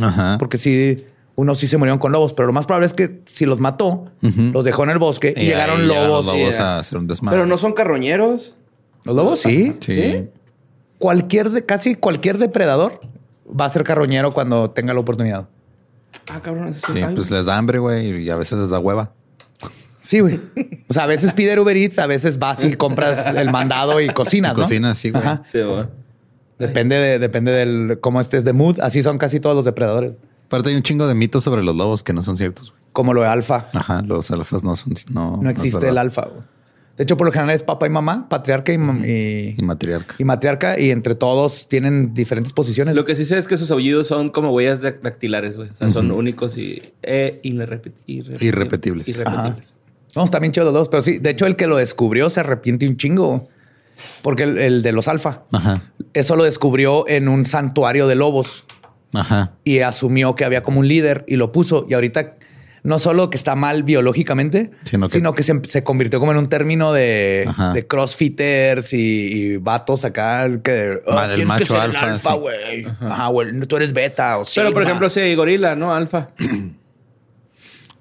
Ajá. 0.00 0.36
porque 0.38 0.58
sí, 0.58 1.04
unos 1.36 1.58
sí 1.58 1.66
se 1.66 1.76
murieron 1.78 1.98
con 1.98 2.12
lobos, 2.12 2.32
pero 2.34 2.46
lo 2.46 2.52
más 2.52 2.66
probable 2.66 2.86
es 2.86 2.94
que 2.94 3.20
si 3.26 3.46
los 3.46 3.60
mató, 3.60 4.06
los 4.20 4.64
dejó 4.64 4.84
en 4.84 4.90
el 4.90 4.98
bosque 4.98 5.32
y, 5.36 5.40
llegaron 5.46 5.86
lobos. 5.88 6.26
los 6.26 6.34
lobos 6.36 6.54
Yeah. 6.54 6.76
a 6.76 6.78
hacer 6.80 6.98
un 6.98 7.06
desmadre. 7.06 7.36
Pero 7.38 7.46
no 7.46 7.56
son 7.58 7.72
carroñeros. 7.72 8.56
Los 9.04 9.16
lobos 9.16 9.40
sí. 9.40 9.74
Sí. 9.80 9.94
¿Sí? 9.94 10.28
Cualquier, 10.98 11.50
de- 11.50 11.64
casi 11.64 11.94
cualquier 11.94 12.36
depredador 12.36 13.00
va 13.58 13.64
a 13.64 13.68
ser 13.70 13.84
carroñero 13.84 14.32
cuando 14.32 14.70
tenga 14.70 14.92
la 14.92 15.00
oportunidad. 15.00 15.48
Ah, 16.28 16.40
cabrón. 16.42 16.74
Sí, 16.74 16.84
ay, 17.02 17.14
pues 17.14 17.30
les 17.30 17.46
da 17.46 17.56
hambre, 17.56 17.78
güey, 17.78 18.22
y 18.24 18.28
a 18.30 18.36
veces 18.36 18.58
les 18.58 18.68
da 18.70 18.78
hueva. 18.78 19.12
Sí, 20.02 20.20
güey. 20.20 20.40
O 20.88 20.92
sea, 20.94 21.04
a 21.04 21.06
veces 21.06 21.32
pide 21.34 21.58
Uber 21.60 21.76
Eats, 21.76 21.98
a 21.98 22.06
veces 22.06 22.38
vas 22.38 22.64
y 22.64 22.74
compras 22.74 23.34
el 23.34 23.50
mandado 23.50 24.00
y 24.00 24.08
cocinas, 24.08 24.56
¿no? 24.56 24.62
Cocinas, 24.62 24.98
sí, 24.98 25.10
güey. 25.10 25.22
Ajá. 25.22 25.42
Sí, 25.44 25.60
güey. 25.62 25.84
Depende 26.58 26.96
de, 26.96 27.18
depende 27.18 27.52
del 27.52 27.98
cómo 28.00 28.20
estés 28.20 28.44
de 28.44 28.52
mood. 28.52 28.80
Así 28.80 29.02
son 29.02 29.18
casi 29.18 29.40
todos 29.40 29.56
los 29.56 29.64
depredadores. 29.64 30.12
Aparte 30.46 30.70
hay 30.70 30.76
un 30.76 30.82
chingo 30.82 31.06
de 31.06 31.14
mitos 31.14 31.44
sobre 31.44 31.62
los 31.62 31.76
lobos 31.76 32.02
que 32.02 32.12
no 32.12 32.22
son 32.22 32.36
ciertos. 32.36 32.70
güey. 32.70 32.82
Como 32.92 33.14
lo 33.14 33.22
de 33.22 33.28
alfa. 33.28 33.68
Ajá, 33.72 34.02
los 34.02 34.30
alfas 34.30 34.62
no 34.64 34.74
son... 34.76 34.94
No, 35.12 35.38
No 35.40 35.48
existe 35.48 35.88
el 35.88 35.96
alfa. 35.96 36.22
güey. 36.26 36.42
De 36.96 37.04
hecho, 37.04 37.16
por 37.16 37.24
lo 37.26 37.32
general 37.32 37.54
es 37.54 37.62
papá 37.62 37.86
y 37.86 37.88
mamá, 37.88 38.28
patriarca 38.28 38.74
y, 38.74 38.76
mam- 38.76 39.06
y, 39.08 39.54
Y 39.58 39.62
matriarca. 39.64 40.16
y 40.18 40.24
matriarca. 40.24 40.78
Y 40.78 40.90
entre 40.90 41.14
todos 41.14 41.66
tienen 41.66 42.12
diferentes 42.12 42.52
posiciones. 42.52 42.94
Lo 42.94 43.06
que 43.06 43.14
sí 43.16 43.24
sé 43.24 43.38
es 43.38 43.46
que 43.48 43.56
sus 43.56 43.70
aullidos 43.70 44.06
son 44.08 44.28
como 44.28 44.50
huellas 44.52 44.82
dac- 44.82 45.00
dactilares, 45.00 45.56
güey. 45.56 45.70
O 45.70 45.72
sea, 45.72 45.90
son 45.90 46.10
únicos 46.10 46.58
y 46.58 46.82
eh, 47.02 47.40
Irrepetibles. 47.42 48.42
irrepetibles. 48.42 49.06
No, 50.16 50.24
está 50.24 50.38
bien 50.38 50.52
chido 50.52 50.64
los 50.66 50.74
dos. 50.74 50.88
Pero 50.88 51.02
sí, 51.02 51.18
de 51.18 51.30
hecho, 51.30 51.46
el 51.46 51.56
que 51.56 51.66
lo 51.66 51.76
descubrió 51.76 52.30
se 52.30 52.40
arrepiente 52.40 52.86
un 52.88 52.96
chingo. 52.96 53.48
Porque 54.22 54.44
el, 54.44 54.56
el 54.58 54.82
de 54.82 54.92
los 54.92 55.08
alfa, 55.08 55.42
Ajá. 55.52 55.82
eso 56.14 56.34
lo 56.36 56.44
descubrió 56.44 57.06
en 57.06 57.28
un 57.28 57.44
santuario 57.44 58.06
de 58.06 58.14
lobos. 58.14 58.64
Ajá. 59.12 59.54
y 59.64 59.80
asumió 59.80 60.36
que 60.36 60.44
había 60.44 60.62
como 60.62 60.78
un 60.78 60.86
líder 60.86 61.24
y 61.26 61.34
lo 61.34 61.50
puso. 61.50 61.84
Y 61.90 61.94
ahorita 61.94 62.36
no 62.84 63.00
solo 63.00 63.28
que 63.28 63.36
está 63.36 63.56
mal 63.56 63.82
biológicamente, 63.82 64.70
Sino 64.84 65.08
sino 65.08 65.32
que- 65.32 65.38
que, 65.38 65.42
se, 65.42 65.60
se 65.66 65.82
convirtió 65.82 66.20
como 66.20 66.30
en 66.30 66.38
un 66.38 66.48
término 66.48 66.92
de, 66.92 67.46
de 67.74 67.86
crossfitters 67.88 68.92
y, 68.94 68.98
y 68.98 69.56
vatos 69.56 70.04
acá 70.04 70.48
que 70.62 71.02
"Ah, 71.08 71.24
tienes 71.26 71.38
que 71.40 71.44
macho 71.46 71.64
ser 71.66 71.76
el 71.76 71.82
alfa, 71.82 72.06
alfa, 72.12 72.32
sí. 72.34 72.38
güey. 72.38 72.86
Ajá, 73.00 73.26
güey. 73.26 73.60
Tú 73.66 73.76
eres 73.76 73.92
beta 73.92 74.38
o 74.38 74.44
Pero, 74.54 74.68
por 74.68 74.74
sigma". 74.74 74.82
ejemplo, 74.84 75.10
si 75.10 75.18
hay 75.20 75.34
gorila, 75.34 75.74
¿no? 75.74 75.92
Alfa. 75.92 76.28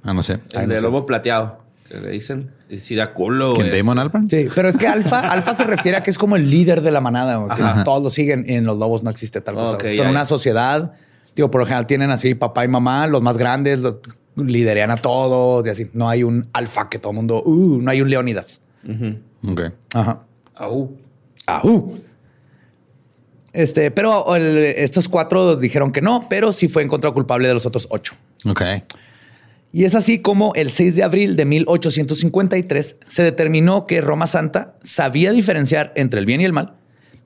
Ah, 0.03 0.13
no 0.13 0.23
sé. 0.23 0.33
Ay, 0.55 0.61
El 0.61 0.67
no 0.69 0.73
de 0.73 0.75
sé. 0.79 0.81
lobo 0.85 1.05
plateado. 1.05 1.61
Que 1.89 1.99
le 1.99 2.11
dicen. 2.11 2.51
Si 2.77 2.95
da 2.95 3.13
culo, 3.13 3.53
¿Quién, 3.55 3.67
güey. 3.69 3.79
Damon 3.79 3.97
Albarn? 3.99 4.27
Sí, 4.27 4.47
pero 4.53 4.69
es 4.69 4.77
que 4.77 4.87
alfa, 4.87 5.19
alfa 5.31 5.57
se 5.57 5.63
refiere 5.63 5.97
a 5.97 6.03
que 6.03 6.11
es 6.11 6.17
como 6.19 6.35
el 6.35 6.49
líder 6.49 6.81
de 6.81 6.91
la 6.91 7.01
manada, 7.01 7.37
güey, 7.37 7.55
que 7.57 7.63
Ajá. 7.63 7.83
todos 7.83 8.03
lo 8.03 8.09
siguen 8.11 8.45
y 8.47 8.53
en 8.53 8.65
los 8.65 8.77
lobos 8.77 9.03
no 9.03 9.09
existe 9.09 9.41
tal 9.41 9.55
cosa. 9.55 9.77
Son 9.79 9.89
ya, 9.89 10.09
una 10.09 10.21
ya. 10.21 10.25
sociedad, 10.25 10.93
digo, 11.35 11.49
por 11.49 11.61
lo 11.61 11.65
general 11.65 11.87
tienen 11.87 12.11
así 12.11 12.35
papá 12.35 12.63
y 12.63 12.67
mamá, 12.67 13.07
los 13.07 13.21
más 13.23 13.37
grandes, 13.39 13.79
los 13.79 13.95
liderean 14.35 14.91
a 14.91 14.97
todos 14.97 15.65
y 15.65 15.69
así. 15.71 15.89
No 15.93 16.07
hay 16.07 16.23
un 16.23 16.47
alfa 16.53 16.89
que 16.89 16.99
todo 16.99 17.11
el 17.11 17.15
mundo, 17.15 17.41
uh, 17.43 17.81
no 17.81 17.89
hay 17.91 18.01
un 18.01 18.09
Leónidas. 18.09 18.61
Ujú. 18.87 19.51
Ok. 19.51 19.61
Ajá. 19.95 20.21
Au. 20.55 20.95
Este, 23.51 23.89
pero 23.89 24.35
el- 24.35 24.57
estos 24.57 25.09
cuatro 25.09 25.55
dijeron 25.55 25.91
que 25.91 26.01
no, 26.01 26.27
pero 26.29 26.51
sí 26.51 26.67
fue 26.67 26.83
encontrado 26.83 27.13
culpable 27.15 27.47
de 27.47 27.55
los 27.55 27.65
otros 27.65 27.87
ocho. 27.89 28.13
Ok. 28.45 28.61
Y 29.71 29.85
es 29.85 29.95
así 29.95 30.19
como 30.19 30.53
el 30.55 30.71
6 30.71 30.95
de 30.95 31.03
abril 31.03 31.35
de 31.35 31.45
1853 31.45 32.97
se 33.05 33.23
determinó 33.23 33.85
que 33.85 34.01
Roma 34.01 34.25
Santa 34.25 34.77
sabía 34.81 35.31
diferenciar 35.31 35.93
entre 35.95 36.19
el 36.19 36.25
bien 36.25 36.41
y 36.41 36.45
el 36.45 36.53
mal 36.53 36.75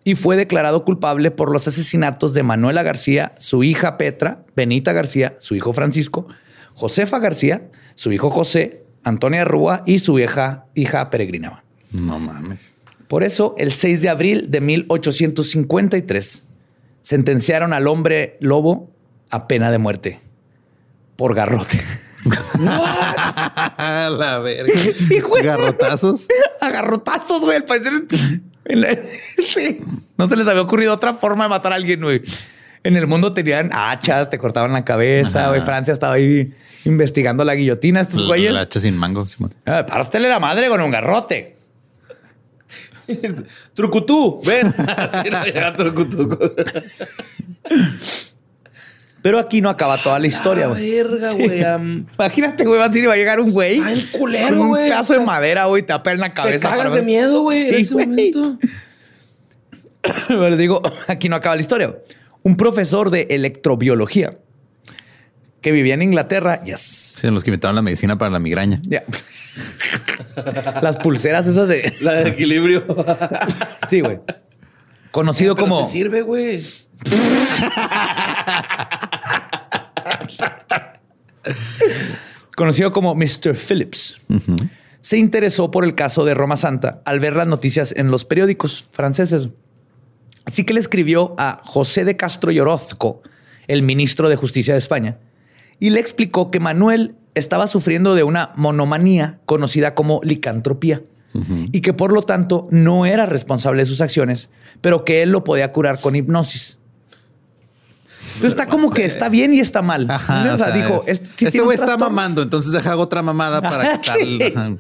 y 0.04 0.16
fue 0.16 0.36
declarado 0.36 0.84
culpable 0.84 1.32
por 1.32 1.52
los 1.52 1.68
asesinatos 1.68 2.34
de 2.34 2.44
Manuela 2.44 2.84
García, 2.84 3.34
su 3.38 3.64
hija 3.64 3.98
Petra, 3.98 4.44
Benita 4.56 4.92
García, 4.92 5.36
su 5.40 5.56
hijo 5.56 5.74
Francisco, 5.74 6.28
Josefa 6.74 7.20
García, 7.20 7.70
su 7.96 8.12
hijo 8.12 8.30
José, 8.30 8.84
Antonia 9.04 9.46
Rúa 9.46 9.84
y 9.86 10.00
su 10.00 10.20
hija, 10.20 10.66
hija 10.76 11.10
Peregrinaba. 11.10 11.64
No 11.92 12.20
mames. 12.20 12.74
Por 13.08 13.24
eso, 13.24 13.56
el 13.58 13.74
6 13.74 14.02
de 14.02 14.10
abril 14.10 14.52
de 14.52 14.60
1853, 14.62 16.44
sentenciaron 17.02 17.74
al 17.74 17.88
hombre 17.88 18.38
lobo 18.40 18.92
a 19.30 19.48
pena 19.48 19.72
de 19.72 19.78
muerte 19.78 20.20
por 21.16 21.36
garrote. 21.36 21.80
la 22.60 24.40
verga. 24.44 24.74
Sí, 24.96 25.20
güey. 25.20 25.44
Garrotazos. 25.44 26.28
A 26.62 26.70
garrotazos, 26.70 27.42
güey. 27.42 27.58
Al 27.58 27.66
parecer. 27.66 27.94
la- 28.66 28.98
sí. 29.56 29.80
No 30.18 30.28
se 30.28 30.36
les 30.36 30.48
había 30.48 30.62
ocurrido 30.62 30.94
otra 30.94 31.14
forma 31.14 31.46
de 31.46 31.50
matar 31.50 31.72
a 31.74 31.76
alguien, 31.76 32.02
güey. 32.02 32.22
En 32.84 32.98
el 32.98 33.08
mundo 33.08 33.34
tenían 33.34 33.70
hachas, 33.74 34.30
te 34.30 34.38
cortaban 34.38 34.74
la 34.74 34.84
cabeza, 34.86 35.48
güey. 35.50 35.62
Francia 35.62 35.94
estaba 35.94 36.14
ahí 36.14 36.54
investigando 36.86 37.44
la 37.46 37.56
guillotina. 37.56 38.02
Estos 38.02 38.26
güeyes. 38.26 38.52
La 38.54 38.62
hacha 38.62 38.80
sin 38.80 38.98
mango. 38.98 39.28
Simón. 39.28 39.54
Ah, 39.66 39.86
para 39.86 40.04
usted 40.04 40.20
la 40.20 40.40
madre 40.40 40.68
con 40.68 40.82
un 40.82 40.92
garrote. 40.92 41.56
Trucutú, 43.74 44.42
ven. 44.46 44.74
Así 44.78 45.30
no 45.30 45.44
llega 45.46 45.74
Trucutú. 45.74 46.40
Pero 49.24 49.40
aquí 49.40 49.62
no 49.62 49.70
acaba 49.70 49.98
toda 50.04 50.20
la 50.20 50.28
historia, 50.28 50.68
güey. 50.68 50.92
verga, 50.92 51.32
Sí. 51.32 51.38
güey. 51.48 51.62
Imagínate, 52.20 52.66
güey, 52.66 52.78
vas 52.80 52.94
a 52.94 52.98
ir 52.98 53.04
y 53.06 53.08
va 53.08 53.14
a 53.14 53.18
llegar 53.18 53.40
un 53.40 53.52
güey. 53.52 53.78
Está 53.78 53.88
bien 53.94 54.08
culero, 54.12 54.48
con 54.50 54.60
un 54.60 54.68
güey. 54.68 54.90
pedazo 54.90 55.14
de 55.14 55.20
madera, 55.22 55.66
güey, 55.66 55.82
te 55.82 55.94
va 55.94 55.98
a 56.00 56.04
pegar 56.04 56.16
en 56.16 56.22
la 56.22 56.28
Te 56.28 56.34
cabeza. 56.36 56.70
cagas 56.70 56.88
para- 56.88 56.96
de 57.00 57.02
miedo, 57.04 57.42
güey. 57.42 57.70
en 57.70 57.74
ese 57.76 57.94
güey. 57.94 58.06
momento. 58.06 58.58
Pero 60.28 60.50
les 60.50 60.60
digo, 60.60 60.82
aquí 61.08 61.30
no 61.30 61.36
acaba 61.38 61.56
la 61.56 61.62
historia. 61.62 61.96
Un 62.44 62.58
profesor 62.58 63.10
de 63.10 63.28
electrobiología 63.32 64.36
que 65.62 65.72
vivía 65.72 65.94
en 65.94 66.02
Inglaterra, 66.02 66.62
yes, 66.66 67.16
Sí, 67.18 67.30
los 67.32 67.42
que 67.46 67.50
inventaron 67.52 67.78
la 67.78 67.82
medicina 67.82 68.18
para 68.18 68.30
la 68.30 68.40
migraña. 68.40 68.82
ya. 68.84 69.04
Las 70.82 70.98
pulseras 70.98 71.48
esas 71.48 71.70
de... 71.70 71.94
La 72.02 72.12
de 72.14 72.30
equilibrio. 72.32 72.84
Sí, 73.90 74.02
güey. 74.02 74.20
Conocido 75.12 75.56
Pero 75.56 75.68
como... 75.70 75.86
se 75.86 75.92
sirve, 75.94 76.22
güey. 76.24 76.62
conocido 82.56 82.92
como 82.92 83.16
Mr. 83.16 83.56
Phillips, 83.56 84.18
se 85.02 85.18
interesó 85.18 85.72
por 85.72 85.84
el 85.84 85.96
caso 85.96 86.24
de 86.24 86.34
Roma 86.34 86.56
Santa 86.56 87.02
al 87.06 87.20
ver 87.20 87.36
las 87.36 87.48
noticias 87.48 87.94
en 87.98 88.10
los 88.12 88.26
periódicos 88.26 88.88
franceses. 88.92 89.50
Así 90.46 90.64
que 90.64 90.74
le 90.74 90.80
escribió 90.80 91.36
a 91.38 91.62
José 91.64 92.06
de 92.06 92.18
Castro 92.18 92.52
y 92.52 92.60
Orozco, 92.60 93.22
el 93.68 93.82
ministro 93.82 94.30
de 94.30 94.36
Justicia 94.36 94.74
de 94.74 94.80
España, 94.80 95.18
y 95.80 95.90
le 95.90 96.00
explicó 96.00 96.52
que 96.52 96.60
Manuel 96.60 97.16
estaba 97.36 97.68
sufriendo 97.68 98.16
de 98.16 98.24
una 98.24 98.52
monomanía 98.56 99.40
conocida 99.46 99.96
como 99.96 100.22
licantropía 100.24 101.02
y 101.72 101.82
que 101.82 101.94
por 101.94 102.14
lo 102.14 102.22
tanto 102.22 102.68
no 102.70 103.08
era 103.08 103.26
responsable 103.26 103.82
de 103.82 103.88
sus 103.88 104.02
acciones, 104.02 104.50
pero 104.82 105.04
que 105.04 105.24
él 105.24 105.32
lo 105.32 105.44
podía 105.44 105.72
curar 105.72 106.00
con 106.00 106.16
hipnosis. 106.16 106.78
Entonces 108.36 108.52
está 108.52 108.66
como 108.68 108.92
que 108.92 109.06
está 109.06 109.30
bien 109.30 109.54
y 109.54 109.60
está 109.60 109.82
mal. 109.82 110.10
Ajá. 110.10 110.54
o 110.54 110.58
sea, 110.58 110.72
dijo, 110.72 111.02
es- 111.04 111.22
este, 111.22 111.30
sí 111.38 111.46
este 111.48 111.62
güey 111.62 111.76
está 111.76 111.98
mamando, 111.98 112.42
entonces 112.42 112.72
deja 112.72 112.96
otra 112.98 113.22
mamada 113.22 113.62
para 113.62 114.00
quitarle. 114.00 114.54
sí. 114.56 114.78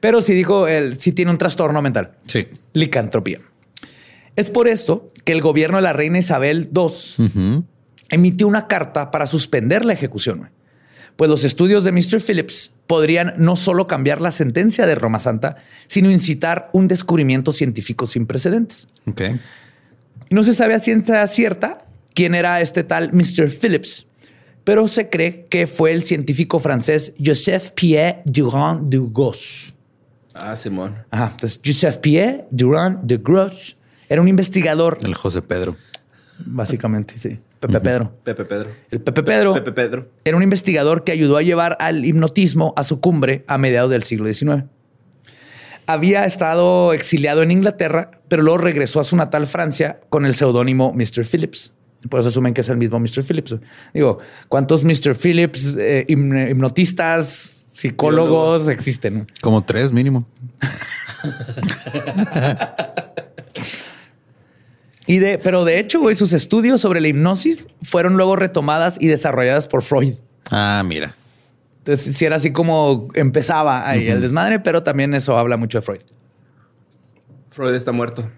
Pero 0.00 0.22
sí 0.22 0.32
dijo, 0.34 0.66
él 0.66 0.96
sí 0.98 1.12
tiene 1.12 1.30
un 1.30 1.36
trastorno 1.38 1.82
mental. 1.82 2.12
Sí. 2.26 2.48
Licantropía. 2.72 3.40
Es 4.36 4.50
por 4.50 4.66
eso 4.68 5.12
que 5.24 5.32
el 5.32 5.42
gobierno 5.42 5.76
de 5.76 5.82
la 5.82 5.92
reina 5.92 6.18
Isabel 6.18 6.70
II 6.74 7.64
emitió 8.08 8.48
una 8.48 8.66
carta 8.66 9.10
para 9.10 9.26
suspender 9.26 9.84
la 9.84 9.92
ejecución. 9.92 10.50
Pues 11.16 11.28
los 11.28 11.44
estudios 11.44 11.84
de 11.84 11.92
Mr. 11.92 12.20
Phillips 12.20 12.70
podrían 12.86 13.34
no 13.36 13.56
solo 13.56 13.86
cambiar 13.86 14.22
la 14.22 14.30
sentencia 14.30 14.86
de 14.86 14.94
Roma 14.94 15.18
Santa, 15.18 15.56
sino 15.86 16.10
incitar 16.10 16.70
un 16.72 16.88
descubrimiento 16.88 17.52
científico 17.52 18.06
sin 18.06 18.26
precedentes. 18.26 18.86
Ok. 19.06 19.20
Y 20.30 20.34
no 20.34 20.42
se 20.42 20.54
sabe 20.54 20.74
a 20.74 20.78
ciencia 20.78 21.26
cierta 21.26 21.84
quién 22.14 22.34
era 22.34 22.60
este 22.60 22.84
tal 22.84 23.12
Mr. 23.12 23.50
Phillips, 23.50 24.06
pero 24.64 24.86
se 24.88 25.08
cree 25.08 25.46
que 25.48 25.66
fue 25.66 25.92
el 25.92 26.02
científico 26.02 26.58
francés 26.58 27.12
Joseph 27.24 27.70
Pierre 27.74 28.22
Durand 28.24 28.88
de 28.90 29.00
Gauche. 29.12 29.72
Ah, 30.34 30.56
Simón. 30.56 30.96
Ajá, 31.10 31.30
entonces 31.34 31.60
Joseph 31.64 31.98
Pierre 31.98 32.46
Durand 32.50 33.00
de 33.02 33.18
Gauche 33.22 33.76
era 34.08 34.20
un 34.20 34.28
investigador 34.28 34.98
El 35.02 35.14
José 35.14 35.42
Pedro. 35.42 35.76
básicamente, 36.38 37.18
sí. 37.18 37.38
Pepe 37.60 37.80
Pedro. 37.80 38.12
Pepe 38.24 38.44
Pedro. 38.46 38.70
El 38.90 39.00
Pepe 39.02 39.22
Pedro 39.22 39.52
Pepe 39.54 39.72
Pedro. 39.72 40.06
era 40.24 40.34
un 40.36 40.42
investigador 40.42 41.04
que 41.04 41.12
ayudó 41.12 41.36
a 41.36 41.42
llevar 41.42 41.76
al 41.78 42.06
hipnotismo 42.06 42.72
a 42.76 42.84
su 42.84 43.00
cumbre 43.00 43.44
a 43.48 43.58
mediados 43.58 43.90
del 43.90 44.02
siglo 44.02 44.32
XIX. 44.32 44.64
Había 45.86 46.24
estado 46.24 46.92
exiliado 46.94 47.42
en 47.42 47.50
Inglaterra, 47.50 48.12
pero 48.28 48.42
luego 48.42 48.58
regresó 48.58 49.00
a 49.00 49.04
su 49.04 49.16
natal 49.16 49.46
Francia 49.46 50.00
con 50.08 50.24
el 50.24 50.34
seudónimo 50.34 50.92
Mr. 50.94 51.26
Phillips. 51.26 51.72
Por 52.08 52.20
eso 52.20 52.28
asumen 52.30 52.54
que 52.54 52.62
es 52.62 52.68
el 52.68 52.76
mismo 52.78 52.98
Mr. 52.98 53.22
Phillips. 53.22 53.56
Digo, 53.92 54.18
¿cuántos 54.48 54.84
Mr. 54.84 55.14
Phillips, 55.14 55.76
eh, 55.78 56.06
hipn- 56.08 56.50
hipnotistas, 56.50 57.28
psicólogos 57.72 58.68
existen? 58.68 59.26
Como 59.42 59.62
tres 59.64 59.92
mínimo. 59.92 60.26
Y 65.06 65.18
de, 65.18 65.38
pero 65.38 65.64
de 65.64 65.78
hecho, 65.78 66.00
güey, 66.00 66.14
sus 66.14 66.32
estudios 66.32 66.80
sobre 66.80 67.00
la 67.00 67.08
hipnosis 67.08 67.66
fueron 67.82 68.16
luego 68.16 68.36
retomadas 68.36 68.96
y 69.00 69.08
desarrolladas 69.08 69.66
por 69.66 69.82
Freud. 69.82 70.14
Ah, 70.50 70.82
mira. 70.86 71.14
Entonces, 71.78 72.16
sí 72.16 72.24
era 72.24 72.36
así 72.36 72.52
como 72.52 73.08
empezaba 73.14 73.88
ahí 73.88 74.06
el 74.08 74.20
desmadre, 74.20 74.60
pero 74.60 74.82
también 74.82 75.14
eso 75.14 75.36
habla 75.36 75.56
mucho 75.56 75.78
de 75.78 75.82
Freud. 75.82 76.00
Freud 77.50 77.74
está 77.74 77.90
muerto. 77.92 78.30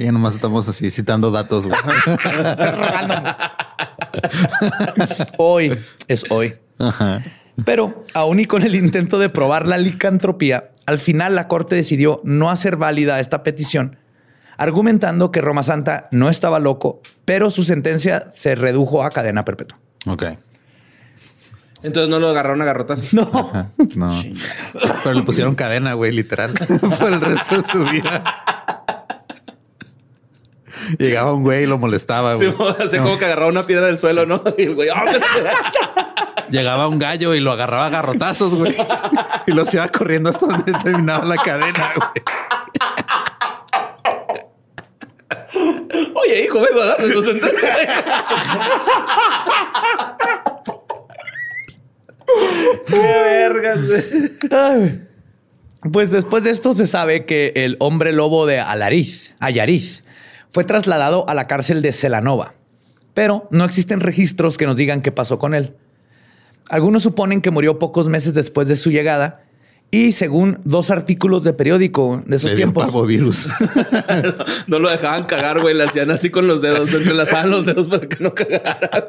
Sí, 0.00 0.10
nomás 0.10 0.32
estamos 0.32 0.66
así 0.66 0.90
citando 0.90 1.30
datos. 1.30 1.66
güey. 1.66 1.76
Hoy 5.36 5.78
es 6.08 6.24
hoy. 6.30 6.56
Ajá. 6.78 7.22
Pero 7.66 8.02
aún 8.14 8.40
y 8.40 8.46
con 8.46 8.62
el 8.62 8.76
intento 8.76 9.18
de 9.18 9.28
probar 9.28 9.66
la 9.66 9.76
licantropía, 9.76 10.70
al 10.86 10.98
final 10.98 11.34
la 11.34 11.48
corte 11.48 11.76
decidió 11.76 12.22
no 12.24 12.48
hacer 12.48 12.78
válida 12.78 13.20
esta 13.20 13.42
petición, 13.42 13.98
argumentando 14.56 15.30
que 15.30 15.42
Roma 15.42 15.62
Santa 15.62 16.08
no 16.12 16.30
estaba 16.30 16.60
loco, 16.60 17.02
pero 17.26 17.50
su 17.50 17.64
sentencia 17.64 18.30
se 18.32 18.54
redujo 18.54 19.02
a 19.02 19.10
cadena 19.10 19.44
perpetua. 19.44 19.78
Ok. 20.06 20.24
Entonces 21.82 22.08
no 22.08 22.18
lo 22.18 22.30
agarraron 22.30 22.62
a 22.62 22.64
garrotas. 22.64 23.02
No. 23.12 23.50
Ajá. 23.52 23.70
No. 23.96 24.22
Pero 25.04 25.14
le 25.14 25.22
pusieron 25.24 25.54
cadena, 25.54 25.92
güey, 25.92 26.12
literal. 26.12 26.52
Por 26.98 27.12
el 27.12 27.20
resto 27.20 27.60
de 27.60 27.68
su 27.68 27.84
vida. 27.84 28.79
Llegaba 30.98 31.32
un 31.32 31.42
güey 31.42 31.64
y 31.64 31.66
lo 31.66 31.78
molestaba, 31.78 32.36
Sí, 32.36 32.46
güey. 32.46 32.74
así 32.84 32.98
como 32.98 33.18
que 33.18 33.24
agarraba 33.24 33.50
una 33.50 33.64
piedra 33.66 33.86
del 33.86 33.98
suelo, 33.98 34.26
¿no? 34.26 34.42
Y 34.58 34.64
el 34.64 34.74
güey, 34.74 34.88
¡ah! 34.88 35.04
Llegaba 36.50 36.88
un 36.88 36.98
gallo 36.98 37.34
y 37.34 37.40
lo 37.40 37.52
agarraba 37.52 37.86
a 37.86 37.90
garrotazos, 37.90 38.54
güey. 38.54 38.74
Y 39.46 39.52
lo 39.52 39.64
iba 39.72 39.88
corriendo 39.88 40.30
hasta 40.30 40.46
donde 40.46 40.72
terminaba 40.72 41.24
la 41.24 41.36
cadena, 41.36 41.92
güey. 41.94 42.10
Oye, 46.14 46.44
hijo, 46.44 46.60
vengo 46.60 46.80
a 46.82 46.86
darle 46.86 47.12
tu 47.12 47.22
sentencia. 47.22 47.88
¡Qué 52.86 52.98
vergas! 52.98 53.78
Pues 55.92 56.10
después 56.10 56.44
de 56.44 56.50
esto 56.50 56.74
se 56.74 56.86
sabe 56.86 57.24
que 57.24 57.52
el 57.56 57.76
hombre 57.80 58.12
lobo 58.12 58.46
de 58.46 58.60
Alariz, 58.60 59.34
Ayariz, 59.40 60.04
fue 60.50 60.64
trasladado 60.64 61.28
a 61.28 61.34
la 61.34 61.46
cárcel 61.46 61.82
de 61.82 61.92
Celanova, 61.92 62.54
pero 63.14 63.48
no 63.50 63.64
existen 63.64 64.00
registros 64.00 64.58
que 64.58 64.66
nos 64.66 64.76
digan 64.76 65.00
qué 65.00 65.12
pasó 65.12 65.38
con 65.38 65.54
él. 65.54 65.74
Algunos 66.68 67.02
suponen 67.02 67.40
que 67.40 67.50
murió 67.50 67.78
pocos 67.78 68.08
meses 68.08 68.34
después 68.34 68.68
de 68.68 68.76
su 68.76 68.90
llegada 68.90 69.44
y 69.90 70.12
según 70.12 70.60
dos 70.64 70.90
artículos 70.92 71.42
de 71.42 71.52
periódico 71.52 72.22
de 72.24 72.36
esos 72.36 72.50
Le 72.50 72.56
dio 72.56 72.66
tiempos, 72.66 72.84
parvovirus. 72.84 73.48
No 74.68 74.78
lo 74.78 74.88
dejaban 74.88 75.24
cagar, 75.24 75.60
güey. 75.60 75.74
Le 75.74 75.84
hacían 75.84 76.12
así 76.12 76.30
con 76.30 76.46
los 76.46 76.62
dedos, 76.62 76.94
entrelazaban 76.94 77.50
los 77.50 77.66
dedos 77.66 77.88
para 77.88 78.08
que 78.08 78.22
no 78.22 78.32
cagara. 78.32 79.08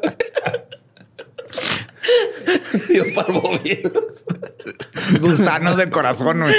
Dio 2.88 3.04
parvovirus. 3.14 4.24
gusanos 5.20 5.76
del 5.76 5.90
corazón, 5.90 6.40
güey. 6.40 6.54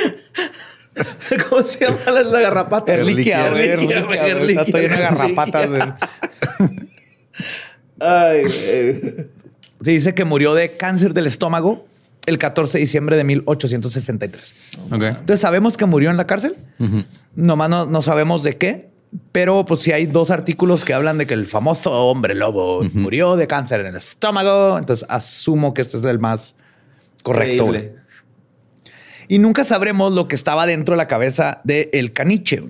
¿Cómo 1.50 1.62
se 1.64 1.86
llama 1.86 2.00
la, 2.12 2.24
la 2.24 2.40
garrapata? 2.42 2.94
Erliquia. 2.94 3.48
Erliquia, 3.48 3.74
Erliquia, 3.74 4.02
güey, 4.04 4.18
güey. 4.20 4.32
erliquia, 4.32 4.62
Está 4.62 4.72
todo 4.72 4.82
lleno 4.82 4.96
de 4.96 5.02
garrapatas, 5.02 5.70
güey. 5.70 5.82
Ay, 8.00 8.42
güey. 8.44 9.02
Se 9.84 9.92
dice 9.92 10.14
que 10.14 10.26
murió 10.26 10.54
de 10.54 10.78
cáncer 10.78 11.14
del 11.14 11.28
estómago 11.28 11.86
el 12.26 12.38
14 12.38 12.78
de 12.78 12.80
diciembre 12.80 13.18
de 13.18 13.24
1863. 13.26 14.56
Ok. 14.92 15.02
Entonces 15.04 15.40
sabemos 15.42 15.76
que 15.78 15.86
murió 15.86 16.10
en 16.10 16.18
la 16.18 16.26
cárcel. 16.26 16.56
Nomás 17.36 17.70
no, 17.70 17.86
no 17.86 18.02
sabemos 18.02 18.44
de 18.44 18.58
qué. 18.58 18.92
Pero 19.32 19.64
pues 19.66 19.82
sí 19.82 19.92
hay 19.92 20.08
dos 20.08 20.32
artículos 20.32 20.84
que 20.84 20.94
hablan 20.96 21.20
de 21.20 21.28
que 21.28 21.36
el 21.36 21.46
famoso 21.46 21.92
hombre 21.92 22.34
lobo 22.34 22.82
murió 22.94 23.36
de 23.36 23.46
cáncer 23.46 23.82
en 23.82 23.88
el 23.88 23.96
estómago. 23.98 24.78
Entonces 24.80 25.06
asumo 25.10 25.74
que 25.74 25.82
esto 25.82 25.98
es 26.00 26.04
el 26.06 26.18
más 26.20 26.56
correcto. 27.22 27.66
Increíble. 27.66 27.96
Y 29.28 29.40
nunca 29.40 29.64
sabremos 29.64 30.14
lo 30.14 30.28
que 30.28 30.36
estaba 30.36 30.66
dentro 30.66 30.94
de 30.94 30.98
la 30.98 31.08
cabeza 31.08 31.62
de 31.64 31.90
el 31.94 32.12
caniche. 32.14 32.64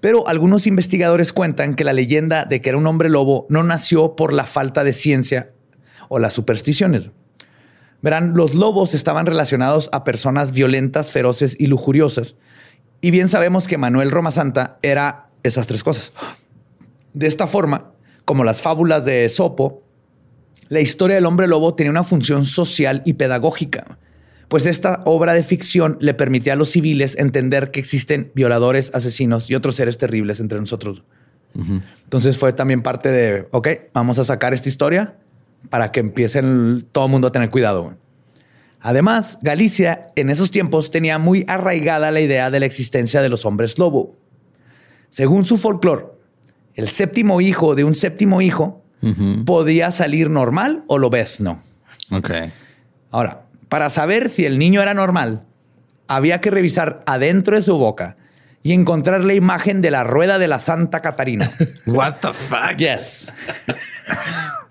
Pero 0.00 0.26
algunos 0.28 0.66
investigadores 0.66 1.32
cuentan 1.32 1.74
que 1.74 1.84
la 1.84 1.92
leyenda 1.92 2.44
de 2.44 2.60
que 2.60 2.70
era 2.70 2.78
un 2.78 2.86
hombre 2.86 3.08
lobo 3.08 3.46
no 3.48 3.62
nació 3.62 4.16
por 4.16 4.32
la 4.32 4.46
falta 4.46 4.84
de 4.84 4.92
ciencia 4.92 5.50
o 6.08 6.18
las 6.18 6.32
supersticiones. 6.32 7.10
Verán, 8.02 8.32
los 8.34 8.54
lobos 8.54 8.94
estaban 8.94 9.26
relacionados 9.26 9.90
a 9.92 10.04
personas 10.04 10.52
violentas, 10.52 11.10
feroces 11.12 11.56
y 11.58 11.66
lujuriosas. 11.66 12.36
Y 13.02 13.10
bien 13.10 13.28
sabemos 13.28 13.68
que 13.68 13.78
Manuel 13.78 14.10
Roma 14.10 14.30
Santa 14.30 14.78
era 14.82 15.28
esas 15.42 15.66
tres 15.66 15.84
cosas. 15.84 16.12
De 17.12 17.26
esta 17.26 17.46
forma, 17.46 17.92
como 18.24 18.44
las 18.44 18.62
fábulas 18.62 19.04
de 19.04 19.26
Esopo, 19.26 19.82
la 20.68 20.80
historia 20.80 21.16
del 21.16 21.26
hombre 21.26 21.48
lobo 21.48 21.74
tenía 21.74 21.90
una 21.90 22.04
función 22.04 22.44
social 22.44 23.02
y 23.04 23.14
pedagógica, 23.14 23.98
pues 24.50 24.66
esta 24.66 25.02
obra 25.04 25.32
de 25.32 25.44
ficción 25.44 25.96
le 26.00 26.12
permitía 26.12 26.54
a 26.54 26.56
los 26.56 26.70
civiles 26.70 27.16
entender 27.16 27.70
que 27.70 27.78
existen 27.78 28.32
violadores, 28.34 28.90
asesinos 28.92 29.48
y 29.48 29.54
otros 29.54 29.76
seres 29.76 29.96
terribles 29.96 30.40
entre 30.40 30.58
nosotros. 30.58 31.04
Entonces 32.02 32.36
fue 32.36 32.52
también 32.52 32.82
parte 32.82 33.12
de, 33.12 33.46
ok, 33.52 33.68
vamos 33.94 34.18
a 34.18 34.24
sacar 34.24 34.52
esta 34.52 34.68
historia 34.68 35.14
para 35.68 35.92
que 35.92 36.00
empiecen 36.00 36.84
todo 36.90 37.04
el 37.04 37.12
mundo 37.12 37.28
a 37.28 37.32
tener 37.32 37.48
cuidado. 37.50 37.94
Además, 38.80 39.38
Galicia 39.40 40.08
en 40.16 40.30
esos 40.30 40.50
tiempos 40.50 40.90
tenía 40.90 41.18
muy 41.18 41.44
arraigada 41.46 42.10
la 42.10 42.20
idea 42.20 42.50
de 42.50 42.58
la 42.58 42.66
existencia 42.66 43.22
de 43.22 43.28
los 43.28 43.44
hombres 43.44 43.78
lobo. 43.78 44.16
Según 45.10 45.44
su 45.44 45.58
folclore, 45.58 46.06
el 46.74 46.88
séptimo 46.88 47.40
hijo 47.40 47.76
de 47.76 47.84
un 47.84 47.94
séptimo 47.94 48.42
hijo 48.42 48.82
podía 49.46 49.92
salir 49.92 50.28
normal 50.28 50.82
o 50.88 50.98
lobezno. 50.98 51.62
Ok. 52.10 52.32
Ahora, 53.12 53.44
para 53.70 53.88
saber 53.88 54.28
si 54.28 54.44
el 54.44 54.58
niño 54.58 54.82
era 54.82 54.92
normal, 54.92 55.44
había 56.08 56.42
que 56.42 56.50
revisar 56.50 57.02
adentro 57.06 57.56
de 57.56 57.62
su 57.62 57.78
boca 57.78 58.16
y 58.62 58.74
encontrar 58.74 59.22
la 59.22 59.32
imagen 59.32 59.80
de 59.80 59.90
la 59.90 60.04
rueda 60.04 60.38
de 60.38 60.48
la 60.48 60.60
Santa 60.60 61.00
Catarina. 61.00 61.52
What 61.86 62.16
the 62.20 62.34
fuck? 62.34 62.76
yes. 62.76 63.32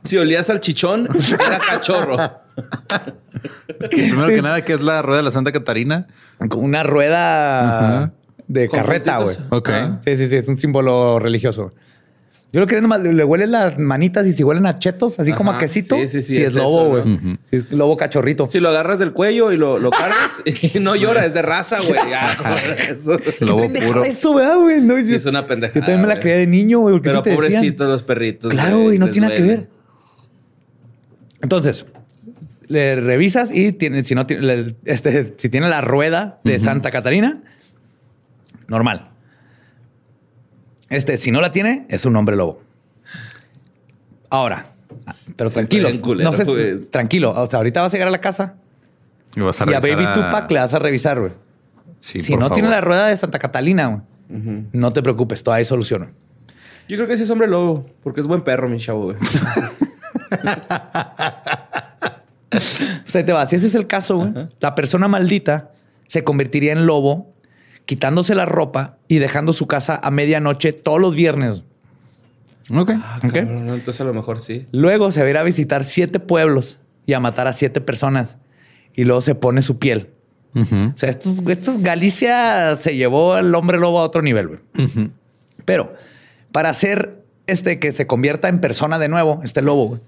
Si 0.03 0.17
olías 0.17 0.49
al 0.49 0.59
chichón, 0.59 1.07
era 1.33 1.59
cachorro. 1.59 2.17
Primero 3.89 4.27
que 4.27 4.41
nada, 4.41 4.63
¿qué 4.63 4.73
es 4.73 4.81
la 4.81 5.01
rueda 5.01 5.17
de 5.17 5.23
la 5.23 5.31
Santa 5.31 5.51
Catarina? 5.51 6.07
Con 6.49 6.63
una 6.63 6.83
rueda 6.83 8.11
de 8.47 8.67
carreta, 8.69 9.19
güey. 9.19 9.37
Ok. 9.49 9.69
Ah, 9.71 9.97
Sí, 10.03 10.17
sí, 10.17 10.27
sí, 10.27 10.35
es 10.37 10.47
un 10.47 10.57
símbolo 10.57 11.19
religioso. 11.19 11.73
Yo 12.51 12.59
lo 12.59 12.65
que 12.65 12.81
nomás 12.81 13.01
le 13.01 13.13
le 13.13 13.23
huelen 13.23 13.51
las 13.51 13.77
manitas 13.77 14.25
y 14.25 14.33
si 14.33 14.43
huelen 14.43 14.65
a 14.65 14.79
chetos, 14.79 15.19
así 15.19 15.33
como 15.33 15.51
a 15.51 15.59
quesito. 15.59 15.95
Sí, 15.97 16.07
sí, 16.07 16.21
sí, 16.21 16.35
Si 16.35 16.41
es, 16.41 16.47
es 16.47 16.55
lobo, 16.55 16.97
eso, 16.97 17.03
güey. 17.05 17.17
¿no? 17.17 17.37
Sí, 17.49 17.55
es 17.57 17.71
lobo 17.71 17.95
cachorrito. 17.95 18.47
Si 18.47 18.59
lo 18.59 18.69
agarras 18.69 18.97
del 18.97 19.13
cuello 19.13 19.51
y 19.51 19.57
lo, 19.57 19.77
lo 19.77 19.91
cargas 19.91 20.31
y 20.73 20.79
no 20.79 20.95
llora, 20.95 21.25
es 21.27 21.33
de 21.35 21.41
raza, 21.43 21.77
güey. 21.79 21.99
Ya, 22.09 22.27
eso, 22.89 23.19
Lobo 23.41 23.67
puro. 23.85 24.03
Eso, 24.03 24.33
¿verdad, 24.33 24.57
güey? 24.57 24.81
No, 24.81 24.95
Sí, 25.03 25.13
es 25.13 25.25
una 25.27 25.45
pendejada. 25.45 25.79
Yo 25.79 25.81
también 25.81 26.01
me 26.01 26.07
la 26.07 26.19
creía 26.19 26.37
de 26.37 26.47
niño, 26.47 26.79
güey. 26.79 26.99
Pero 27.01 27.17
sí 27.17 27.21
te 27.21 27.29
decían. 27.29 27.49
pobrecitos 27.49 27.87
los 27.87 28.03
perritos. 28.03 28.51
Claro, 28.51 28.79
güey, 28.79 28.97
no 28.97 29.09
tiene 29.11 29.27
nada 29.27 29.39
que 29.39 29.47
ver. 29.47 29.67
Entonces, 31.41 31.85
le 32.67 32.95
revisas 32.95 33.51
y 33.51 33.71
tiene, 33.73 34.03
si 34.03 34.15
no 34.15 34.25
tiene, 34.25 34.75
este, 34.85 35.35
si 35.37 35.49
tiene 35.49 35.69
la 35.69 35.81
rueda 35.81 36.39
de 36.43 36.59
Santa 36.59 36.89
Catarina, 36.91 37.41
normal. 38.67 39.08
Este, 40.89 41.17
si 41.17 41.31
no 41.31 41.41
la 41.41 41.51
tiene, 41.51 41.85
es 41.89 42.05
un 42.05 42.15
hombre 42.15 42.35
lobo. 42.35 42.61
Ahora, 44.29 44.65
pero 45.35 45.49
Sí, 45.49 45.55
tranquilo, 45.55 45.89
no 46.23 46.31
sé, 46.33 46.45
pues. 46.45 46.89
tranquilo. 46.91 47.31
O 47.31 47.47
sea, 47.47 47.57
ahorita 47.57 47.81
vas 47.81 47.93
a 47.93 47.97
llegar 47.97 48.07
a 48.07 48.11
la 48.11 48.21
casa 48.21 48.55
Y 49.35 49.39
vas 49.41 49.59
a 49.61 49.65
y 49.69 49.73
a 49.73 49.79
revisar 49.79 49.97
Baby 50.03 50.13
Tupac 50.13 50.51
le 50.51 50.59
vas 50.59 50.73
a 50.73 50.79
revisar, 50.79 51.19
güey. 51.19 51.31
Sí, 51.99 52.23
si 52.23 52.31
por 52.31 52.39
no 52.39 52.45
favor. 52.45 52.55
tiene 52.55 52.69
la 52.69 52.81
rueda 52.81 53.07
de 53.07 53.17
Santa 53.17 53.39
Catalina, 53.39 53.87
güey, 53.87 54.01
no 54.73 54.93
te 54.93 55.01
preocupes, 55.01 55.43
todavía 55.43 55.59
hay 55.59 55.65
solución. 55.65 56.13
Yo 56.87 56.95
creo 56.97 57.07
que 57.07 57.17
sí 57.17 57.23
es 57.23 57.29
hombre 57.29 57.47
lobo, 57.47 57.85
porque 58.03 58.21
es 58.21 58.27
buen 58.27 58.41
perro, 58.41 58.67
mi 58.69 58.79
chavo, 58.79 59.05
güey. 59.05 59.17
O 62.51 63.09
sea, 63.11 63.23
te 63.25 63.31
va. 63.31 63.45
Si 63.47 63.55
ese 63.55 63.67
es 63.67 63.75
el 63.75 63.85
caso, 63.87 64.17
güey, 64.17 64.33
la 64.59 64.73
persona 64.75 65.07
maldita 65.07 65.71
se 66.07 66.23
convertiría 66.23 66.71
en 66.71 66.85
lobo 66.87 67.33
quitándose 67.89 68.35
la 68.35 68.45
ropa 68.45 68.99
y 69.07 69.17
dejando 69.17 69.51
su 69.51 69.65
casa 69.65 69.99
a 70.03 70.11
medianoche 70.11 70.73
todos 70.73 71.01
los 71.01 71.15
viernes. 71.15 71.63
Ok. 72.71 72.91
Ah, 72.95 73.19
cabrón, 73.19 73.67
entonces 73.69 73.99
a 73.99 74.03
lo 74.03 74.13
mejor 74.13 74.39
sí. 74.39 74.67
Luego 74.71 75.09
se 75.09 75.21
va 75.21 75.25
a 75.25 75.29
ir 75.31 75.37
a 75.37 75.41
visitar 75.41 75.83
siete 75.85 76.19
pueblos 76.19 76.77
y 77.07 77.13
a 77.13 77.19
matar 77.19 77.47
a 77.47 77.51
siete 77.51 77.81
personas. 77.81 78.37
Y 78.93 79.05
luego 79.05 79.21
se 79.21 79.33
pone 79.33 79.63
su 79.63 79.79
piel. 79.79 80.11
O 80.53 80.93
sea, 80.93 81.09
estos, 81.09 81.41
estos 81.47 81.79
Galicia 81.79 82.75
se 82.75 82.95
llevó 82.95 83.33
al 83.33 83.55
hombre 83.55 83.79
lobo 83.79 83.99
a 84.01 84.03
otro 84.03 84.21
nivel, 84.21 84.49
güey. 84.49 84.59
Pero 85.65 85.91
para 86.51 86.69
hacer 86.69 87.23
este 87.47 87.79
que 87.79 87.91
se 87.91 88.05
convierta 88.05 88.49
en 88.49 88.61
persona 88.61 88.99
de 88.99 89.09
nuevo, 89.09 89.41
este 89.43 89.63
lobo, 89.63 89.87
güey, 89.87 90.01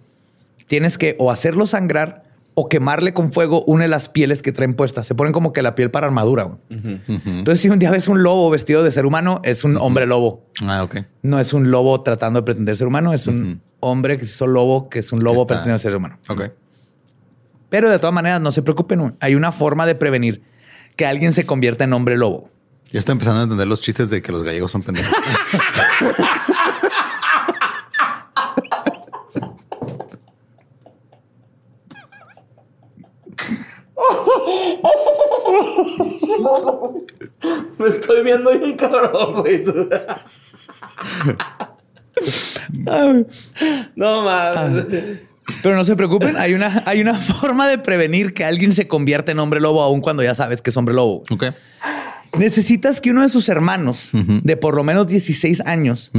tienes 0.67 0.99
que 0.99 1.15
o 1.17 1.31
hacerlo 1.31 1.65
sangrar 1.65 2.25
o 2.53 2.67
quemarle 2.67 3.13
con 3.13 3.31
fuego 3.31 3.63
una 3.65 3.83
de 3.83 3.87
las 3.87 4.09
pieles 4.09 4.41
que 4.41 4.51
traen 4.51 4.73
puestas. 4.73 5.05
Se 5.07 5.15
ponen 5.15 5.31
como 5.33 5.53
que 5.53 5.61
la 5.61 5.73
piel 5.75 5.89
para 5.89 6.07
armadura. 6.07 6.43
güey. 6.43 6.59
Entonces, 7.07 7.61
si 7.61 7.69
un 7.69 7.79
día 7.79 7.91
ves 7.91 8.07
un 8.07 8.23
lobo 8.23 8.49
vestido 8.49 8.83
de 8.83 8.91
ser 8.91 9.05
humano, 9.05 9.39
es 9.43 9.63
un 9.63 9.77
hombre 9.77 10.05
lobo. 10.05 10.45
Ah, 10.63 10.83
ok. 10.83 10.97
No 11.21 11.39
es 11.39 11.53
un 11.53 11.71
lobo 11.71 12.01
tratando 12.01 12.41
de 12.41 12.43
pretender 12.45 12.75
ser 12.75 12.87
humano, 12.87 13.13
es 13.13 13.27
un 13.27 13.61
hombre 13.79 14.17
que 14.17 14.25
se 14.25 14.31
hizo 14.31 14.47
lobo, 14.47 14.89
que 14.89 14.99
es 14.99 15.11
un 15.11 15.23
lobo 15.23 15.41
está- 15.43 15.47
pretendiendo 15.55 15.79
ser 15.79 15.95
humano. 15.95 16.19
Ok. 16.27 16.51
Pero 17.69 17.89
de 17.89 17.99
todas 17.99 18.13
maneras, 18.13 18.41
no 18.41 18.51
se 18.51 18.61
preocupen. 18.61 19.15
Hay 19.21 19.35
una 19.35 19.51
forma 19.53 19.85
de 19.85 19.95
prevenir 19.95 20.43
que 20.97 21.05
alguien 21.05 21.31
se 21.31 21.45
convierta 21.45 21.85
en 21.85 21.93
hombre 21.93 22.17
lobo. 22.17 22.49
Ya 22.91 22.99
estoy 22.99 23.13
empezando 23.13 23.39
a 23.39 23.43
entender 23.43 23.65
los 23.67 23.79
chistes 23.79 24.09
de 24.09 24.21
que 24.21 24.33
los 24.33 24.43
gallegos 24.43 24.69
son 24.71 24.83
pendejos. 24.83 25.09
Me 37.77 37.87
estoy 37.87 38.23
viendo 38.23 38.51
bien 38.57 38.75
cabrón, 38.77 39.41
güey. 39.41 39.63
no 43.95 44.21
mames. 44.23 44.85
Pero 45.63 45.75
no 45.75 45.83
se 45.83 45.95
preocupen, 45.95 46.37
hay 46.37 46.53
una, 46.53 46.83
hay 46.85 47.01
una 47.01 47.15
forma 47.15 47.67
de 47.67 47.77
prevenir 47.77 48.33
que 48.33 48.45
alguien 48.45 48.73
se 48.73 48.87
convierta 48.87 49.31
en 49.31 49.39
hombre 49.39 49.59
lobo 49.59 49.81
aun 49.81 49.99
cuando 50.01 50.23
ya 50.23 50.35
sabes 50.35 50.61
que 50.61 50.69
es 50.69 50.77
hombre 50.77 50.93
lobo. 50.93 51.23
ok. 51.29 51.45
Necesitas 52.37 53.01
que 53.01 53.11
uno 53.11 53.23
de 53.23 53.29
sus 53.29 53.49
hermanos 53.49 54.09
de 54.13 54.55
por 54.57 54.75
lo 54.75 54.83
menos 54.83 55.07
16 55.07 55.61
años 55.65 56.11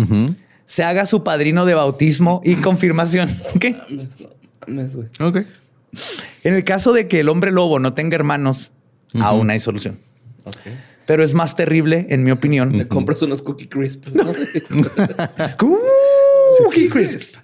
se 0.67 0.85
haga 0.85 1.07
su 1.07 1.25
padrino 1.25 1.65
de 1.65 1.75
bautismo 1.75 2.41
y 2.45 2.57
confirmación. 2.57 3.31
¿Qué? 3.59 3.77
Mames, 3.89 4.21
no 4.21 4.29
mames, 4.67 4.95
güey. 4.95 5.09
Ok. 5.21 5.39
En 6.45 6.55
el 6.55 6.65
caso 6.65 6.93
de 6.93 7.07
que 7.09 7.21
el 7.21 7.29
hombre 7.29 7.51
lobo 7.51 7.79
no 7.79 7.93
tenga 7.95 8.15
hermanos, 8.17 8.71
aún 9.21 9.51
hay 9.51 9.61
solución. 9.61 9.99
Pero 11.07 11.23
es 11.25 11.35
más 11.35 11.57
terrible, 11.57 12.07
en 12.11 12.25
mi 12.25 12.31
opinión. 12.31 12.77
Le 12.77 12.87
compras 12.89 13.21
unos 13.23 13.43
cookie 13.43 13.67
crisps. 13.67 14.13
¿no? 14.15 14.25
Cookie 15.59 16.89
crisps. 16.89 17.39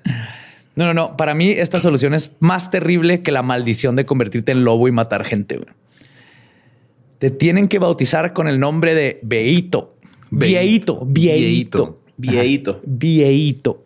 No, 0.76 0.86
no, 0.86 0.94
no. 0.94 1.16
Para 1.16 1.34
mí, 1.34 1.50
esta 1.50 1.80
solución 1.80 2.14
es 2.14 2.30
más 2.40 2.70
terrible 2.70 3.22
que 3.22 3.32
la 3.32 3.42
maldición 3.42 3.96
de 3.96 4.06
convertirte 4.06 4.52
en 4.52 4.64
lobo 4.64 4.86
y 4.88 4.92
matar 4.92 5.24
gente. 5.24 5.56
güey. 5.56 5.68
Te 7.18 7.30
tienen 7.30 7.66
que 7.68 7.78
bautizar 7.80 8.32
con 8.32 8.46
el 8.48 8.60
nombre 8.60 8.94
de 8.94 9.18
Beito. 9.22 9.96
Be- 10.30 10.46
Vieito, 10.46 11.04
vieito, 11.04 11.98
Vieito. 12.16 12.80
vieito. 12.86 13.84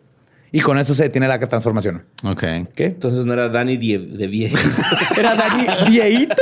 Y 0.53 0.61
con 0.61 0.77
eso 0.77 0.93
se 0.93 1.03
detiene 1.03 1.27
la 1.27 1.37
transformación. 1.39 2.05
Ok. 2.23 2.43
¿Qué? 2.75 2.85
Entonces 2.85 3.25
no 3.25 3.33
era 3.33 3.49
Dani 3.49 3.75
de, 3.75 3.97
de 3.97 4.27
viejo. 4.27 4.55
Era 5.17 5.33
Dani 5.35 5.65
Vieito. 5.89 6.41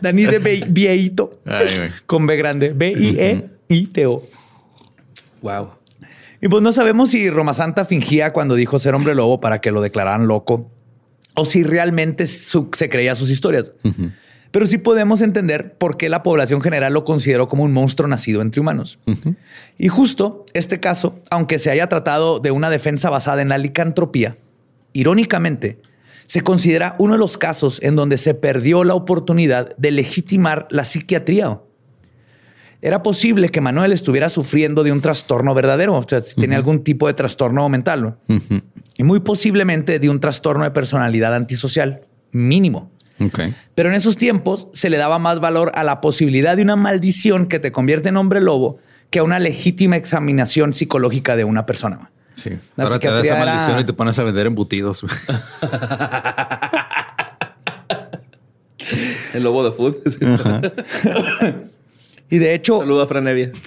Dani 0.00 0.24
de 0.24 0.38
Be- 0.38 0.64
Vieito. 0.68 1.32
Con 2.06 2.26
B 2.26 2.36
grande. 2.36 2.72
B-I-E-I-T-O. 2.72 4.22
wow. 5.42 5.70
Y 6.40 6.46
pues 6.48 6.62
no 6.62 6.70
sabemos 6.70 7.10
si 7.10 7.28
Roma 7.30 7.52
Santa 7.54 7.84
fingía 7.84 8.32
cuando 8.32 8.54
dijo 8.54 8.78
ser 8.78 8.94
hombre 8.94 9.16
lobo 9.16 9.40
para 9.40 9.60
que 9.60 9.72
lo 9.72 9.80
declararan 9.82 10.28
loco 10.28 10.70
o 11.34 11.44
si 11.44 11.64
realmente 11.64 12.28
su- 12.28 12.70
se 12.76 12.88
creía 12.88 13.16
sus 13.16 13.30
historias. 13.30 13.72
Pero 14.50 14.66
sí 14.66 14.78
podemos 14.78 15.20
entender 15.20 15.74
por 15.74 15.96
qué 15.96 16.08
la 16.08 16.22
población 16.22 16.60
general 16.60 16.94
lo 16.94 17.04
consideró 17.04 17.48
como 17.48 17.64
un 17.64 17.72
monstruo 17.72 18.08
nacido 18.08 18.40
entre 18.40 18.60
humanos. 18.60 18.98
Y 19.76 19.88
justo 19.88 20.46
este 20.54 20.80
caso, 20.80 21.20
aunque 21.30 21.58
se 21.58 21.70
haya 21.70 21.88
tratado 21.88 22.40
de 22.40 22.50
una 22.50 22.70
defensa 22.70 23.10
basada 23.10 23.42
en 23.42 23.50
la 23.50 23.58
licantropía, 23.58 24.38
irónicamente, 24.92 25.80
se 26.26 26.42
considera 26.42 26.94
uno 26.98 27.14
de 27.14 27.18
los 27.18 27.38
casos 27.38 27.80
en 27.82 27.96
donde 27.96 28.18
se 28.18 28.34
perdió 28.34 28.84
la 28.84 28.94
oportunidad 28.94 29.74
de 29.76 29.92
legitimar 29.92 30.66
la 30.70 30.84
psiquiatría. 30.84 31.60
Era 32.80 33.02
posible 33.02 33.48
que 33.48 33.60
Manuel 33.60 33.92
estuviera 33.92 34.28
sufriendo 34.28 34.84
de 34.84 34.92
un 34.92 35.00
trastorno 35.00 35.54
verdadero, 35.54 35.96
o 35.96 36.06
sea, 36.06 36.20
si 36.20 36.36
tenía 36.36 36.58
algún 36.58 36.84
tipo 36.84 37.06
de 37.06 37.14
trastorno 37.14 37.68
mental, 37.68 38.02
¿no? 38.02 38.18
y 38.98 39.02
muy 39.04 39.20
posiblemente 39.20 39.98
de 39.98 40.10
un 40.10 40.20
trastorno 40.20 40.64
de 40.64 40.70
personalidad 40.70 41.34
antisocial 41.34 42.02
mínimo. 42.30 42.90
Ok. 43.20 43.40
Pero 43.74 43.88
en 43.88 43.94
esos 43.96 44.16
tiempos 44.16 44.68
se 44.72 44.90
le 44.90 44.96
daba 44.96 45.18
más 45.18 45.40
valor 45.40 45.72
a 45.74 45.84
la 45.84 46.00
posibilidad 46.00 46.56
de 46.56 46.62
una 46.62 46.76
maldición 46.76 47.46
que 47.46 47.58
te 47.58 47.72
convierte 47.72 48.08
en 48.10 48.16
hombre 48.16 48.40
lobo 48.40 48.78
que 49.10 49.18
a 49.18 49.22
una 49.22 49.38
legítima 49.38 49.96
examinación 49.96 50.72
psicológica 50.72 51.34
de 51.36 51.44
una 51.44 51.66
persona. 51.66 52.10
Sí. 52.36 52.50
La 52.76 52.84
Ahora 52.84 52.98
te 53.00 53.08
da 53.08 53.20
esa 53.22 53.36
era- 53.42 53.44
maldición 53.54 53.80
y 53.80 53.84
te 53.84 53.92
pones 53.92 54.18
a 54.18 54.24
vender 54.24 54.46
embutidos. 54.46 55.04
El 59.34 59.42
lobo 59.42 59.64
de 59.64 59.72
food. 59.72 59.96
Y 62.30 62.38
de 62.38 62.54
hecho, 62.54 62.78
Saludo 62.80 63.02
a 63.02 63.06
Fran 63.06 63.26
Evia. 63.28 63.50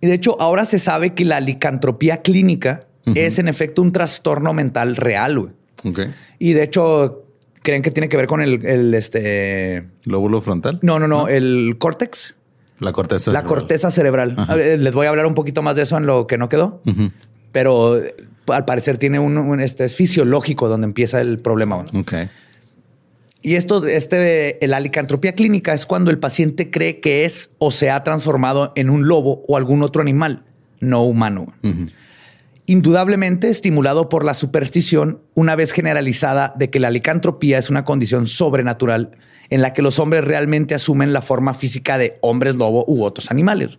y 0.00 0.06
de 0.06 0.14
hecho, 0.14 0.36
ahora 0.40 0.64
se 0.64 0.78
sabe 0.78 1.14
que 1.14 1.24
la 1.24 1.40
licantropía 1.40 2.18
clínica 2.22 2.80
es 3.14 3.38
en 3.38 3.48
efecto 3.48 3.82
un 3.82 3.92
trastorno 3.92 4.52
mental 4.52 4.94
real. 4.96 5.38
güey. 5.38 5.52
Ok. 5.84 6.00
Y 6.38 6.52
de 6.52 6.62
hecho, 6.62 7.24
creen 7.62 7.82
que 7.82 7.90
tiene 7.90 8.08
que 8.08 8.16
ver 8.16 8.26
con 8.26 8.42
el, 8.42 8.64
el, 8.66 8.94
este. 8.94 9.86
Lóbulo 10.04 10.40
frontal. 10.40 10.78
No, 10.82 10.98
no, 10.98 11.08
no, 11.08 11.28
el 11.28 11.76
córtex. 11.78 12.34
La 12.78 12.92
corteza. 12.92 13.30
La 13.30 13.40
cerebral. 13.40 13.58
corteza 13.60 13.90
cerebral. 13.90 14.36
Les 14.82 14.92
voy 14.92 15.06
a 15.06 15.10
hablar 15.10 15.26
un 15.26 15.34
poquito 15.34 15.62
más 15.62 15.76
de 15.76 15.82
eso 15.82 15.96
en 15.96 16.06
lo 16.06 16.26
que 16.26 16.38
no 16.38 16.48
quedó. 16.48 16.82
Pero 17.52 17.98
eh, 17.98 18.14
al 18.48 18.64
parecer 18.64 18.96
tiene 18.98 19.18
un, 19.18 19.36
un, 19.38 19.60
este 19.60 19.84
es 19.84 19.94
fisiológico 19.94 20.68
donde 20.68 20.86
empieza 20.86 21.20
el 21.20 21.38
problema. 21.38 21.76
güey. 21.76 22.02
Ok. 22.02 22.14
Y 23.42 23.56
esto, 23.56 23.84
este, 23.86 24.58
la 24.62 24.78
licantropía 24.78 25.34
clínica 25.34 25.74
es 25.74 25.84
cuando 25.84 26.10
el 26.10 26.18
paciente 26.18 26.70
cree 26.70 27.00
que 27.00 27.24
es 27.24 27.50
o 27.58 27.72
se 27.72 27.90
ha 27.90 28.02
transformado 28.04 28.72
en 28.76 28.88
un 28.88 29.08
lobo 29.08 29.44
o 29.48 29.56
algún 29.56 29.82
otro 29.82 30.00
animal 30.00 30.44
no 30.78 31.02
humano. 31.02 31.52
Indudablemente 32.76 33.50
estimulado 33.50 34.08
por 34.08 34.24
la 34.24 34.32
superstición, 34.32 35.20
una 35.34 35.56
vez 35.56 35.72
generalizada 35.72 36.54
de 36.56 36.70
que 36.70 36.80
la 36.80 36.88
licantropía 36.88 37.58
es 37.58 37.68
una 37.68 37.84
condición 37.84 38.26
sobrenatural 38.26 39.10
en 39.50 39.60
la 39.60 39.74
que 39.74 39.82
los 39.82 39.98
hombres 39.98 40.24
realmente 40.24 40.74
asumen 40.74 41.12
la 41.12 41.20
forma 41.20 41.52
física 41.52 41.98
de 41.98 42.16
hombres 42.22 42.56
lobo 42.56 42.82
u 42.88 43.04
otros 43.04 43.30
animales. 43.30 43.78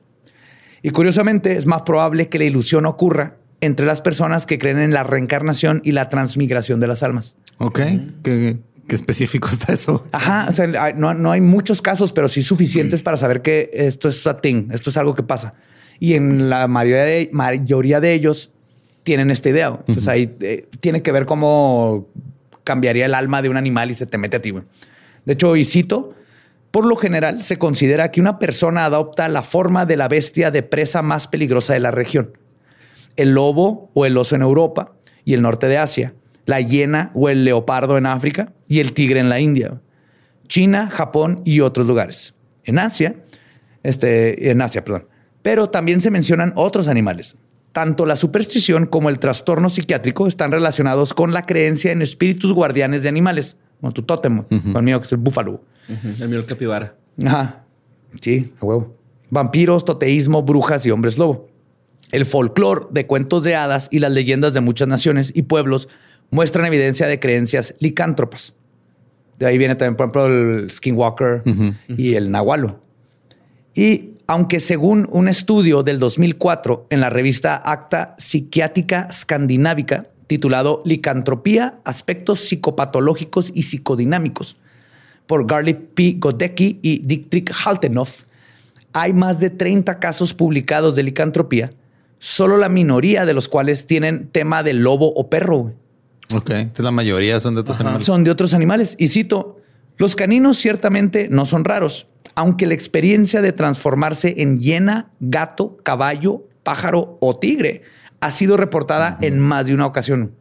Y 0.84 0.92
curiosamente 0.92 1.58
es 1.58 1.66
más 1.66 1.82
probable 1.82 2.30
que 2.30 2.38
la 2.38 2.46
ilusión 2.46 2.86
ocurra 2.86 3.38
entre 3.62 3.88
las 3.88 4.04
personas 4.04 4.46
que 4.46 4.60
creen 4.60 4.78
en 4.78 4.94
la 4.94 5.02
reencarnación 5.02 5.82
y 5.84 5.94
la 5.94 6.10
transmigración 6.10 6.80
de 6.80 6.88
las 6.88 7.02
almas. 7.02 7.36
Ok. 7.58 7.80
¿Qué, 8.22 8.58
qué 8.88 8.96
específico 8.96 9.48
está 9.52 9.74
eso? 9.74 10.06
Ajá, 10.12 10.46
o 10.48 10.54
sea, 10.54 10.70
hay- 10.80 10.94
no, 10.96 11.16
no 11.16 11.32
hay 11.32 11.42
muchos 11.42 11.82
casos, 11.82 12.14
pero 12.14 12.28
sí 12.28 12.44
suficientes 12.44 13.02
para 13.02 13.18
saber 13.18 13.42
que 13.42 13.72
esto 13.74 14.08
es 14.08 14.28
a 14.28 14.40
thing, 14.40 14.68
esto 14.72 14.92
es 14.92 14.98
algo 14.98 15.16
que 15.16 15.24
pasa. 15.24 15.56
Y 16.00 16.14
en 16.14 16.52
la 16.52 16.68
mayoría 16.68 17.06
de, 17.06 17.30
mayoría 17.34 18.00
de 18.00 18.14
ellos 18.14 18.52
tienen 19.04 19.32
esta 19.32 19.50
idea. 19.50 19.68
Entonces 19.80 20.08
ahí 20.08 20.36
eh, 20.42 20.68
tiene 20.80 21.02
que 21.02 21.12
ver 21.12 21.26
cómo 21.26 22.08
cambiaría 22.64 23.06
el 23.06 23.14
alma 23.14 23.42
de 23.42 23.50
un 23.50 23.58
animal 23.58 23.92
y 23.92 23.94
se 23.94 24.06
te 24.06 24.18
mete 24.18 24.38
a 24.38 24.42
ti. 24.42 24.52
güey. 24.52 24.64
De 25.26 25.34
hecho, 25.34 25.56
y 25.56 25.66
cito, 25.66 26.14
por 26.72 26.86
lo 26.86 26.96
general 26.96 27.44
se 27.44 27.58
considera 27.58 28.12
que 28.12 28.20
una 28.20 28.40
persona 28.40 28.86
adopta 28.86 29.30
la 29.30 29.44
forma 29.44 29.86
de 29.86 29.98
la 29.98 30.08
bestia 30.08 30.52
de 30.52 30.64
presa 30.64 31.02
más 31.02 31.28
peligrosa 31.28 31.74
de 31.74 31.80
la 31.80 31.92
región. 31.92 32.38
El 33.16 33.34
lobo 33.34 33.92
o 33.94 34.06
el 34.06 34.18
oso 34.18 34.36
en 34.36 34.42
Europa 34.42 34.94
y 35.24 35.34
el 35.34 35.42
norte 35.42 35.68
de 35.68 35.78
Asia, 35.78 36.14
la 36.46 36.60
hiena 36.62 37.12
o 37.14 37.30
el 37.30 37.46
leopardo 37.46 37.98
en 37.98 38.06
África 38.06 38.54
y 38.68 38.80
el 38.80 38.94
tigre 38.94 39.20
en 39.20 39.30
la 39.30 39.40
India, 39.40 39.82
China, 40.48 40.90
Japón 40.92 41.42
y 41.46 41.60
otros 41.60 41.86
lugares. 41.86 42.34
En 42.64 42.80
Asia, 42.80 43.16
este, 43.84 44.50
en 44.50 44.62
Asia, 44.62 44.84
perdón. 44.84 45.08
Pero 45.42 45.70
también 45.70 46.02
se 46.02 46.10
mencionan 46.10 46.54
otros 46.56 46.88
animales. 46.88 47.36
Tanto 47.74 48.06
la 48.06 48.16
superstición 48.16 48.86
como 48.86 49.10
el 49.10 49.20
trastorno 49.20 49.68
psiquiátrico 49.68 50.28
están 50.28 50.52
relacionados 50.52 51.14
con 51.14 51.34
la 51.34 51.46
creencia 51.46 51.92
en 51.92 52.04
espíritus 52.04 52.54
guardianes 52.54 53.04
de 53.04 53.10
animales, 53.10 53.58
como 53.82 53.92
tu 53.92 54.04
tótem, 54.04 54.44
el 54.50 54.84
mío 54.84 55.00
que 55.00 55.06
es 55.08 55.12
el 55.12 55.18
búfalo. 55.18 55.62
El 55.90 56.30
mío 56.30 56.40
el 56.40 56.46
capibara. 56.46 56.96
Ajá. 57.26 57.66
Sí, 58.22 58.54
a 58.62 58.66
huevo. 58.66 58.96
Vampiros, 59.32 59.86
toteísmo, 59.86 60.44
brujas 60.44 60.86
y 60.86 60.92
hombres 60.92 61.18
lobo. 61.18 61.50
El 62.12 62.26
folclore 62.26 62.86
de 62.92 63.08
cuentos 63.08 63.44
de 63.44 63.56
hadas 63.56 63.88
y 63.92 63.98
las 63.98 64.12
leyendas 64.12 64.54
de 64.54 64.62
muchas 64.62 64.88
naciones 64.88 65.32
y 65.34 65.42
pueblos 65.42 65.90
muestran 66.30 66.68
evidencia 66.68 67.08
de 67.08 67.20
creencias 67.20 67.74
licántropas. 67.80 68.54
De 69.40 69.48
ahí 69.48 69.58
viene 69.58 69.74
también, 69.76 69.96
por 69.96 70.06
ejemplo, 70.06 70.28
el 70.28 70.70
Skinwalker 70.70 71.42
y 71.98 72.14
el 72.14 72.30
Nahualo. 72.30 72.80
Y 73.74 74.13
aunque 74.28 74.60
según 74.60 75.08
un 75.12 75.28
estudio 75.28 75.84
del 75.84 76.00
2004 76.00 76.88
en 76.90 77.02
la 77.02 77.10
revista 77.10 77.56
Acta 77.56 78.16
Psiquiátrica 78.18 79.08
Escandinávica, 79.10 80.08
titulado 80.28 80.82
Licantropía, 80.86 81.80
aspectos 81.84 82.40
psicopatológicos 82.40 83.52
y 83.54 83.64
psicodinámicos, 83.64 84.58
por 85.26 85.46
Garly 85.46 85.74
P. 85.74 86.16
Godecki 86.20 86.80
y 86.82 87.00
Dietrich 87.00 87.52
Haltenoff, 87.66 88.24
hay 88.94 89.14
más 89.14 89.40
de 89.40 89.50
30 89.50 90.00
casos 90.00 90.34
publicados 90.34 90.96
de 90.96 91.04
licantropía, 91.04 91.72
solo 92.20 92.58
la 92.58 92.70
minoría 92.70 93.26
de 93.26 93.34
los 93.34 93.50
cuales 93.50 93.86
tienen 93.86 94.30
tema 94.30 94.64
de 94.64 94.74
lobo 94.74 95.14
o 95.14 95.30
perro. 95.30 95.74
Ok, 96.34 96.52
entonces 96.52 96.86
la 96.86 96.92
mayoría 96.92 97.40
son 97.40 97.56
de 97.56 97.62
otros 97.62 97.80
animales. 97.80 98.06
Son 98.06 98.24
de 98.24 98.32
otros 98.32 98.54
animales. 98.54 98.96
Y 98.98 99.10
cito, 99.10 99.58
los 100.04 100.18
caninos 100.18 100.58
ciertamente 100.58 101.30
no 101.30 101.46
son 101.46 101.64
raros, 101.64 102.08
aunque 102.36 102.68
la 102.68 102.74
experiencia 102.74 103.42
de 103.42 103.54
transformarse 103.54 104.36
en 104.40 104.60
hiena, 104.60 105.12
gato, 105.22 105.78
caballo, 105.82 106.46
pájaro 106.64 107.18
o 107.22 107.38
tigre 107.38 107.84
ha 108.20 108.30
sido 108.30 108.58
reportada 108.58 109.18
en 109.22 109.40
más 109.40 109.66
de 109.66 109.74
una 109.74 109.86
ocasión. 109.86 110.36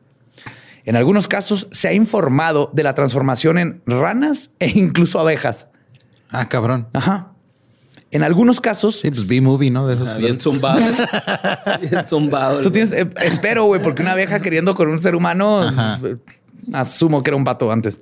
En 0.85 0.97
algunos 0.97 1.29
casos 1.29 1.69
se 1.71 1.87
ha 1.87 1.93
informado 1.93 2.73
de 2.73 2.83
la 2.83 2.97
transformación 2.97 3.57
en 3.57 3.83
ranas 3.87 4.51
e 4.59 4.69
incluso 4.69 5.21
abejas. 5.21 5.69
Ah, 6.33 6.49
cabrón. 6.49 6.89
Ajá. 6.93 7.31
En 8.11 8.25
algunos 8.25 8.61
casos. 8.61 8.99
Sí, 8.99 9.13
pues 9.13 9.29
B-movie, 9.29 9.71
¿no? 9.71 9.87
De 9.87 9.95
esos. 9.95 10.09
Ah, 10.09 10.17
bien 10.17 10.41
zumbado. 10.41 10.81
bien 11.81 12.05
zumbado. 12.05 12.59
Eso 12.59 12.73
tienes, 12.73 12.93
eh, 12.95 13.09
espero, 13.23 13.67
güey, 13.67 13.81
porque 13.81 14.03
una 14.03 14.17
vieja 14.17 14.43
queriendo 14.43 14.75
con 14.75 14.89
un 14.89 14.99
ser 14.99 15.15
humano, 15.15 15.63
eh, 16.05 16.17
asumo 16.73 17.23
que 17.23 17.31
era 17.31 17.37
un 17.37 17.45
vato 17.45 17.71
antes. 17.71 18.01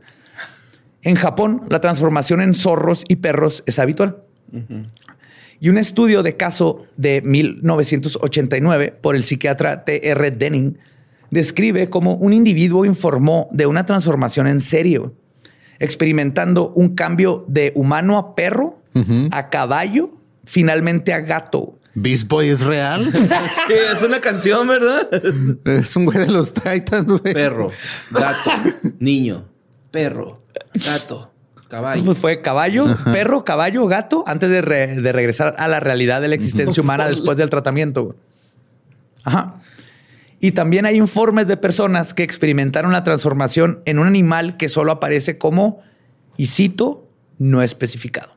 En 1.02 1.14
Japón, 1.16 1.62
la 1.68 1.80
transformación 1.80 2.40
en 2.40 2.54
zorros 2.54 3.04
y 3.08 3.16
perros 3.16 3.62
es 3.66 3.78
habitual. 3.78 4.18
Y 5.60 5.68
un 5.68 5.78
estudio 5.78 6.22
de 6.22 6.36
caso 6.36 6.86
de 6.96 7.22
1989 7.22 8.96
por 9.00 9.14
el 9.14 9.22
psiquiatra 9.22 9.84
T.R. 9.84 10.30
Denning 10.30 10.78
describe 11.30 11.90
cómo 11.90 12.14
un 12.14 12.32
individuo 12.32 12.84
informó 12.84 13.48
de 13.52 13.66
una 13.66 13.86
transformación 13.86 14.46
en 14.46 14.60
serio, 14.60 15.14
experimentando 15.78 16.70
un 16.74 16.94
cambio 16.94 17.44
de 17.48 17.72
humano 17.76 18.18
a 18.18 18.34
perro, 18.34 18.80
a 19.30 19.48
caballo, 19.50 20.10
finalmente 20.44 21.12
a 21.12 21.20
gato. 21.20 21.78
Beast 21.94 22.28
Boy 22.28 22.48
es 22.48 22.60
real. 22.62 23.12
Sí, 23.66 23.74
es 23.94 24.02
una 24.02 24.20
canción, 24.20 24.66
¿verdad? 24.66 25.08
es 25.64 25.94
un 25.96 26.04
güey 26.06 26.18
de 26.18 26.28
los 26.28 26.52
Titans, 26.52 27.06
güey. 27.06 27.34
Perro, 27.34 27.70
gato, 28.10 28.50
niño, 28.98 29.46
perro, 29.90 30.42
gato, 30.74 31.32
caballo. 31.68 32.04
Pues 32.04 32.18
fue 32.18 32.40
caballo, 32.42 32.86
perro, 33.04 33.44
caballo, 33.44 33.86
gato, 33.86 34.24
antes 34.26 34.50
de, 34.50 34.62
re- 34.62 35.00
de 35.00 35.12
regresar 35.12 35.54
a 35.58 35.68
la 35.68 35.80
realidad 35.80 36.20
de 36.20 36.28
la 36.28 36.34
existencia 36.34 36.82
humana 36.82 37.06
después 37.08 37.36
del 37.36 37.50
tratamiento. 37.50 38.16
Ajá. 39.24 39.56
Y 40.40 40.52
también 40.52 40.86
hay 40.86 40.96
informes 40.96 41.46
de 41.46 41.56
personas 41.58 42.14
que 42.14 42.22
experimentaron 42.22 42.92
la 42.92 43.04
transformación 43.04 43.82
en 43.84 43.98
un 43.98 44.06
animal 44.06 44.56
que 44.56 44.70
solo 44.70 44.92
aparece 44.92 45.36
como, 45.36 45.82
y 46.38 46.46
cito, 46.46 47.06
no 47.38 47.60
especificado. 47.62 48.30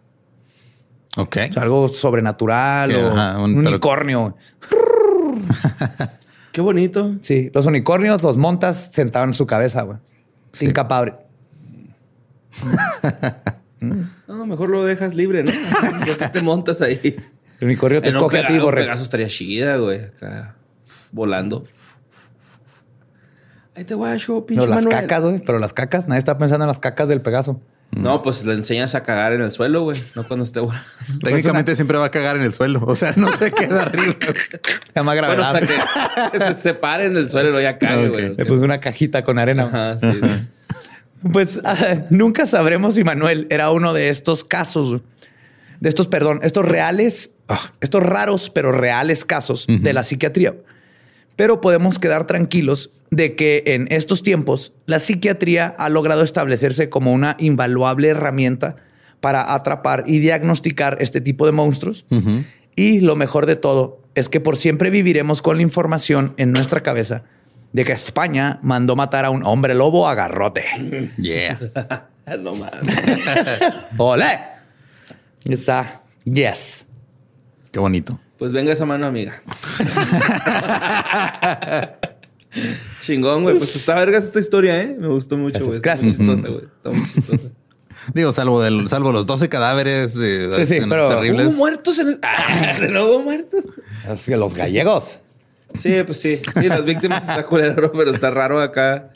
Ok. 1.15 1.37
O 1.49 1.53
sea, 1.53 1.63
algo 1.63 1.87
sobrenatural 1.87 2.91
Sí, 2.91 2.97
o 2.97 3.11
ajá, 3.13 3.39
un, 3.39 3.55
unicornio. 3.57 4.35
Qué 6.51 6.61
bonito. 6.61 7.15
Sí, 7.21 7.49
los 7.53 7.65
unicornios 7.65 8.21
los 8.21 8.35
montas 8.37 8.89
sentados 8.91 9.27
en 9.27 9.33
su 9.33 9.45
cabeza, 9.47 9.83
güey. 9.83 9.97
Sin 10.51 10.73
abre. 10.77 11.15
No, 14.27 14.45
mejor 14.45 14.69
lo 14.69 14.85
dejas 14.85 15.13
libre, 15.13 15.43
¿no? 15.43 15.51
¿Por 16.07 16.17
qué 16.17 16.27
te 16.29 16.41
montas 16.41 16.81
ahí? 16.81 17.17
El 17.59 17.67
unicornio 17.67 18.01
te 18.01 18.09
En 18.09 18.15
un 18.15 18.21
escoge 18.21 18.39
a 18.39 18.47
ti, 18.47 18.53
un 18.53 18.61
borre. 18.61 18.81
Pegaso 18.83 19.03
estaría 19.03 19.27
chida, 19.27 19.75
güey. 19.75 20.05
Acá 20.05 20.55
volando. 21.11 21.65
Ahí 23.75 23.85
te 23.85 23.95
guacho, 23.95 24.45
pinche 24.45 24.61
No, 24.61 24.67
las 24.67 24.83
Manuel. 24.83 25.01
cacas, 25.01 25.23
güey. 25.23 25.39
Pero 25.39 25.59
las 25.59 25.73
cacas, 25.73 26.07
nadie 26.07 26.19
está 26.19 26.37
pensando 26.37 26.65
en 26.65 26.67
las 26.67 26.79
cacas 26.79 27.09
del 27.09 27.21
Pegaso. 27.21 27.59
No, 27.91 28.23
pues 28.23 28.43
le 28.43 28.53
enseñas 28.53 28.95
a 28.95 29.03
cagar 29.03 29.33
en 29.33 29.41
el 29.41 29.51
suelo, 29.51 29.83
güey. 29.83 30.01
No 30.15 30.27
cuando 30.27 30.43
esté 30.43 30.59
volando. 30.59 30.83
Técnicamente 31.23 31.75
siempre 31.75 31.97
va 31.97 32.05
a 32.05 32.11
cagar 32.11 32.37
en 32.37 32.43
el 32.43 32.53
suelo. 32.53 32.81
O 32.85 32.95
sea, 32.95 33.13
no 33.15 33.31
se 33.31 33.51
queda 33.51 33.83
arriba. 33.83 34.15
Se 34.19 34.59
llama 34.95 35.13
Bueno, 35.13 35.31
o 35.31 35.35
gravedad. 35.35 35.67
sea, 35.67 36.31
que, 36.31 36.39
se 36.39 36.53
separe 36.55 37.05
en 37.05 37.17
el 37.17 37.29
suelo 37.29 37.49
y 37.49 37.51
luego 37.51 37.63
ya 37.63 37.77
cague, 37.77 38.09
güey. 38.09 38.35
Le 38.35 38.45
puse 38.45 38.63
una 38.65 38.79
cajita 38.79 39.23
con 39.23 39.37
arena. 39.37 39.65
Ajá, 39.65 39.97
sí. 39.99 40.19
Pues 41.31 41.59
ah, 41.63 42.03
nunca 42.09 42.45
sabremos 42.45 42.95
si 42.95 43.03
Manuel 43.03 43.47
era 43.49 43.71
uno 43.71 43.93
de 43.93 44.09
estos 44.09 44.43
casos, 44.43 45.01
de 45.79 45.89
estos, 45.89 46.07
perdón, 46.07 46.39
estos 46.43 46.65
reales, 46.65 47.31
ah, 47.47 47.71
estos 47.81 48.03
raros 48.03 48.49
pero 48.49 48.71
reales 48.71 49.25
casos 49.25 49.65
de 49.67 49.93
la 49.93 50.03
psiquiatría. 50.03 50.55
Pero 51.35 51.61
podemos 51.61 51.97
quedar 51.97 52.27
tranquilos 52.27 52.91
de 53.09 53.35
que 53.35 53.63
en 53.65 53.87
estos 53.91 54.21
tiempos 54.21 54.73
la 54.85 54.99
psiquiatría 54.99 55.67
ha 55.77 55.89
logrado 55.89 56.23
establecerse 56.23 56.89
como 56.89 57.11
una 57.11 57.35
invaluable 57.39 58.09
herramienta 58.09 58.75
para 59.19 59.53
atrapar 59.53 60.03
y 60.05 60.19
diagnosticar 60.19 60.97
este 60.99 61.21
tipo 61.21 61.45
de 61.45 61.53
monstruos. 61.53 62.05
Y 62.75 62.99
lo 62.99 63.15
mejor 63.15 63.45
de 63.45 63.55
todo 63.55 63.99
es 64.15 64.29
que 64.29 64.39
por 64.39 64.57
siempre 64.57 64.89
viviremos 64.89 65.41
con 65.41 65.57
la 65.57 65.63
información 65.63 66.33
en 66.37 66.51
nuestra 66.51 66.81
cabeza 66.81 67.23
de 67.73 67.83
que 67.85 67.91
España 67.91 68.59
mandó 68.63 68.95
matar 68.95 69.25
a 69.25 69.29
un 69.31 69.45
hombre 69.45 69.75
lobo 69.75 70.07
a 70.07 70.15
garrote. 70.15 70.63
Yeah. 71.17 71.59
no 72.39 72.55
mames. 72.55 72.87
¡Ole! 73.97 74.39
Esa, 75.43 76.01
yes. 76.23 76.85
Qué 77.71 77.79
bonito. 77.79 78.19
Pues 78.37 78.51
venga 78.53 78.71
esa 78.73 78.85
mano, 78.85 79.05
amiga. 79.07 79.41
Chingón, 83.01 83.43
güey. 83.43 83.57
Pues 83.57 83.75
está 83.75 83.95
vergas 83.95 84.25
esta 84.25 84.39
historia, 84.39 84.79
¿eh? 84.81 84.95
Me 84.99 85.07
gustó 85.07 85.37
mucho, 85.37 85.59
Gracias, 85.59 85.67
güey. 85.67 85.77
Está 85.77 85.89
gracias. 85.89 86.19
muy 86.19 86.35
chistosa, 86.35 86.53
güey. 86.53 86.65
Está 86.65 86.89
muy 86.91 87.03
chistosa. 87.07 87.49
Digo, 88.13 88.33
salvo, 88.33 88.61
del, 88.61 88.87
salvo 88.89 89.11
los 89.11 89.25
12 89.25 89.49
cadáveres 89.49 90.15
eh, 90.21 90.49
Sí, 90.57 90.65
sí, 90.65 90.77
pero- 90.89 91.09
terribles. 91.09 91.47
¿Hubo 91.47 91.55
muertos 91.57 91.97
en 91.99 92.09
el... 92.09 92.19
Ah, 92.21 92.73
¿no 92.89 93.05
hubo 93.05 93.19
muertos? 93.23 93.61
Así 94.07 94.31
que 94.31 94.37
los 94.37 94.53
gallegos. 94.53 95.19
Sí, 95.73 96.03
pues 96.05 96.19
sí. 96.19 96.39
Sí, 96.53 96.67
las 96.67 96.85
víctimas 96.85 97.27
está 97.27 97.45
culero, 97.45 97.91
pero 97.91 98.11
está 98.11 98.29
raro 98.29 98.61
acá. 98.61 99.11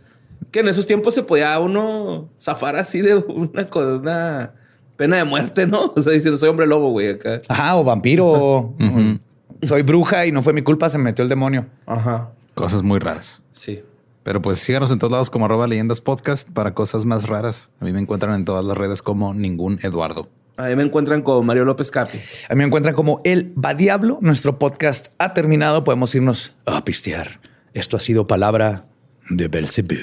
Que 0.51 0.59
en 0.59 0.67
esos 0.67 0.85
tiempos 0.85 1.13
se 1.13 1.23
podía 1.23 1.59
uno 1.59 2.29
zafar 2.39 2.75
así 2.75 3.01
de 3.01 3.15
una, 3.15 3.67
con 3.67 3.85
una 3.85 4.53
pena 4.95 5.17
de 5.17 5.23
muerte, 5.23 5.67
¿no? 5.67 5.93
O 5.95 6.01
sea, 6.01 6.13
diciendo, 6.13 6.37
soy 6.37 6.49
hombre 6.49 6.67
lobo, 6.67 6.91
güey, 6.91 7.09
acá. 7.11 7.41
Ajá, 7.47 7.75
o 7.77 7.83
vampiro. 7.83 8.73
Soy 9.63 9.81
bruja 9.81 10.27
y 10.27 10.31
no 10.31 10.43
fue 10.43 10.53
mi 10.53 10.61
culpa, 10.61 10.87
se 10.87 10.99
me 10.99 11.05
metió 11.05 11.23
el 11.23 11.29
demonio. 11.29 11.65
Ajá. 11.87 12.29
Cosas 12.53 12.83
muy 12.83 12.99
raras. 12.99 13.41
Sí. 13.53 13.81
Pero 14.21 14.39
pues 14.41 14.59
síganos 14.59 14.91
en 14.91 14.99
todos 14.99 15.11
lados 15.11 15.29
como 15.29 15.45
arroba 15.45 15.67
leyendas 15.67 15.99
podcast 15.99 16.47
para 16.49 16.73
cosas 16.73 17.05
más 17.05 17.27
raras. 17.27 17.71
A 17.79 17.85
mí 17.85 17.91
me 17.91 17.99
encuentran 17.99 18.35
en 18.35 18.45
todas 18.45 18.63
las 18.63 18.77
redes 18.77 19.01
como 19.01 19.33
ningún 19.33 19.79
Eduardo. 19.81 20.29
Ahí 20.57 20.75
me 20.75 20.81
encuentran 20.83 21.21
con 21.21 21.45
Mario 21.45 21.65
López 21.65 21.91
Capi. 21.91 22.17
A 22.49 22.53
mí 22.55 22.57
me 22.57 22.63
encuentran 22.65 22.95
como 22.95 23.21
El 23.23 23.53
Va 23.63 23.75
Diablo. 23.75 24.17
Nuestro 24.21 24.57
podcast 24.57 25.09
ha 25.19 25.33
terminado. 25.35 25.83
Podemos 25.83 26.13
irnos 26.15 26.55
a 26.65 26.83
pistear. 26.83 27.39
Esto 27.75 27.95
ha 27.95 27.99
sido 27.99 28.25
palabra 28.25 28.85
de 29.29 29.47
Belzebú. 29.47 29.95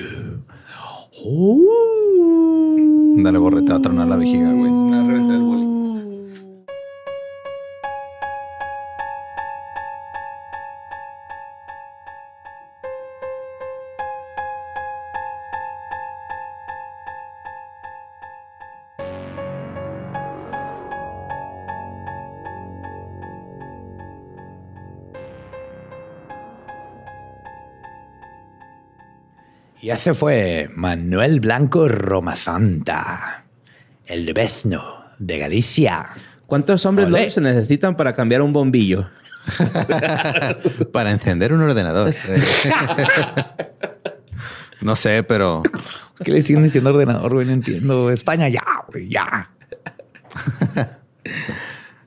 Dale 3.17 3.39
borreta 3.39 3.77
a 3.77 3.83
tronar 3.83 4.07
la 4.07 4.17
vejiga, 4.17 4.53
güey. 4.53 4.84
Y 29.85 29.91
ese 29.91 30.15
fue 30.15 30.71
Manuel 30.75 31.41
Blanco 31.41 31.89
Romasanta, 31.89 33.45
el 34.07 34.33
vecino 34.33 35.05
de 35.19 35.37
Galicia. 35.37 36.07
¿Cuántos 36.47 36.87
hombres 36.87 37.09
Olé. 37.09 37.29
se 37.29 37.43
necesitan 37.43 37.95
para 37.95 38.15
cambiar 38.15 38.41
un 38.41 38.55
bombillo? 38.55 39.11
Para 40.95 41.11
encender 41.11 41.53
un 41.53 41.61
ordenador. 41.61 42.15
no 44.81 44.97
sé, 44.97 45.23
pero 45.23 45.63
¿Qué 46.25 46.33
le 46.33 46.41
siguen 46.41 46.63
diciendo 46.63 46.89
ordenador, 46.89 47.35
güey? 47.35 47.47
No 47.47 47.53
entiendo. 47.53 48.11
España, 48.11 48.49
ya, 48.49 48.65
güey, 48.89 49.11
ya. 49.11 49.51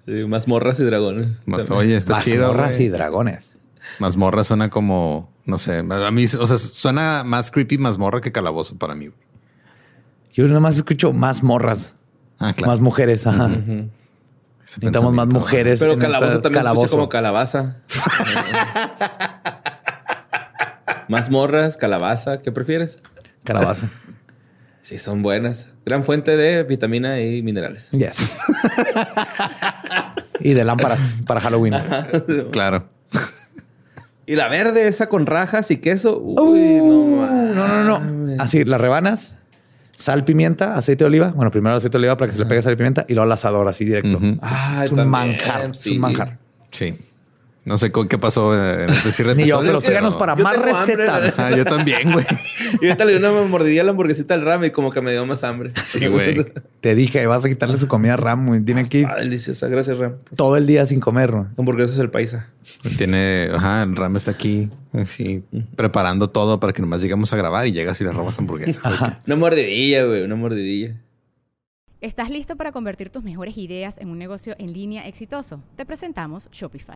Sí, 0.08 0.14
mazmorras 0.28 0.80
y 0.80 0.84
dragones. 0.84 1.28
Mas- 1.45 1.70
oye, 1.70 1.95
está 1.95 2.24
chido. 2.24 2.48
Mazmorras 2.48 2.74
güey. 2.74 2.86
y 2.86 2.90
dragones. 2.90 3.56
Mazmorra 3.99 4.44
suena 4.44 4.69
como, 4.69 5.32
no 5.45 5.57
sé, 5.57 5.80
a 5.80 6.11
mí, 6.11 6.26
o 6.26 6.45
sea, 6.45 6.57
suena 6.57 7.24
más 7.26 7.52
creepy 7.52 7.78
mazmorra 7.78 8.22
que 8.22 8.32
calabozo 8.32 8.78
para 8.78 8.95
mí. 8.95 9.10
Yo 10.34 10.48
nada 10.48 10.60
más 10.60 10.76
escucho 10.76 11.14
más 11.14 11.44
morras. 11.44 11.94
Ah, 12.40 12.53
claro. 12.53 12.72
Más 12.72 12.80
mujeres. 12.80 13.26
Ajá. 13.26 13.49
Necesitamos 14.61 15.14
más 15.14 15.28
mujeres. 15.28 15.80
Pero 15.80 15.94
en 15.94 15.99
calabozo 15.99 16.30
esta- 16.32 16.41
también 16.44 16.64
se 16.64 16.69
escucha 16.69 16.88
calabozo. 16.88 16.98
como 16.98 17.10
calabaza. 17.10 17.78
Más 21.07 21.30
morras, 21.30 21.78
calabaza. 21.78 22.41
¿Qué 22.41 22.52
prefieres? 22.52 22.99
Calabaza. 23.45 23.88
Sí, 24.82 24.99
son 24.99 25.22
buenas. 25.22 25.69
Gran 25.86 26.03
fuente 26.03 26.36
de 26.36 26.64
vitamina 26.64 27.22
y 27.22 27.41
minerales. 27.44 27.91
Yes. 27.91 28.38
y 30.41 30.53
de 30.53 30.64
lámparas 30.65 31.15
para 31.26 31.40
Halloween. 31.41 31.76
Claro. 32.52 32.90
Y 34.28 34.36
la 34.36 34.48
verde, 34.49 34.88
esa 34.88 35.08
con 35.08 35.26
rajas 35.26 35.72
y 35.72 35.78
queso. 35.78 36.20
Uy, 36.20 36.60
no, 36.78 37.18
ma- 37.18 37.32
No, 37.56 37.84
no, 37.84 37.99
no. 37.99 38.44
Así, 38.44 38.64
las 38.66 38.80
rebanas, 38.80 39.38
sal, 39.95 40.24
pimienta, 40.26 40.76
aceite 40.76 41.06
de 41.06 41.08
oliva. 41.08 41.30
Bueno, 41.30 41.49
primero 41.49 41.74
el 41.74 41.78
aceite 41.78 41.94
de 41.94 41.99
oliva 41.99 42.18
para 42.18 42.28
que 42.28 42.34
se 42.34 42.40
le 42.40 42.45
pegue 42.45 42.62
sal 42.62 42.74
y 42.74 42.76
pimienta 42.76 43.06
y 43.08 43.14
luego 43.14 43.24
al 43.24 43.32
asador 43.32 43.68
así 43.68 43.86
directo. 43.86 44.20
Ah, 44.41 44.82
es 44.84 44.91
un 44.91 44.98
también, 44.98 45.10
manjar. 45.38 45.70
Es 45.72 45.88
un 45.88 45.99
manjar. 45.99 46.38
Sí. 46.72 46.95
No 47.68 47.77
sé 47.77 47.91
qué 47.91 48.18
pasó 48.18 48.56
eh, 48.56 48.85
en 48.85 48.89
este 48.91 49.11
cierre 49.11 49.35
de 49.35 49.41
Ni 49.44 49.49
yo, 49.49 49.60
pero 49.60 49.81
síganos 49.81 50.15
para 50.15 50.38
yo 50.38 50.44
más 50.44 50.56
hambre, 50.56 50.72
recetas. 50.72 51.38
Ah, 51.38 51.53
yo 51.53 51.65
también, 51.65 52.14
güey. 52.14 52.26
Y 52.81 52.85
ahorita 52.85 53.03
le 53.03 53.11
di 53.11 53.18
una 53.19 53.31
mordidilla 53.44 53.81
a 53.81 53.84
la 53.84 53.91
hamburguesita 53.91 54.34
al 54.35 54.41
ram 54.44 54.64
y 54.64 54.72
como 54.72 54.89
que 54.89 55.02
me 55.02 55.11
dio 55.11 55.26
más 55.26 55.44
hambre. 55.44 55.73
Sí, 55.85 56.07
güey. 56.07 56.45
Te 56.80 56.95
dije, 56.95 57.27
vas 57.27 57.44
a 57.44 57.49
quitarle 57.49 57.77
su 57.77 57.89
comida 57.89 58.14
a 58.14 58.18
Ram. 58.18 58.48
güey. 58.48 58.61
Tiene 58.61 58.88
que 58.88 58.99
ir 58.99 59.07
Ah, 59.07 59.18
deliciosa. 59.19 59.68
Gracias, 59.68 59.98
Ram. 59.98 60.14
todo 60.38 60.56
el 60.56 60.65
día 60.65 60.85
sin 60.85 61.02
comer. 61.02 61.31
güey. 61.31 61.44
Hamburguesas 61.57 61.95
es 61.95 61.99
el 61.99 62.10
paisa. 62.10 62.48
Tiene, 62.98 63.49
ajá, 63.53 63.84
el 63.84 63.95
Ram 63.98 64.15
está 64.15 64.31
aquí, 64.31 64.69
así, 64.94 65.44
preparando 65.76 66.30
todo 66.30 66.61
para 66.61 66.72
que 66.72 66.81
nomás 66.81 67.02
lleguemos 67.02 67.34
a 67.34 67.35
grabar 67.35 67.68
y 67.68 67.73
llegas 67.73 67.99
y 67.99 68.06
le 68.06 68.14
robas 68.14 68.39
hamburguesa. 68.39 68.80
Ajá. 68.84 69.19
Una 69.27 69.35
mordidilla, 69.35 70.06
güey. 70.06 70.23
Una 70.23 70.35
mordidilla. 70.35 70.95
¿Estás 71.99 72.30
listo 72.30 72.56
para 72.56 72.72
convertir 72.72 73.10
tus 73.10 73.23
mejores 73.23 73.57
ideas 73.57 73.95
en 73.98 74.10
un 74.10 74.18
negocio 74.19 74.56
en 74.57 74.72
línea 74.72 75.06
exitoso? 75.07 75.61
Te 75.76 75.85
presentamos 75.85 76.48
Shopify. 76.52 76.95